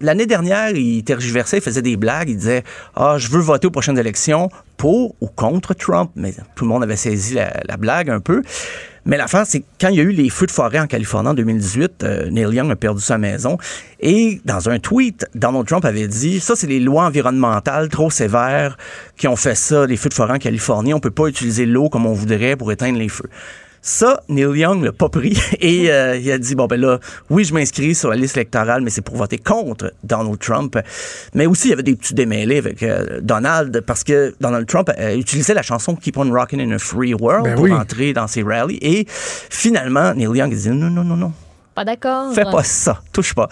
[0.00, 2.64] l'année dernière, il tergiversait, il faisait des blagues, il disait
[2.94, 6.10] Ah, je veux voter aux prochaines élections pour ou contre Trump.
[6.16, 8.42] Mais tout le monde avait saisi la, la blague un peu.
[9.08, 11.34] Mais l'affaire, c'est quand il y a eu les feux de forêt en Californie en
[11.34, 13.56] 2018, euh, Neil Young a perdu sa maison.
[14.00, 18.76] Et dans un tweet, Donald Trump avait dit Ça, c'est les lois environnementales trop sévères
[19.16, 20.92] qui ont fait ça, les feux de forêt en Californie.
[20.92, 23.30] On peut pas utiliser l'eau comme on voudrait pour éteindre les feux.
[23.80, 26.98] Ça, Neil Young l'a pas pris et euh, il a dit bon ben là,
[27.30, 30.78] oui, je m'inscris sur la liste électorale, mais c'est pour voter contre Donald Trump.
[31.34, 34.90] Mais aussi, il y avait des petits démêlés avec euh, Donald parce que Donald Trump
[34.98, 37.72] euh, utilisait la chanson Keep on Rockin' in a Free World Ben pour oui.
[37.72, 41.32] entrer dans ses rallyes et finalement, Neil Young a dit non, non, non, non,
[41.74, 42.32] Pas d'accord.
[42.34, 43.48] fais pas ça, touche pas.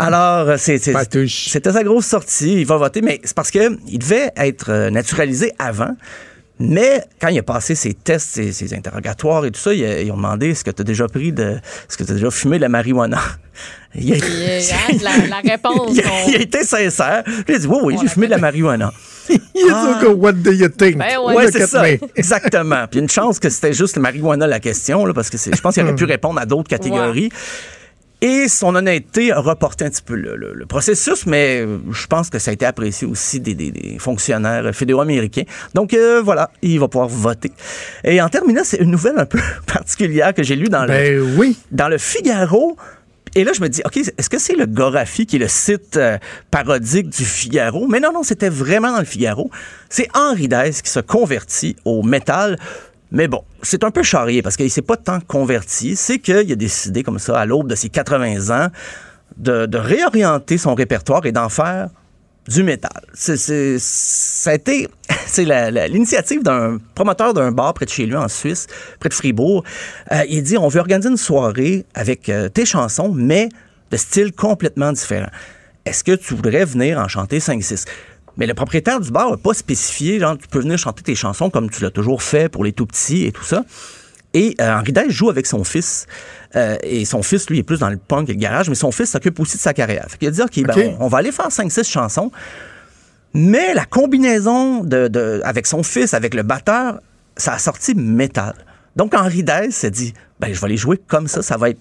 [0.00, 2.60] Alors, c'était sa grosse sortie.
[2.60, 5.96] Il va voter, mais c'est parce que il devait être naturalisé avant.
[6.60, 10.10] Mais quand il a passé ses tests, ses, ses interrogatoires et tout ça, il ils
[10.10, 11.52] ont demandé est-ce que tu as déjà pris de.
[11.52, 13.20] Est-ce que tu as déjà fumé de la marijuana?
[13.94, 15.90] Il a, Puis, euh, hein, la, la réponse.
[15.96, 17.22] il a- on- il a été sincère.
[17.48, 18.92] Il a dit oui, oui, j'ai fumé de la marijuana.
[19.30, 19.36] Il
[19.70, 20.96] a dit que what do you think?
[20.98, 21.50] Ben ouais.
[21.50, 21.84] C'est 4 ça.
[22.16, 22.86] Exactement.
[22.90, 25.74] Puis une chance que c'était juste le marijuana la question, là, parce que je pense
[25.74, 27.30] qu'il aurait pu répondre à d'autres catégories.
[28.20, 32.06] Et son honnêteté a reporté un petit peu le, le- le processus, mais euh, je
[32.08, 35.44] pense que ça a été apprécié aussi des, des- des fonctionnaires fédéraux américains.
[35.74, 37.52] Donc euh, voilà, il va pouvoir voter.
[38.02, 39.38] Et en terminant, c'est une nouvelle un peu
[39.72, 41.56] particulière que j'ai lue dans le Ben oui.
[41.70, 42.76] dans le Figaro.
[43.36, 45.96] Et là, je me dis, OK, est-ce que c'est le Gorafi qui est le site
[45.98, 46.16] euh,
[46.50, 47.86] parodique du Figaro?
[47.86, 49.50] Mais non, non, c'était vraiment dans le Figaro.
[49.90, 52.58] C'est Henri Dess qui se convertit au métal.
[53.10, 55.96] Mais bon, c'est un peu charrié parce qu'il s'est pas tant converti.
[55.96, 58.68] C'est qu'il a décidé, comme ça, à l'aube de ses 80 ans,
[59.36, 61.88] de, de réorienter son répertoire et d'en faire
[62.48, 63.02] du métal.
[63.12, 63.36] C'est,
[63.78, 64.52] ça
[65.26, 65.44] c'est
[65.88, 68.66] l'initiative d'un promoteur d'un bar près de chez lui en Suisse,
[68.98, 69.64] près de Fribourg.
[70.12, 73.48] Euh, il dit on veut organiser une soirée avec euh, tes chansons, mais
[73.90, 75.28] de style complètement différent.
[75.84, 77.86] Est-ce que tu voudrais venir en chanter 5-6?
[78.38, 81.50] Mais le propriétaire du bar n'a pas spécifié, genre, tu peux venir chanter tes chansons
[81.50, 83.64] comme tu l'as toujours fait pour les tout petits et tout ça.
[84.34, 86.06] Et euh, Henri joue avec son fils.
[86.56, 88.92] Euh, et son fils, lui, est plus dans le punk et le garage, mais son
[88.92, 90.06] fils s'occupe aussi de sa carrière.
[90.08, 90.96] Fait qu'il a dit, OK, ben, OK.
[91.00, 92.30] on, on va aller faire 5-6 chansons.
[93.34, 97.00] Mais la combinaison de, de- avec son fils, avec le batteur,
[97.36, 98.54] ça a sorti métal.
[98.96, 101.80] Donc Henri Dess s'est dit, ben, je vais les jouer comme ça, ça va être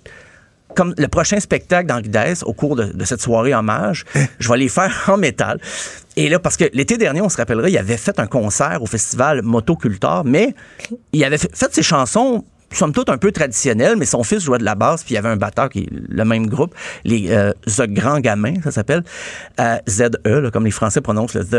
[0.76, 4.06] comme le prochain spectacle d'Henri Dess au cours de, de cette soirée hommage,
[4.40, 5.60] je vais les faire en métal.
[6.18, 8.88] Et là, parce que l'été dernier, on se rappellera, il avait fait un concert au
[8.88, 10.56] festival Motocultor, mais
[11.14, 14.66] il avait fait, ses chansons somme toute un peu traditionnelles, mais son fils jouait de
[14.66, 16.76] la basse, puis il y avait un batteur qui est le même groupe,
[17.06, 19.04] les euh, The Grand Gamin, ça s'appelle,
[19.62, 21.56] euh, ZE, là, comme les Français prononcent le Z.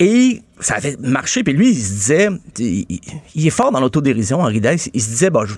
[0.00, 2.28] Et ça avait marché, puis lui, il se disait,
[2.58, 5.54] il, est fort dans l'autodérision, Henri Dess, il se disait, bah, je-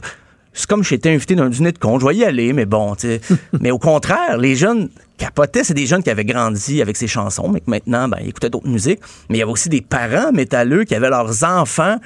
[0.56, 2.94] c'est comme si j'étais invité d'un dîner de con, je vais y aller, mais bon,
[2.96, 3.20] tu sais.
[3.60, 4.88] mais au contraire, les jeunes
[5.18, 8.30] capotaient, c'est des jeunes qui avaient grandi avec ces chansons, mais que maintenant, ben, ils
[8.30, 9.00] écoutaient d'autres musiques.
[9.28, 11.96] Mais il y avait aussi des parents métalleux qui avaient leurs enfants.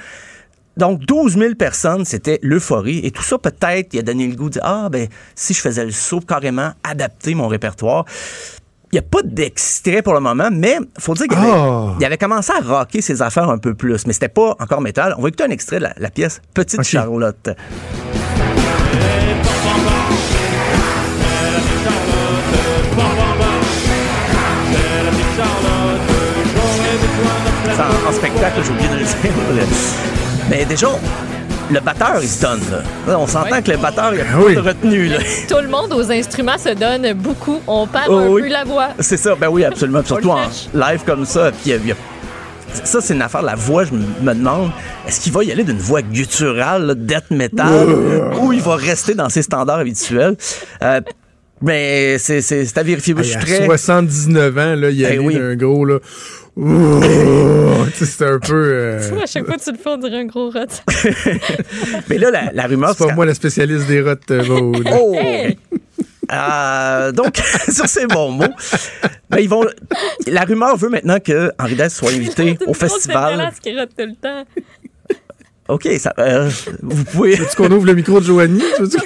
[0.77, 3.01] Donc, 12 000 personnes, c'était l'euphorie.
[3.03, 5.59] Et tout ça, peut-être, il a donné le goût de dire, ah, ben, si je
[5.61, 8.05] faisais le saut, carrément adapter mon répertoire.
[8.93, 11.95] Il n'y a pas d'extrait pour le moment, mais faut dire qu'il avait, Ah.
[12.05, 14.05] avait commencé à rocker ses affaires un peu plus.
[14.05, 15.15] Mais c'était pas encore métal.
[15.17, 16.83] On va écouter un extrait de la, la pièce Petite.
[16.83, 17.49] Charlotte.
[27.79, 29.67] En, en spectacle, j'ai oublié de le dire.
[30.49, 30.87] Mais déjà,
[31.71, 32.59] le batteur, il se donne.
[33.07, 33.17] Là.
[33.17, 34.55] On s'entend que le batteur, il a Ben oui.
[34.55, 35.07] de retenue.
[35.07, 35.17] Là.
[35.47, 37.61] Tout le monde aux instruments se donne beaucoup.
[37.67, 38.41] On perd Oh un oui.
[38.43, 38.89] peu la voix.
[38.99, 40.01] C'est ça, ben oui, absolument.
[40.05, 40.41] Surtout en
[40.73, 41.51] live comme ça.
[41.51, 41.95] Puis il y a- y a-
[42.85, 43.41] ça, c'est une affaire.
[43.41, 44.71] La voix, je me demande,
[45.07, 47.85] est-ce qu'il va y aller d'une voix gutturale, là, death metal,
[48.41, 50.35] ou il va rester dans ses standards habituels?
[50.81, 51.01] Euh,
[51.61, 53.13] mais c'est à vérifier.
[53.17, 53.65] Je suis très...
[53.65, 55.37] 79 ans, là, il y a oui.
[55.37, 55.99] un gros, là.
[56.57, 56.99] Ouh,
[57.93, 58.53] tu sais, c'est un peu.
[58.53, 60.59] euh, À chaque fois que tu le fais, on dirait un gros rot.
[62.09, 62.91] Mais là, la, la rumeur...
[62.91, 64.83] c'est pas c'est moi la spécialiste des rottes, euh, Maud.
[64.91, 65.13] Oh!
[65.15, 65.57] Hey!
[66.33, 67.37] Euh, donc,
[67.69, 68.45] sur ces bons mots,
[69.29, 69.65] ben, ils vont.
[70.27, 73.51] La rumeur veut maintenant que Henri Dess soit invité au festival.
[73.61, 74.45] qui rote tout le temps.
[75.67, 76.49] OK, ça, euh,
[76.81, 77.33] vous pouvez.
[77.33, 78.63] Est-ce qu'on ouvre le micro de Joanie?
[78.75, 79.03] Tu veux dire?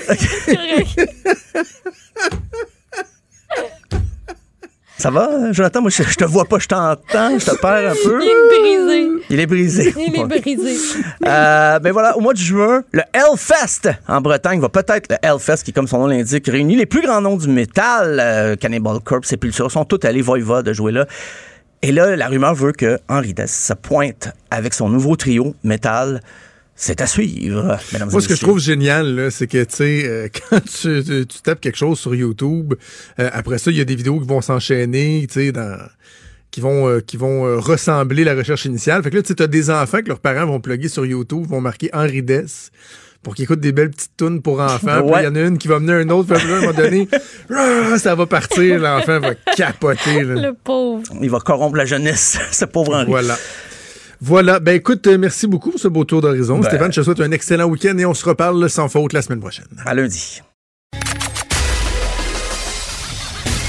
[5.06, 5.82] Ça va, euh, Jonathan?
[5.82, 8.24] Moi, je, je te vois pas, je t'entends, je te perds un peu.
[8.24, 9.12] Il est brisé.
[9.30, 9.94] Il est brisé.
[10.08, 11.00] Il est brisé.
[11.24, 15.58] Euh, ben voilà, au mois de juin, le Hellfest en Bretagne va peut-être, le Hellfest,
[15.64, 18.20] qui, comme son nom l'indique, réunit les plus grands noms du métal.
[18.20, 21.06] Euh, Cannibal Corpse, Sepultura sont tous allés Voivod de jouer là.
[21.84, 26.20] Et là, la rumeur veut que Henri Dess se pointe avec son nouveau trio métal.
[26.78, 30.04] C'est à suivre, mesdames et Moi, ce que je trouve génial, c'est que, tu sais,
[30.06, 32.74] euh, quand tu, tu- tu tapes quelque chose sur YouTube,
[33.20, 35.78] euh, après ça, il y a des vidéos qui vont s'enchaîner, tu sais, dans
[36.52, 39.04] qui vont euh, qui vont euh, ressembler la recherche initiale.
[39.04, 41.60] Fait que là, tu as des enfants que leurs parents vont plugger sur YouTube, vont
[41.62, 42.72] marquer Henri Dess
[43.24, 45.02] pour qu'ils écoutent des belles petites tunes pour enfants.
[45.06, 45.22] Ouais.
[45.22, 46.74] il y en a une qui va mener un autre, puis là, à un moment
[46.74, 47.08] donné,
[47.56, 50.24] ah, ça va partir, l'enfant va capoter.
[50.24, 50.50] Là.
[50.50, 51.04] Le pauvre.
[51.22, 53.08] Il va corrompre la jeunesse, ce pauvre Henri.
[53.08, 53.38] Voilà.
[54.22, 54.60] Voilà.
[54.60, 56.60] Ben écoute, euh, merci beaucoup pour ce beau tour d'horizon.
[56.60, 59.22] Ben- Stéphane, je te souhaite un excellent week-end et on se reparle sans faute la
[59.22, 59.66] semaine prochaine.
[59.86, 60.42] À lundi.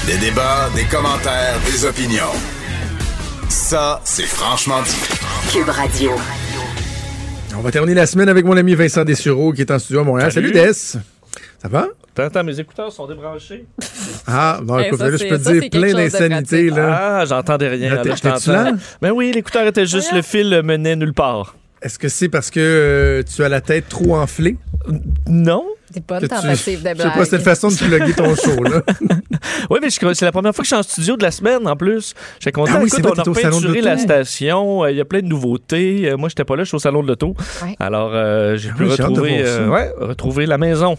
[0.05, 2.31] Des débats, des commentaires, des opinions.
[3.49, 5.51] Ça, c'est franchement dit.
[5.51, 6.11] Cube Radio.
[7.57, 10.03] On va terminer la semaine avec mon ami Vincent Dessureau qui est en studio à
[10.03, 10.31] Montréal.
[10.31, 10.71] Salut, Salut.
[10.93, 10.99] Des.
[11.61, 11.87] Ça va?
[12.13, 13.65] T'entends, mes écouteurs sont débranchés.
[14.29, 17.19] Ah, bon, écoute, ça, là, je peux te dire plein d'insanités, là.
[17.21, 17.95] Ah, j'entendais rien.
[17.95, 18.75] Là, Là, t'entends.
[19.01, 21.55] Ben oui, l'écouteur était juste, le fil menait nulle part.
[21.81, 24.57] Est-ce que c'est parce que euh, tu as la tête trop enflée?
[25.29, 25.63] Non.
[25.93, 27.25] C'est pas Que une tentative de Je sais pas, blague.
[27.25, 28.81] c'est une façon de plugger ton show, là.
[29.69, 31.77] Oui, mais c'est la première fois que je suis en studio de la semaine en
[31.77, 32.13] plus.
[32.39, 32.73] J'étais content.
[32.75, 34.83] Ah oui, Écoute, on a repeinturé la station.
[34.83, 36.09] euh, Il y a plein de nouveautés.
[36.11, 37.33] Euh, moi, j'étais pas là, je suis au salon de l'auto.
[37.63, 37.75] Ouais.
[37.79, 40.97] Alors, euh, j'ai Ah pu oui, retrouver, euh, ouais, retrouver la maison.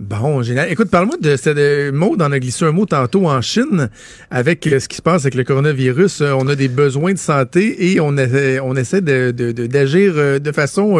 [0.00, 0.70] Bon, génial.
[0.72, 3.88] Écoute, parle-moi de cette euh, Maud en a glissé un mot tantôt en Chine
[4.30, 6.22] avec euh, ce qui se passe avec le coronavirus.
[6.22, 10.14] Euh, on a des besoins de santé et on, essaie- on essaie de- de- d'agir
[10.52, 10.98] façon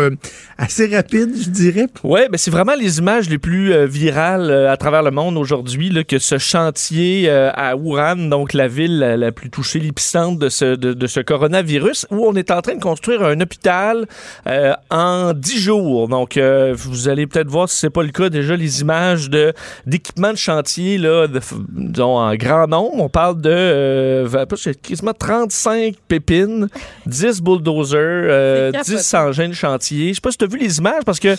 [0.56, 1.86] assez rapide, je dirais.
[2.05, 6.19] Ouais, ben c'est vraiment les images les plus virales à travers le monde aujourd'hui que
[6.19, 12.24] ce chantier à Wuhan, donc la ville la, plus touchée, l'épicentre de ce, coronavirus, où
[12.27, 14.06] on est en train de construire un hôpital
[14.90, 16.09] en 10 jours.
[16.09, 16.39] Donc,
[16.74, 19.53] vous allez peut-être voir si c'est pas le cas déjà les images de
[19.87, 21.41] d'équipements de chantier là, de,
[21.71, 22.99] disons, en grand nombre.
[23.03, 24.47] On parle de euh,
[24.83, 26.69] quasiment 35 pépines,
[27.07, 28.97] 10 bulldozers, euh, C'est capoté.
[28.97, 30.09] 10 engins de chantier.
[30.11, 31.35] Je sais pas si tu as vu les images parce que Euh,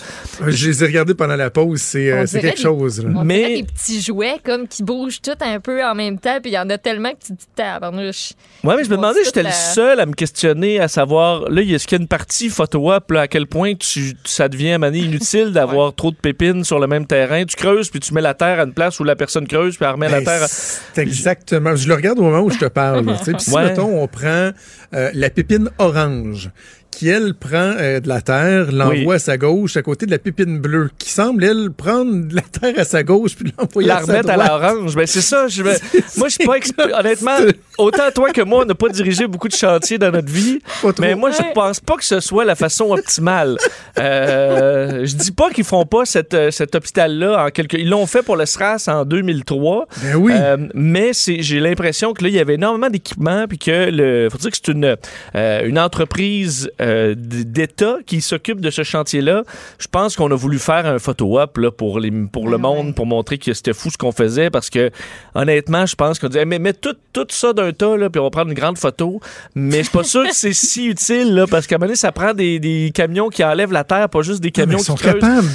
[0.48, 1.82] Je les ai regardés pendant la pause.
[1.82, 3.04] C'est euh, quelque des- chose.
[3.04, 3.12] là.
[3.16, 6.52] On Mais- des petits jouets comme qui bougent tout un peu en même temps, puis
[6.52, 8.32] il y en a tellement que tu te dis tabarnouche.
[8.64, 11.86] Ouais, mais je me demandais j'étais le seul à me questionner, à savoir, là, est-ce
[11.88, 15.94] qu'il y a une partie photo-op, à quel point tu, ça devient donné inutile d'avoir
[15.94, 17.33] trop de pépines sur le même terrain?
[17.48, 19.86] Tu creuses, puis tu mets la terre à une place où la personne creuse, puis
[19.86, 20.44] elle remet la Ben, terre.
[20.44, 21.76] à- exactement.
[21.76, 23.06] Je le regarde au moment où je te parle.
[23.06, 23.64] Puis si, Ouais.
[23.66, 24.52] mettons, on prend
[24.94, 26.50] euh, la pépine orange,
[26.96, 29.16] qui, elle, prend euh, de la terre, l'envoie Oui.
[29.16, 32.42] à sa gauche, à côté de la pépine bleue, qui semble, elle, prendre de la
[32.42, 34.50] terre à sa gauche, puis l'envoyer La à sa remettre à droite.
[34.50, 34.96] l'orange.
[34.96, 35.48] Ben, c'est ça.
[35.48, 35.64] Je,
[36.18, 36.58] moi, je suis pas.
[37.00, 37.38] Honnêtement,
[37.78, 40.60] autant toi que moi, on n'a pas dirigé beaucoup de chantiers dans notre vie.
[41.00, 43.58] Mais moi, je pense pas que ce soit la façon optimale.
[44.00, 47.78] Euh, je dis pas qu'ils font pas cette, euh, cet hôpital-là en quelque.
[47.78, 49.88] Ils l'ont fait pour le SRAS en 2003.
[50.02, 50.34] Ben oui.
[50.36, 54.30] Euh, mais c'est, j'ai l'impression que là, il y avait énormément d'équipements, puis que le,
[54.30, 54.96] faut dire que c'est une,
[55.36, 59.44] euh, une entreprise euh, d'État qui s'occupe de ce chantier-là.
[59.80, 62.88] Je pense qu'on a voulu faire un photo-op là, pour, les, pour le Ah monde,
[62.88, 62.94] ouais.
[62.94, 64.92] pour montrer que c'était fou ce qu'on faisait, parce que
[65.36, 68.26] honnêtement, je pense qu'on disait, mais mets tout, tout ça d'un tas, là, puis on
[68.26, 69.20] va prendre une grande photo.
[69.56, 71.96] Mais je suis pas sûr que c'est si utile, là, parce qu'à un moment donné,
[71.96, 74.84] ça prend des, des camions qui enlèvent la terre, pas juste des mais camions ils
[74.84, 75.14] sont qui creusent.
[75.22, 75.48] capables.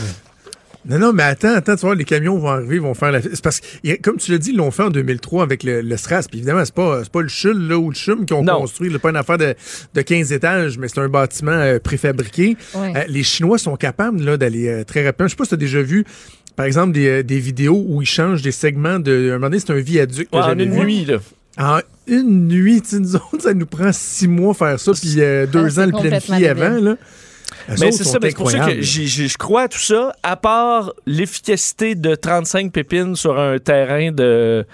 [0.89, 3.21] Non, non, mais attends, attends, tu vois, les camions vont arriver, vont faire la.
[3.21, 5.97] C'est parce que, comme tu l'as dit, ils l'ont fait en 2003 avec le, le
[5.97, 6.23] SRAS.
[6.31, 8.61] Puis évidemment, c'est pas, c'est pas le CHUL là, ou le CHUM qui ont Non.
[8.61, 9.55] construit, là, pas une affaire de,
[9.95, 12.57] de 15 étages, mais c'est un bâtiment euh, préfabriqué.
[12.75, 12.93] Ouais.
[12.97, 15.27] Euh, les Chinois sont capables là, d'aller euh, très rapidement.
[15.29, 16.05] Je sais pas si tu as déjà vu,
[16.57, 19.29] par exemple, des, des vidéos où ils changent des segments de.
[19.31, 20.81] Un moment donné, c'est un viaduc que Ouais, en une vu.
[20.81, 21.19] nuit, là.
[21.59, 25.45] En une nuit, tu nous autres, ça nous prend six mois faire ça, puis euh,
[25.47, 26.79] deux Ah, ans le planifier avant.
[26.81, 26.97] Là.
[27.79, 30.93] Mais c'est ça, mais c'est pour ça que je crois à tout ça, à part
[31.07, 34.67] l'efficacité de 35 pépines sur un terrain de,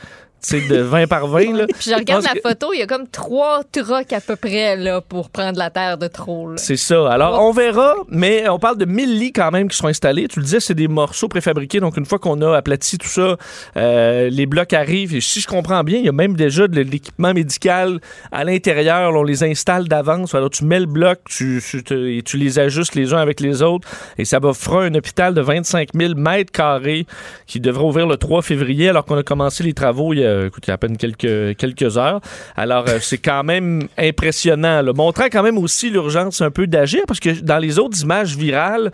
[0.52, 1.56] de 20 par 20.
[1.56, 1.66] Là.
[1.66, 4.76] Puis je regarde la que- photo, il y a comme trois trucks à peu près
[4.76, 6.50] là, pour prendre la terre de trop.
[6.56, 7.10] C'est ça.
[7.10, 10.28] Alors, on verra, mais on parle de 1000 lits quand même qui sont installés.
[10.28, 11.80] Tu le disais, c'est des morceaux préfabriqués.
[11.80, 13.36] Donc, une fois qu'on a aplati tout ça,
[13.76, 15.14] euh, les blocs arrivent.
[15.14, 18.00] Et si je comprends bien, il y a même déjà de l'équipement médical
[18.32, 19.12] à l'intérieur.
[19.14, 20.34] On les installe d'avance.
[20.34, 23.40] Alors, tu mets le bloc, tu, tu, te- et tu les ajustes les uns avec
[23.40, 23.88] les autres.
[24.18, 27.06] Et ça va fera un hôpital de 25 000 mètres carrés
[27.46, 30.33] qui devrait ouvrir le 3 février, alors qu'on a commencé les travaux il y a,
[30.70, 32.20] a à peine quelques, heures.
[32.56, 37.20] Alors, euh, c'est quand même impressionnant, montrant quand même aussi l'urgence un peu d'agir, parce
[37.20, 38.90] que dans les autres images virales,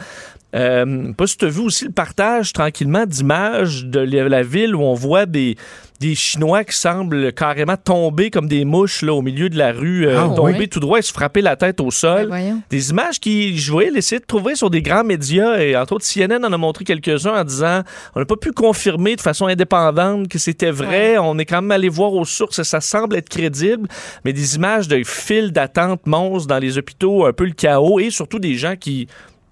[0.55, 4.83] euh, pas si tu as vu aussi le partage tranquillement d'images de la ville où
[4.83, 5.57] on voit des,
[6.01, 10.09] des Chinois qui semblent carrément tomber comme des mouches là, au milieu de la rue,
[10.09, 12.29] euh, Ah, tomber tout droit et se frapper la tête au sol.
[12.31, 12.63] Ben.
[12.71, 16.07] Des images qui, je voyais essayer de trouver sur des grands médias, et entre autres
[16.07, 17.83] CNN en a montré quelques-uns en disant
[18.15, 21.19] on n'a pas pu confirmer de façon indépendante que c'était vrai.
[21.19, 23.87] On est quand même allé voir aux sources et ça semble être crédible,
[24.25, 28.11] mais des images de files d'attente monstres dans les hôpitaux, un peu le chaos, et
[28.11, 29.07] surtout des gens qui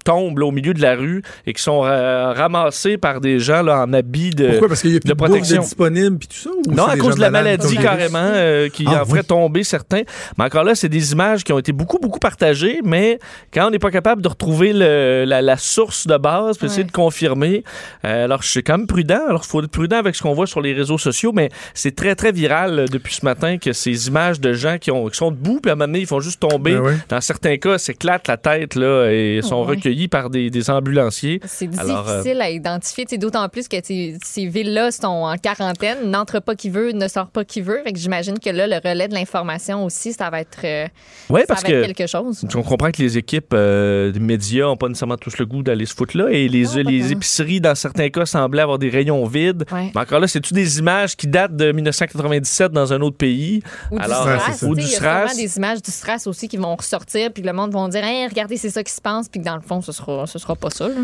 [0.09, 3.61] tombent là, au milieu de la rue et qui sont euh, ramassés par des gens
[3.61, 4.67] là, en habits de, Pourquoi?
[4.69, 5.57] Parce qu'il y a plus de protection.
[5.57, 6.49] de disponible puis tout ça?
[6.67, 9.25] ou Non, à cause de la malades maladie carrément euh, qui Ah, en ferait oui.
[9.25, 10.01] tomber certains.
[10.37, 13.19] Mais encore là, c'est des images qui ont été beaucoup, beaucoup partagées, mais
[13.53, 16.81] quand on n'est pas capable de retrouver le- la, la source de base, puis essayer
[16.83, 16.87] Ouais.
[16.87, 17.63] de confirmer,
[18.05, 19.21] euh, alors je suis quand même prudent.
[19.27, 21.95] Alors, il faut être prudent avec ce qu'on voit sur les réseaux sociaux, mais c'est
[21.95, 25.31] très, très viral depuis ce matin que ces images de gens qui, ont, qui sont
[25.31, 26.75] debout, puis à un moment donné, ils font juste tomber.
[26.75, 26.99] Ben.
[27.09, 29.75] Dans certains cas, s'éclatent la tête là, et sont ouais.
[29.75, 29.98] recueillis.
[29.99, 31.39] Accueillis par des, des ambulanciers.
[31.45, 36.39] C'est Alors, euh, difficile à identifier, d'autant plus que ces, villes-là sont en quarantaine, n'entre
[36.39, 37.81] pas qui veut, ne sort pas qui veut.
[37.83, 40.87] Fait que j'imagine que là, le relais de l'information aussi, ça va être, euh,
[41.29, 42.45] Ouais, ça parce va être que quelque chose.
[42.55, 45.85] on comprend que les équipes euh, des médias n'ont pas nécessairement tous le goût d'aller
[45.85, 49.65] se foutre là et les, les épiceries, dans certains cas, semblaient avoir des rayons vides.
[49.71, 49.91] Ouais.
[49.93, 53.61] Mais encore là, c'est-tu des images qui datent de 1997 dans un autre pays?
[53.91, 54.63] Ou du SRAS.
[54.63, 55.35] ou du sais, Il y a SRAS.
[55.35, 58.57] des images du SRAS aussi qui vont ressortir, puis le monde va dire Hey, regardez,
[58.57, 60.69] c'est ça qui se passe, puis que dans le fond, ce sera, ce sera pas
[60.69, 60.87] ça.
[60.87, 60.95] là.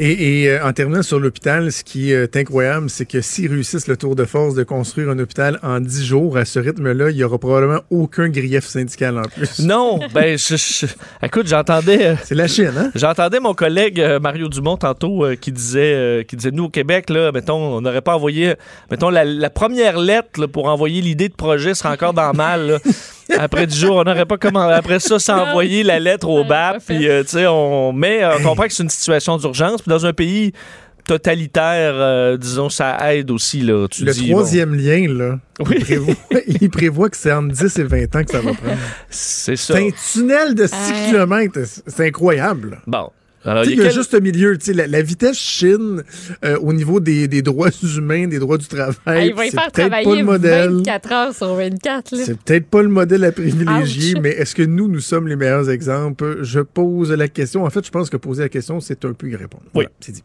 [0.00, 3.88] Et, et, euh, en terminant sur l'hôpital, ce qui est incroyable, c'est que s'ils réussissent
[3.88, 7.16] le tour de force de construire un hôpital en 10 jours, à ce rythme-là, il
[7.16, 9.58] n'y aura probablement aucun grief syndical en plus.
[9.64, 10.86] Non, ben, je, je-
[11.20, 12.14] écoute, j'entendais.
[12.22, 12.92] C'est la Chine, hein?
[12.94, 16.70] J'entendais mon collègue euh, Mario Dumont tantôt euh, qui disait, euh, qui disait, nous au
[16.70, 18.54] Québec, là, mettons, on n'aurait pas envoyé,
[18.92, 22.36] mettons, la, la première lettre là, pour envoyer l'idée de projet serait encore dans le
[22.36, 22.66] mal.
[22.68, 22.78] là.
[23.36, 24.68] Après 10 jours, on n'aurait pas comment.
[24.68, 26.82] Après ça, s'envoyer la lettre au BAP.
[26.86, 27.92] Puis, euh, tu sais, on.
[27.92, 29.82] Mais euh, on comprend que c'est une situation d'urgence.
[29.82, 30.52] Puis, dans un pays
[31.06, 33.86] totalitaire, euh, disons, ça aide aussi, là.
[33.90, 35.76] Tu Le dis, troisième lien, là, Oui.
[35.78, 36.14] il, prévoit,
[36.60, 38.76] il prévoit que c'est entre 10 et 20 ans que ça va prendre.
[39.08, 39.74] C'est ça.
[39.74, 40.74] C'est un tunnel de 6
[41.10, 41.60] km.
[41.86, 42.80] C'est incroyable.
[42.86, 43.10] Bon.
[43.48, 44.56] Alors, il y a quel- juste le milieu.
[44.58, 46.02] tu sais, La, la vitesse Chine
[46.44, 49.50] euh, au niveau des, des droits humains, des droits du travail, Ah, il va y
[49.50, 50.70] c'est faire peut-être pas travailler le modèle.
[50.70, 52.16] 24 heures sur 24.
[52.16, 52.22] là.
[52.24, 54.22] C'est peut-être pas le modèle à privilégier, Ouch.
[54.22, 56.38] mais est-ce que nous, nous sommes les meilleurs exemples?
[56.42, 57.64] Je pose la question.
[57.64, 59.64] En fait, je pense que poser la question, c'est un peu y répondre.
[59.74, 60.22] Voilà, c'est dit.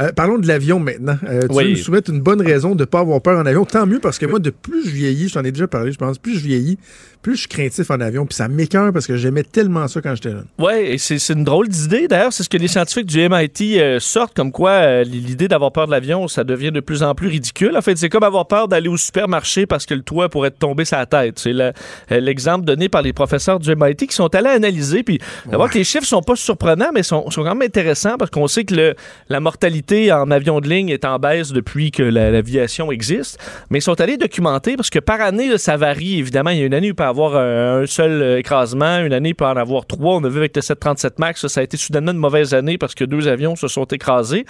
[0.00, 1.18] Euh, parlons de l'avion maintenant.
[1.28, 1.70] Euh, tu Oui.
[1.70, 3.64] nous souhaites une bonne raison de ne pas avoir peur en avion.
[3.64, 5.98] Tant mieux parce que moi, de plus je vieillis, je t'en ai déjà parlé, je
[5.98, 6.78] pense, plus je vieillis,
[7.22, 8.26] plus je suis craintif en avion.
[8.26, 10.46] Puis ça m'écœure parce que j'aimais tellement ça quand j'étais jeune.
[10.58, 12.08] Oui, et c'est c'est une drôle d'idée.
[12.08, 15.72] D'ailleurs, c'est ce que les scientifiques du MIT euh, sortent, comme quoi euh, l'idée d'avoir
[15.72, 17.76] peur de l'avion, ça devient de plus en plus ridicule.
[17.76, 20.58] En fait, c'est comme avoir peur d'aller au supermarché parce que le toit pourrait te
[20.58, 21.38] tomber sur la tête.
[21.38, 21.72] C'est euh,
[22.10, 25.02] l'exemple donné par les professeurs du MIT qui sont allés analyser.
[25.02, 25.18] Puis,
[25.50, 28.46] d'abord que les chiffres sont pas surprenants, mais sont, sont quand même intéressants parce qu'on
[28.46, 28.94] sait que le-
[29.28, 33.38] la mortalité en avion de ligne est en baisse depuis que la- l'aviation existe.
[33.70, 36.18] Mais ils sont allés documenter parce que par année, là, ça varie.
[36.18, 39.30] Évidemment, il y a une année où il peut avoir un seul écrasement, une année
[39.30, 40.14] il peut en avoir trois.
[40.16, 42.78] On a vu avec le 737 MAX, ça, ça a été soudainement une mauvaise année
[42.78, 44.44] parce que deux avions se sont écrasés.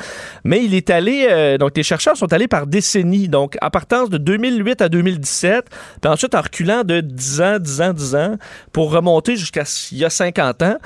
[0.45, 4.09] Mais il est allé, euh, donc les chercheurs sont allés par décennies, donc à partir
[4.09, 5.67] de 2008 à 2017,
[6.01, 8.37] puis ensuite en reculant de 10 ans, 10 ans, 10 ans,
[8.73, 10.77] pour remonter jusqu'à il y a 50 ans.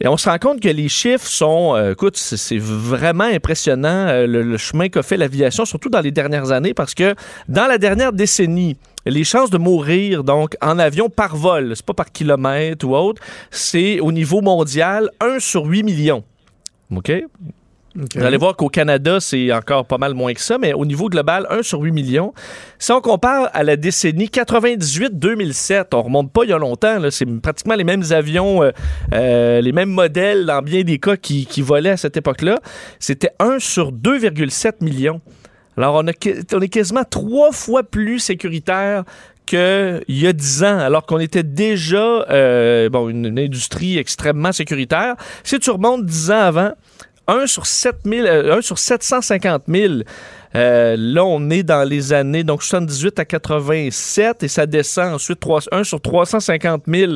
[0.00, 4.26] Et on se rend compte que les chiffres sont, euh, écoute, c'est vraiment impressionnant euh,
[4.26, 7.14] le, le chemin qu'a fait l'aviation, surtout dans les dernières années, parce que
[7.48, 8.76] dans la dernière décennie,
[9.06, 13.22] les chances de mourir donc en avion par vol, c'est pas par kilomètre ou autre,
[13.50, 16.24] c'est au niveau mondial 1 sur 8 millions.
[16.90, 17.12] OK?
[17.96, 21.08] Vous allez voir qu'au Canada, c'est encore pas mal moins que ça, mais au niveau
[21.08, 22.34] global, 1 sur 8 millions.
[22.80, 27.12] Si on compare à la décennie 98-2007, on remonte pas il y a longtemps, là,
[27.12, 28.72] c'est pratiquement les mêmes avions, euh,
[29.12, 32.58] euh, les mêmes modèles dans bien des cas qui, qui volaient à cette époque-là.
[32.98, 35.20] C'était 1 sur 2,7 millions.
[35.76, 39.04] Alors, on, est quasiment trois fois plus sécuritaire
[39.46, 45.16] qu'il y a 10 ans, alors qu'on était déjà euh, bon, une, industrie extrêmement sécuritaire.
[45.42, 46.72] Si tu remontes 10 ans avant,
[47.26, 49.94] 1 sur, 7 000, euh, 1 sur 750 000.
[50.56, 55.40] Euh, là, on est dans les années donc 78 à 87 et ça descend ensuite
[55.40, 57.12] 3, 1 sur 350 000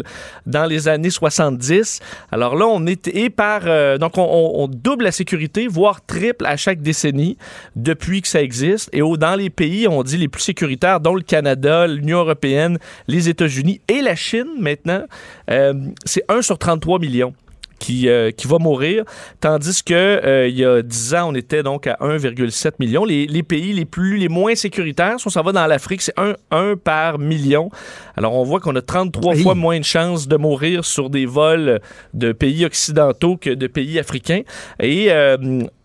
[0.46, 2.00] dans les années 70.
[2.32, 6.04] Alors là, on est et par euh, donc on, on- on double la sécurité, voire
[6.04, 7.36] triple à chaque décennie
[7.76, 8.90] depuis que ça existe.
[8.92, 12.78] Et au, dans les pays, on dit les plus sécuritaires, dont le Canada, l'Union européenne,
[13.06, 15.04] les États-Unis et la Chine maintenant,
[15.50, 15.74] euh,
[16.04, 17.34] c'est 1 sur 33 millions
[17.78, 19.04] qui, euh, qui va mourir,
[19.40, 23.04] tandis que euh, il y a 10 ans, on était donc à 1,7 million.
[23.04, 26.18] Les, les pays les plus les moins sécuritaires, si on s'en va dans l'Afrique, c'est
[26.18, 27.70] 1, 1 par million.
[28.16, 31.80] Alors on voit qu'on a 33 fois moins de chances de mourir sur des vols
[32.14, 34.42] de pays occidentaux que de pays africains.
[34.80, 35.36] Et euh,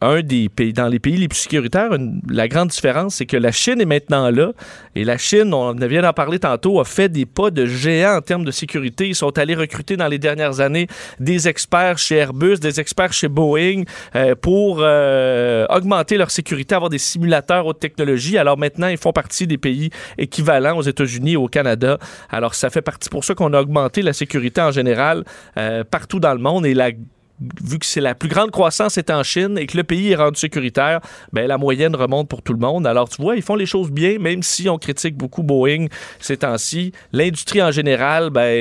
[0.01, 3.37] un des pays dans les pays les plus sécuritaires, une- la grande différence, c'est que
[3.37, 4.51] la Chine est maintenant là.
[4.95, 8.21] Et la Chine, on vient d'en parler tantôt, a fait des pas de géant en
[8.21, 9.07] termes de sécurité.
[9.07, 10.87] Ils sont allés recruter dans les dernières années
[11.19, 13.83] des experts chez Airbus, des experts chez Boeing
[14.15, 18.37] euh, pour euh, augmenter leur sécurité, avoir des simulateurs haute technologie.
[18.37, 21.97] Alors maintenant, ils font partie des pays équivalents aux États-Unis et au Canada.
[22.29, 25.23] Alors ça fait partie pour ça qu'on a augmenté la sécurité en général
[25.57, 26.73] euh, partout dans le monde et
[27.63, 30.15] vu que c'est la plus grande croissance est en Chine et que le pays est
[30.15, 31.01] rendu sécuritaire,
[31.31, 32.87] ben la moyenne remonte pour tout le monde.
[32.87, 35.87] Alors tu vois, ils font les choses bien, même si on critique beaucoup Boeing
[36.19, 36.91] ces temps-ci.
[37.11, 38.53] L'industrie en général, ben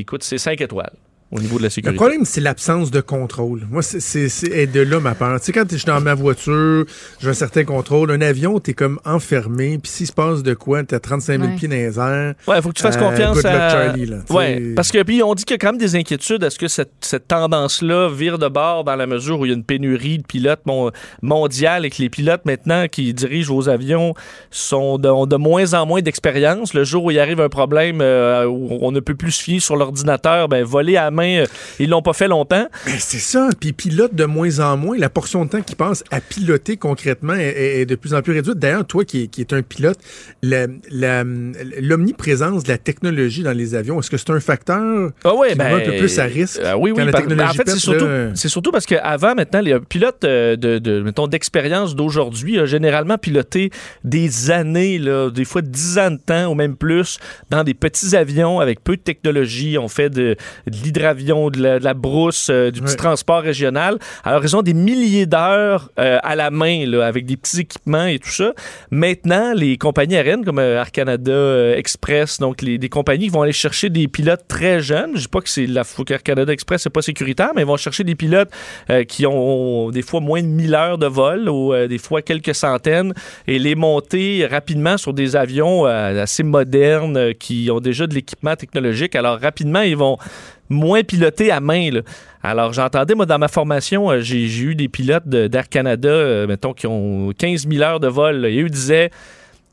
[0.00, 0.92] écoute, c'est 5 étoiles.
[1.30, 1.96] Au niveau de la Le sécurité.
[1.96, 3.66] problème, c'est l'absence de contrôle.
[3.70, 5.38] Moi, c'est- c'est c'est- est de là ma peur.
[5.40, 6.84] Tu sais, quand je suis dans ma voiture,
[7.20, 8.10] j'ai un certain contrôle.
[8.10, 9.78] Un avion, t'es comme enfermé.
[9.78, 11.56] Puis s'il se passe de quoi, t'as 35 000 Ouais.
[11.56, 12.34] pieds dans les airs.
[12.46, 14.16] Ouais, faut que tu fasses Euh, confiance à Charlie, là.
[14.30, 16.42] Ouais, parce que puis on dit qu'il y a quand même des inquiétudes.
[16.42, 19.54] Est-ce que cette, cette tendance-là vire de bord dans la mesure où il y a
[19.56, 20.90] une pénurie de pilotes mon-
[21.22, 24.14] mondiale et que les pilotes maintenant qui dirigent vos avions
[24.50, 26.74] sont de, ont de moins en moins d'expérience.
[26.74, 29.60] Le jour où il arrive un problème euh, où on ne peut plus se fier
[29.60, 31.46] sur l'ordinateur, ben voler à main, euh,
[31.78, 32.68] ils l'ont pas fait longtemps.
[32.86, 33.48] Ben, c'est ça.
[33.60, 34.96] Puis pilote de moins en moins.
[34.98, 38.58] La portion de temps qu'il passe à piloter concrètement est, de plus en plus réduite.
[38.58, 39.98] D'ailleurs, toi qui, es- qui est un pilote,
[41.80, 45.54] l'omniprésence de la technologie dans les avions, est-ce que c'est un facteur Ah ouais, qui
[45.56, 47.06] ben, met un peu plus à risque euh, oui, quand oui.
[47.06, 48.34] la technologie ben, en fait, c'est surtout, là?
[48.34, 53.70] surtout parce qu'avant, maintenant, les pilotes euh, de, de, mettons, d'expérience d'aujourd'hui ont généralement piloté
[54.04, 57.18] des années, là, des fois 10 ans de temps ou même plus,
[57.50, 59.78] dans des petits avions avec peu de technologie.
[59.78, 60.36] On fait de,
[60.66, 60.76] de
[61.14, 63.98] l'hydravion, de la, de la brousse, euh, du petit transport régional.
[64.24, 68.06] Alors, ils ont des milliers d'heures euh, à la main, là, avec des petits équipements
[68.06, 68.52] et tout ça.
[68.90, 73.42] Maintenant, les compagnies aériennes comme euh, Air Canada, Express, donc les, des compagnies qui vont
[73.42, 75.12] aller chercher des pilotes très jeunes.
[75.14, 77.76] Je dis pas que c'est la qu'Air Canada Express c'est pas sécuritaire, mais ils vont
[77.76, 78.50] chercher des pilotes
[79.08, 83.14] qui ont des fois moins de 1000 heures de vol ou des fois quelques centaines
[83.48, 89.16] et les monter rapidement sur des avions assez modernes qui ont déjà de l'équipement technologique.
[89.16, 90.18] Alors rapidement, ils vont
[90.68, 91.90] moins piloter à main.
[91.90, 92.00] là.
[92.42, 96.72] Alors, j'entendais, moi, dans ma formation, euh, j'ai eu des pilotes d'Air Canada, euh, mettons,
[96.72, 98.36] qui ont 15 000 heures de vol.
[98.36, 99.10] là, et eux disaient,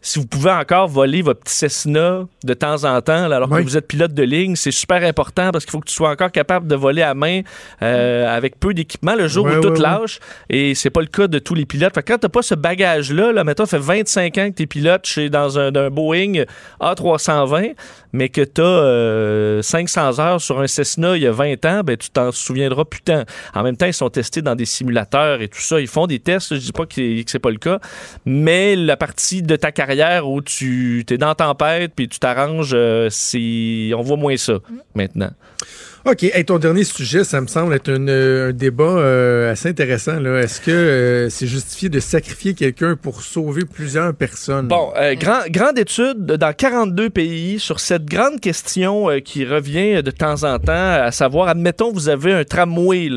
[0.05, 3.63] si vous pouvez encore voler votre petit Cessna de temps en temps, là, alors Oui.
[3.63, 6.11] que vous êtes pilote de ligne, c'est super important parce qu'il faut que tu sois
[6.11, 7.41] encore capable de voler à main
[7.81, 9.79] euh, avec peu d'équipement le jour où tout ouais.
[9.79, 10.19] lâche.
[10.47, 11.95] Et c'est pas le cas de tous les pilotes.
[11.95, 14.67] Fait que quand t'as pas ce bagage-là, là, mettons, ça fait 25 ans que t'es
[14.67, 16.43] pilote chez, dans un, Boeing
[16.79, 17.73] A320,
[18.13, 21.97] mais que t'as euh, 500 heures sur un Cessna il y a 20 ans, ben
[21.97, 23.23] tu t'en souviendras plus tant.
[23.55, 25.79] En même temps, ils sont testés dans des simulateurs et tout ça.
[25.81, 26.53] Ils font des tests.
[26.53, 27.79] Je dis pas que, que c'est pas le cas,
[28.23, 29.94] mais la partie de ta carrière
[30.27, 33.09] où tu es dans tempête puis tu t'arranges, euh,
[33.95, 34.59] on voit moins ça
[34.93, 35.31] maintenant.
[36.07, 36.21] OK.
[36.21, 40.23] Hey, ton dernier sujet, ça me semble être euh, un débat euh, assez intéressant.
[40.35, 44.67] Est-ce que euh, c'est justifié de sacrifier quelqu'un pour sauver plusieurs personnes?
[44.67, 50.43] Bon, grand- grande étude dans 42 pays sur cette grande question qui revient de temps
[50.43, 53.09] en temps, à savoir, admettons, vous avez un tramway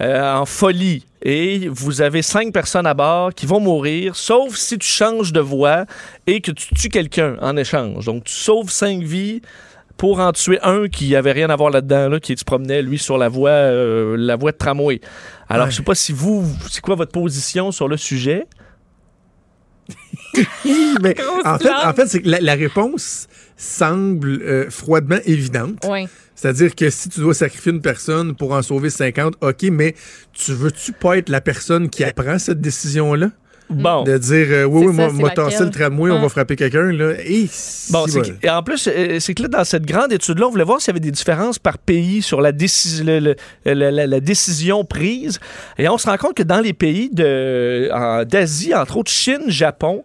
[0.00, 4.86] en folie et vous avez cinq personnes à bord qui vont mourir, sauf si tu
[4.86, 5.86] changes de voie
[6.28, 8.04] et que tu tues quelqu'un en échange.
[8.06, 9.42] Donc, tu sauves cinq vies
[9.98, 12.96] pour en tuer un qui avait rien à voir là-dedans, là, qui se promenait, lui,
[12.98, 15.00] sur la voie, euh, la voie de tramway.
[15.48, 15.70] Alors, Ouais.
[15.72, 18.46] je sais pas si vous, c'est quoi votre position sur le sujet?
[21.02, 21.86] Mais en fait, blague.
[21.86, 23.26] en fait c'est que la, la réponse
[23.56, 25.84] semble euh, froidement évidente.
[25.88, 26.06] Oui.
[26.34, 29.94] C'est-à-dire que si tu dois sacrifier une personne pour en sauver 50, OK, mais
[30.32, 33.30] tu veux-tu pas être la personne qui apprend cette décision-là?
[33.70, 34.02] Bon.
[34.04, 37.12] De dire, euh, oui, oui, moi, moi, tasser le tramway, on va frapper quelqu'un, là.
[37.24, 37.48] Et
[37.90, 40.64] Bon, si, que- en plus, euh, c'est que là, dans cette grande étude-là, on voulait
[40.64, 43.34] voir s'il y avait des différences par pays sur la, décis- le- le-
[43.74, 45.38] la- la- la décision prise.
[45.78, 49.42] Et on se rend compte que dans les pays de- en- d'Asie, entre autres Chine,
[49.48, 50.02] Japon,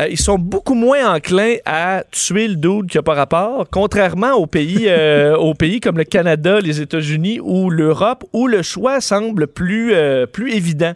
[0.00, 4.32] euh, ils sont beaucoup moins enclins à tuer le dude qui n'a pas rapport, contrairement
[4.32, 9.00] aux pays, euh, aux pays comme le Canada, les États-Unis ou l'Europe, où le choix
[9.00, 10.94] semble plus, euh, plus évident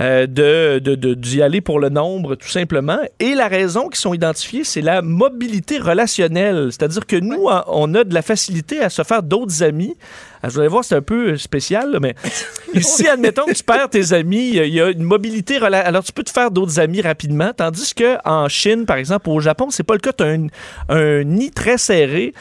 [0.00, 2.98] euh, de, de- de- d'y aller pour le nombre, tout simplement.
[3.18, 6.68] Et la raison qui sont identifiées, c'est la mobilité relationnelle.
[6.70, 9.96] C'est-à-dire que nous, on- on a de la facilité à se faire d'autres amis.
[10.42, 12.14] Ah, Vous allez voir, c'est un peu spécial, là, mais
[12.74, 15.58] ici, admettons que tu perds tes amis, il y a- il y a une mobilité
[15.58, 19.28] rela- Alors, tu peux te faire d'autres amis rapidement, tandis que en Chine, par exemple,
[19.30, 20.12] au Japon, c'est pas le cas.
[20.12, 20.46] Tu as un,
[20.90, 22.34] un nid très serré.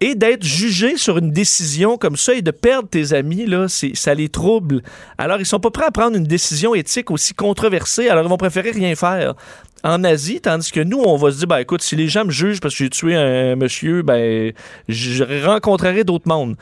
[0.00, 4.14] Et d'être jugé sur une décision comme ça et de perdre tes amis, là, ça
[4.14, 4.82] les trouble.
[5.18, 8.36] Alors, ils sont pas prêts à prendre une décision éthique aussi controversée, alors ils vont
[8.36, 9.34] préférer rien faire.
[9.82, 12.30] En Asie, tandis que nous, on va se dire, ben écoute, si les gens me
[12.30, 14.52] jugent parce que j'ai tué un monsieur, ben
[14.88, 16.56] je rencontrerai d'autres mondes.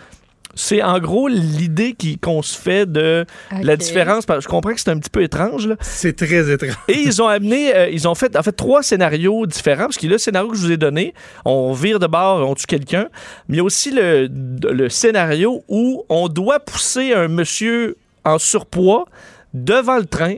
[0.54, 3.24] C'est en gros l'idée qui- qu'on se fait de
[3.62, 4.26] la différence.
[4.26, 5.76] parce que Je comprends que c'est un petit peu étrange, là.
[5.80, 6.76] C'est très étrange.
[6.88, 10.06] Et ils ont amené, euh, ils ont fait en fait trois scénarios différents, parce a
[10.06, 11.14] le scénario que je vous ai donné,
[11.44, 13.08] on vire de bord, on tue quelqu'un,
[13.48, 14.28] mais il y a aussi le,
[14.70, 19.06] le scénario où on doit pousser un monsieur en surpoids
[19.54, 20.34] devant le train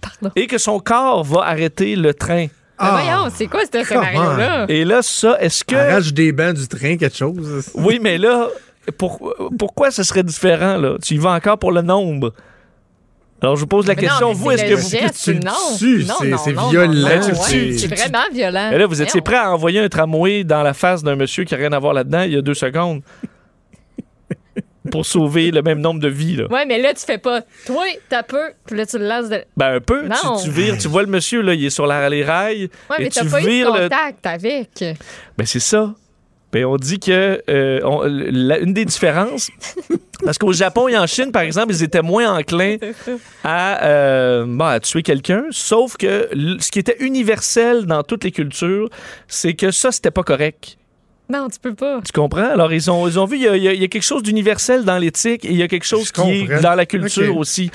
[0.00, 0.32] Pardon.
[0.34, 2.46] et que son corps va arrêter le train.
[2.80, 4.66] Mais voyons, c'est quoi ce scénario-là?
[4.68, 5.74] Et là, ça, est-ce que...
[5.74, 7.70] Arrache des bancs du train, quelque chose.
[7.74, 8.48] Oui, mais là,
[8.92, 10.96] pour- pourquoi ce serait différent, là?
[11.02, 12.32] Tu y vas encore pour le nombre.
[13.40, 14.88] Alors, je vous pose la Mais question, vous, est-ce que vous...
[14.88, 15.52] geste, tu le non.
[15.78, 17.78] tues, Non, c'est- non, c'est non, violent, non, non, tu le ouais, tues.
[17.78, 18.68] C'est vraiment violent.
[18.70, 21.54] Mais là, vous étiez prêt à envoyer un tramway dans la face d'un monsieur qui
[21.54, 23.02] n'a rien à voir là-dedans il y a deux secondes.
[24.90, 26.36] pour sauver le même nombre de vies.
[26.36, 26.46] Là.
[26.50, 27.42] Ouais, mais là, tu fais pas.
[27.66, 28.40] Toi, t'as peu.
[28.66, 29.44] Puis là, tu le lances de.
[29.56, 30.38] Ben un peu, Non.
[30.38, 32.70] tu, tu vires, tu vois le monsieur, là, il est sur la, les rails.
[32.90, 34.84] Ouais, et mais tu t'as pas eu de vires le, contact avec.
[35.36, 35.94] Ben c'est ça.
[36.52, 39.50] Ben on dit que euh, on- la- une des différences,
[40.24, 42.76] parce qu'au Japon et en Chine, par exemple, ils étaient moins enclins
[43.44, 46.28] à, euh, bon, à tuer quelqu'un, sauf que
[46.60, 48.88] ce qui était universel dans toutes les cultures,
[49.26, 50.78] c'est que ça, c'était pas correct.
[51.30, 52.00] Non, tu peux pas.
[52.02, 52.48] Tu comprends?
[52.48, 54.96] Alors, ils ont, ils ont vu, il y, a, il y quelque chose d'universel dans
[54.96, 57.70] l'éthique et il y a quelque chose Je qui est dans la culture aussi.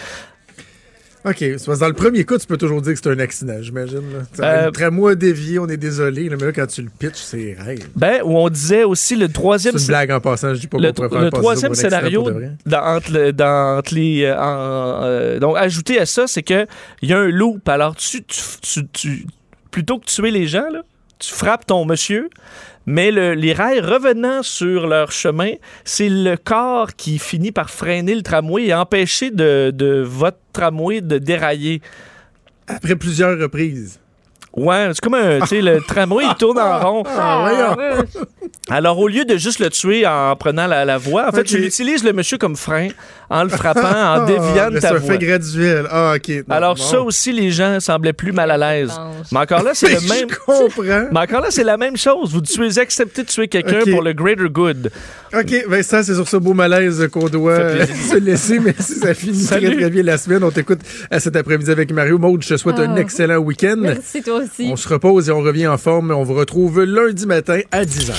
[1.25, 1.35] OK.
[1.39, 3.55] c'est parce que dans le premier coup, tu peux toujours dire que c'est un accident,
[3.61, 4.01] j'imagine.
[4.41, 6.27] Euh, Un tramway dévié, on est désolé.
[6.29, 7.87] là, mais là, quand tu le pitches, c'est rêve.
[7.95, 9.75] Ben, où on disait aussi le C'est troisième...
[9.77, 10.53] une blague en passant.
[10.53, 12.29] Je dis pas le, faire le troisième scénario
[12.65, 16.65] dans, entre, le- dans, entre les euh, en, euh, donc ajouté à ça c'est que
[17.01, 19.25] il y a un loop alors tu, tu, tu- tu-
[19.71, 20.81] plutôt que tuer les gens là,
[21.19, 22.29] tu frappes ton monsieur
[22.85, 25.53] mais le- les rails revenant sur leur chemin,
[25.85, 31.01] c'est le corps qui finit par freiner le tramway et empêcher de, de votre tramway
[31.01, 31.81] de dérailler.
[32.67, 33.99] Après plusieurs reprises.
[34.55, 37.03] Ouais, c'est comme un, tu sais, le tramway, il tourne en rond.
[37.07, 38.03] Ah, voyons.
[38.69, 41.57] Alors, au lieu de juste le tuer en prenant la, la voie, en fait, tu
[41.65, 42.89] utilises le monsieur comme frein
[43.31, 45.11] en le frappant, en déviant de Ah, ta C'est un voie.
[45.13, 45.87] fait graduel.
[45.89, 46.29] Ah, OK.
[46.47, 46.81] Non, Alors, bon.
[46.83, 48.91] ça aussi, les gens semblaient plus mal à l'aise.
[49.31, 50.27] Mais encore là, c'est le Je même.
[50.45, 51.07] comprends.
[51.11, 52.31] Mais encore là, c'est la même chose.
[52.31, 54.91] Vous tuez, acceptez de tuer quelqu'un pour le greater good.
[55.35, 58.59] OK, Vincent, c'est sur ce beau malaise qu'on doit euh, se laisser.
[58.59, 59.77] Merci, ça finit très, Salut.
[59.77, 60.43] très bien la semaine.
[60.43, 62.43] On t'écoute à cet après-midi avec Mario Maude.
[62.43, 62.99] Je te souhaite un Ah.
[62.99, 63.77] excellent week-end.
[63.79, 64.69] Merci, toi aussi.
[64.71, 66.11] On se repose et on revient en forme.
[66.11, 68.13] On vous retrouve lundi matin à 10h.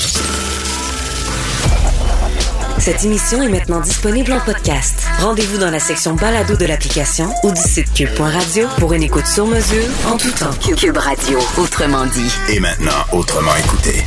[2.78, 5.06] Cette émission est maintenant disponible en podcast.
[5.20, 9.46] Rendez-vous dans la section balado de l'application ou du site cube.radio pour une écoute sur
[9.46, 10.52] mesure en tout temps.
[10.76, 12.30] Cube Radio, autrement dit.
[12.52, 14.04] Et maintenant, autrement écouté.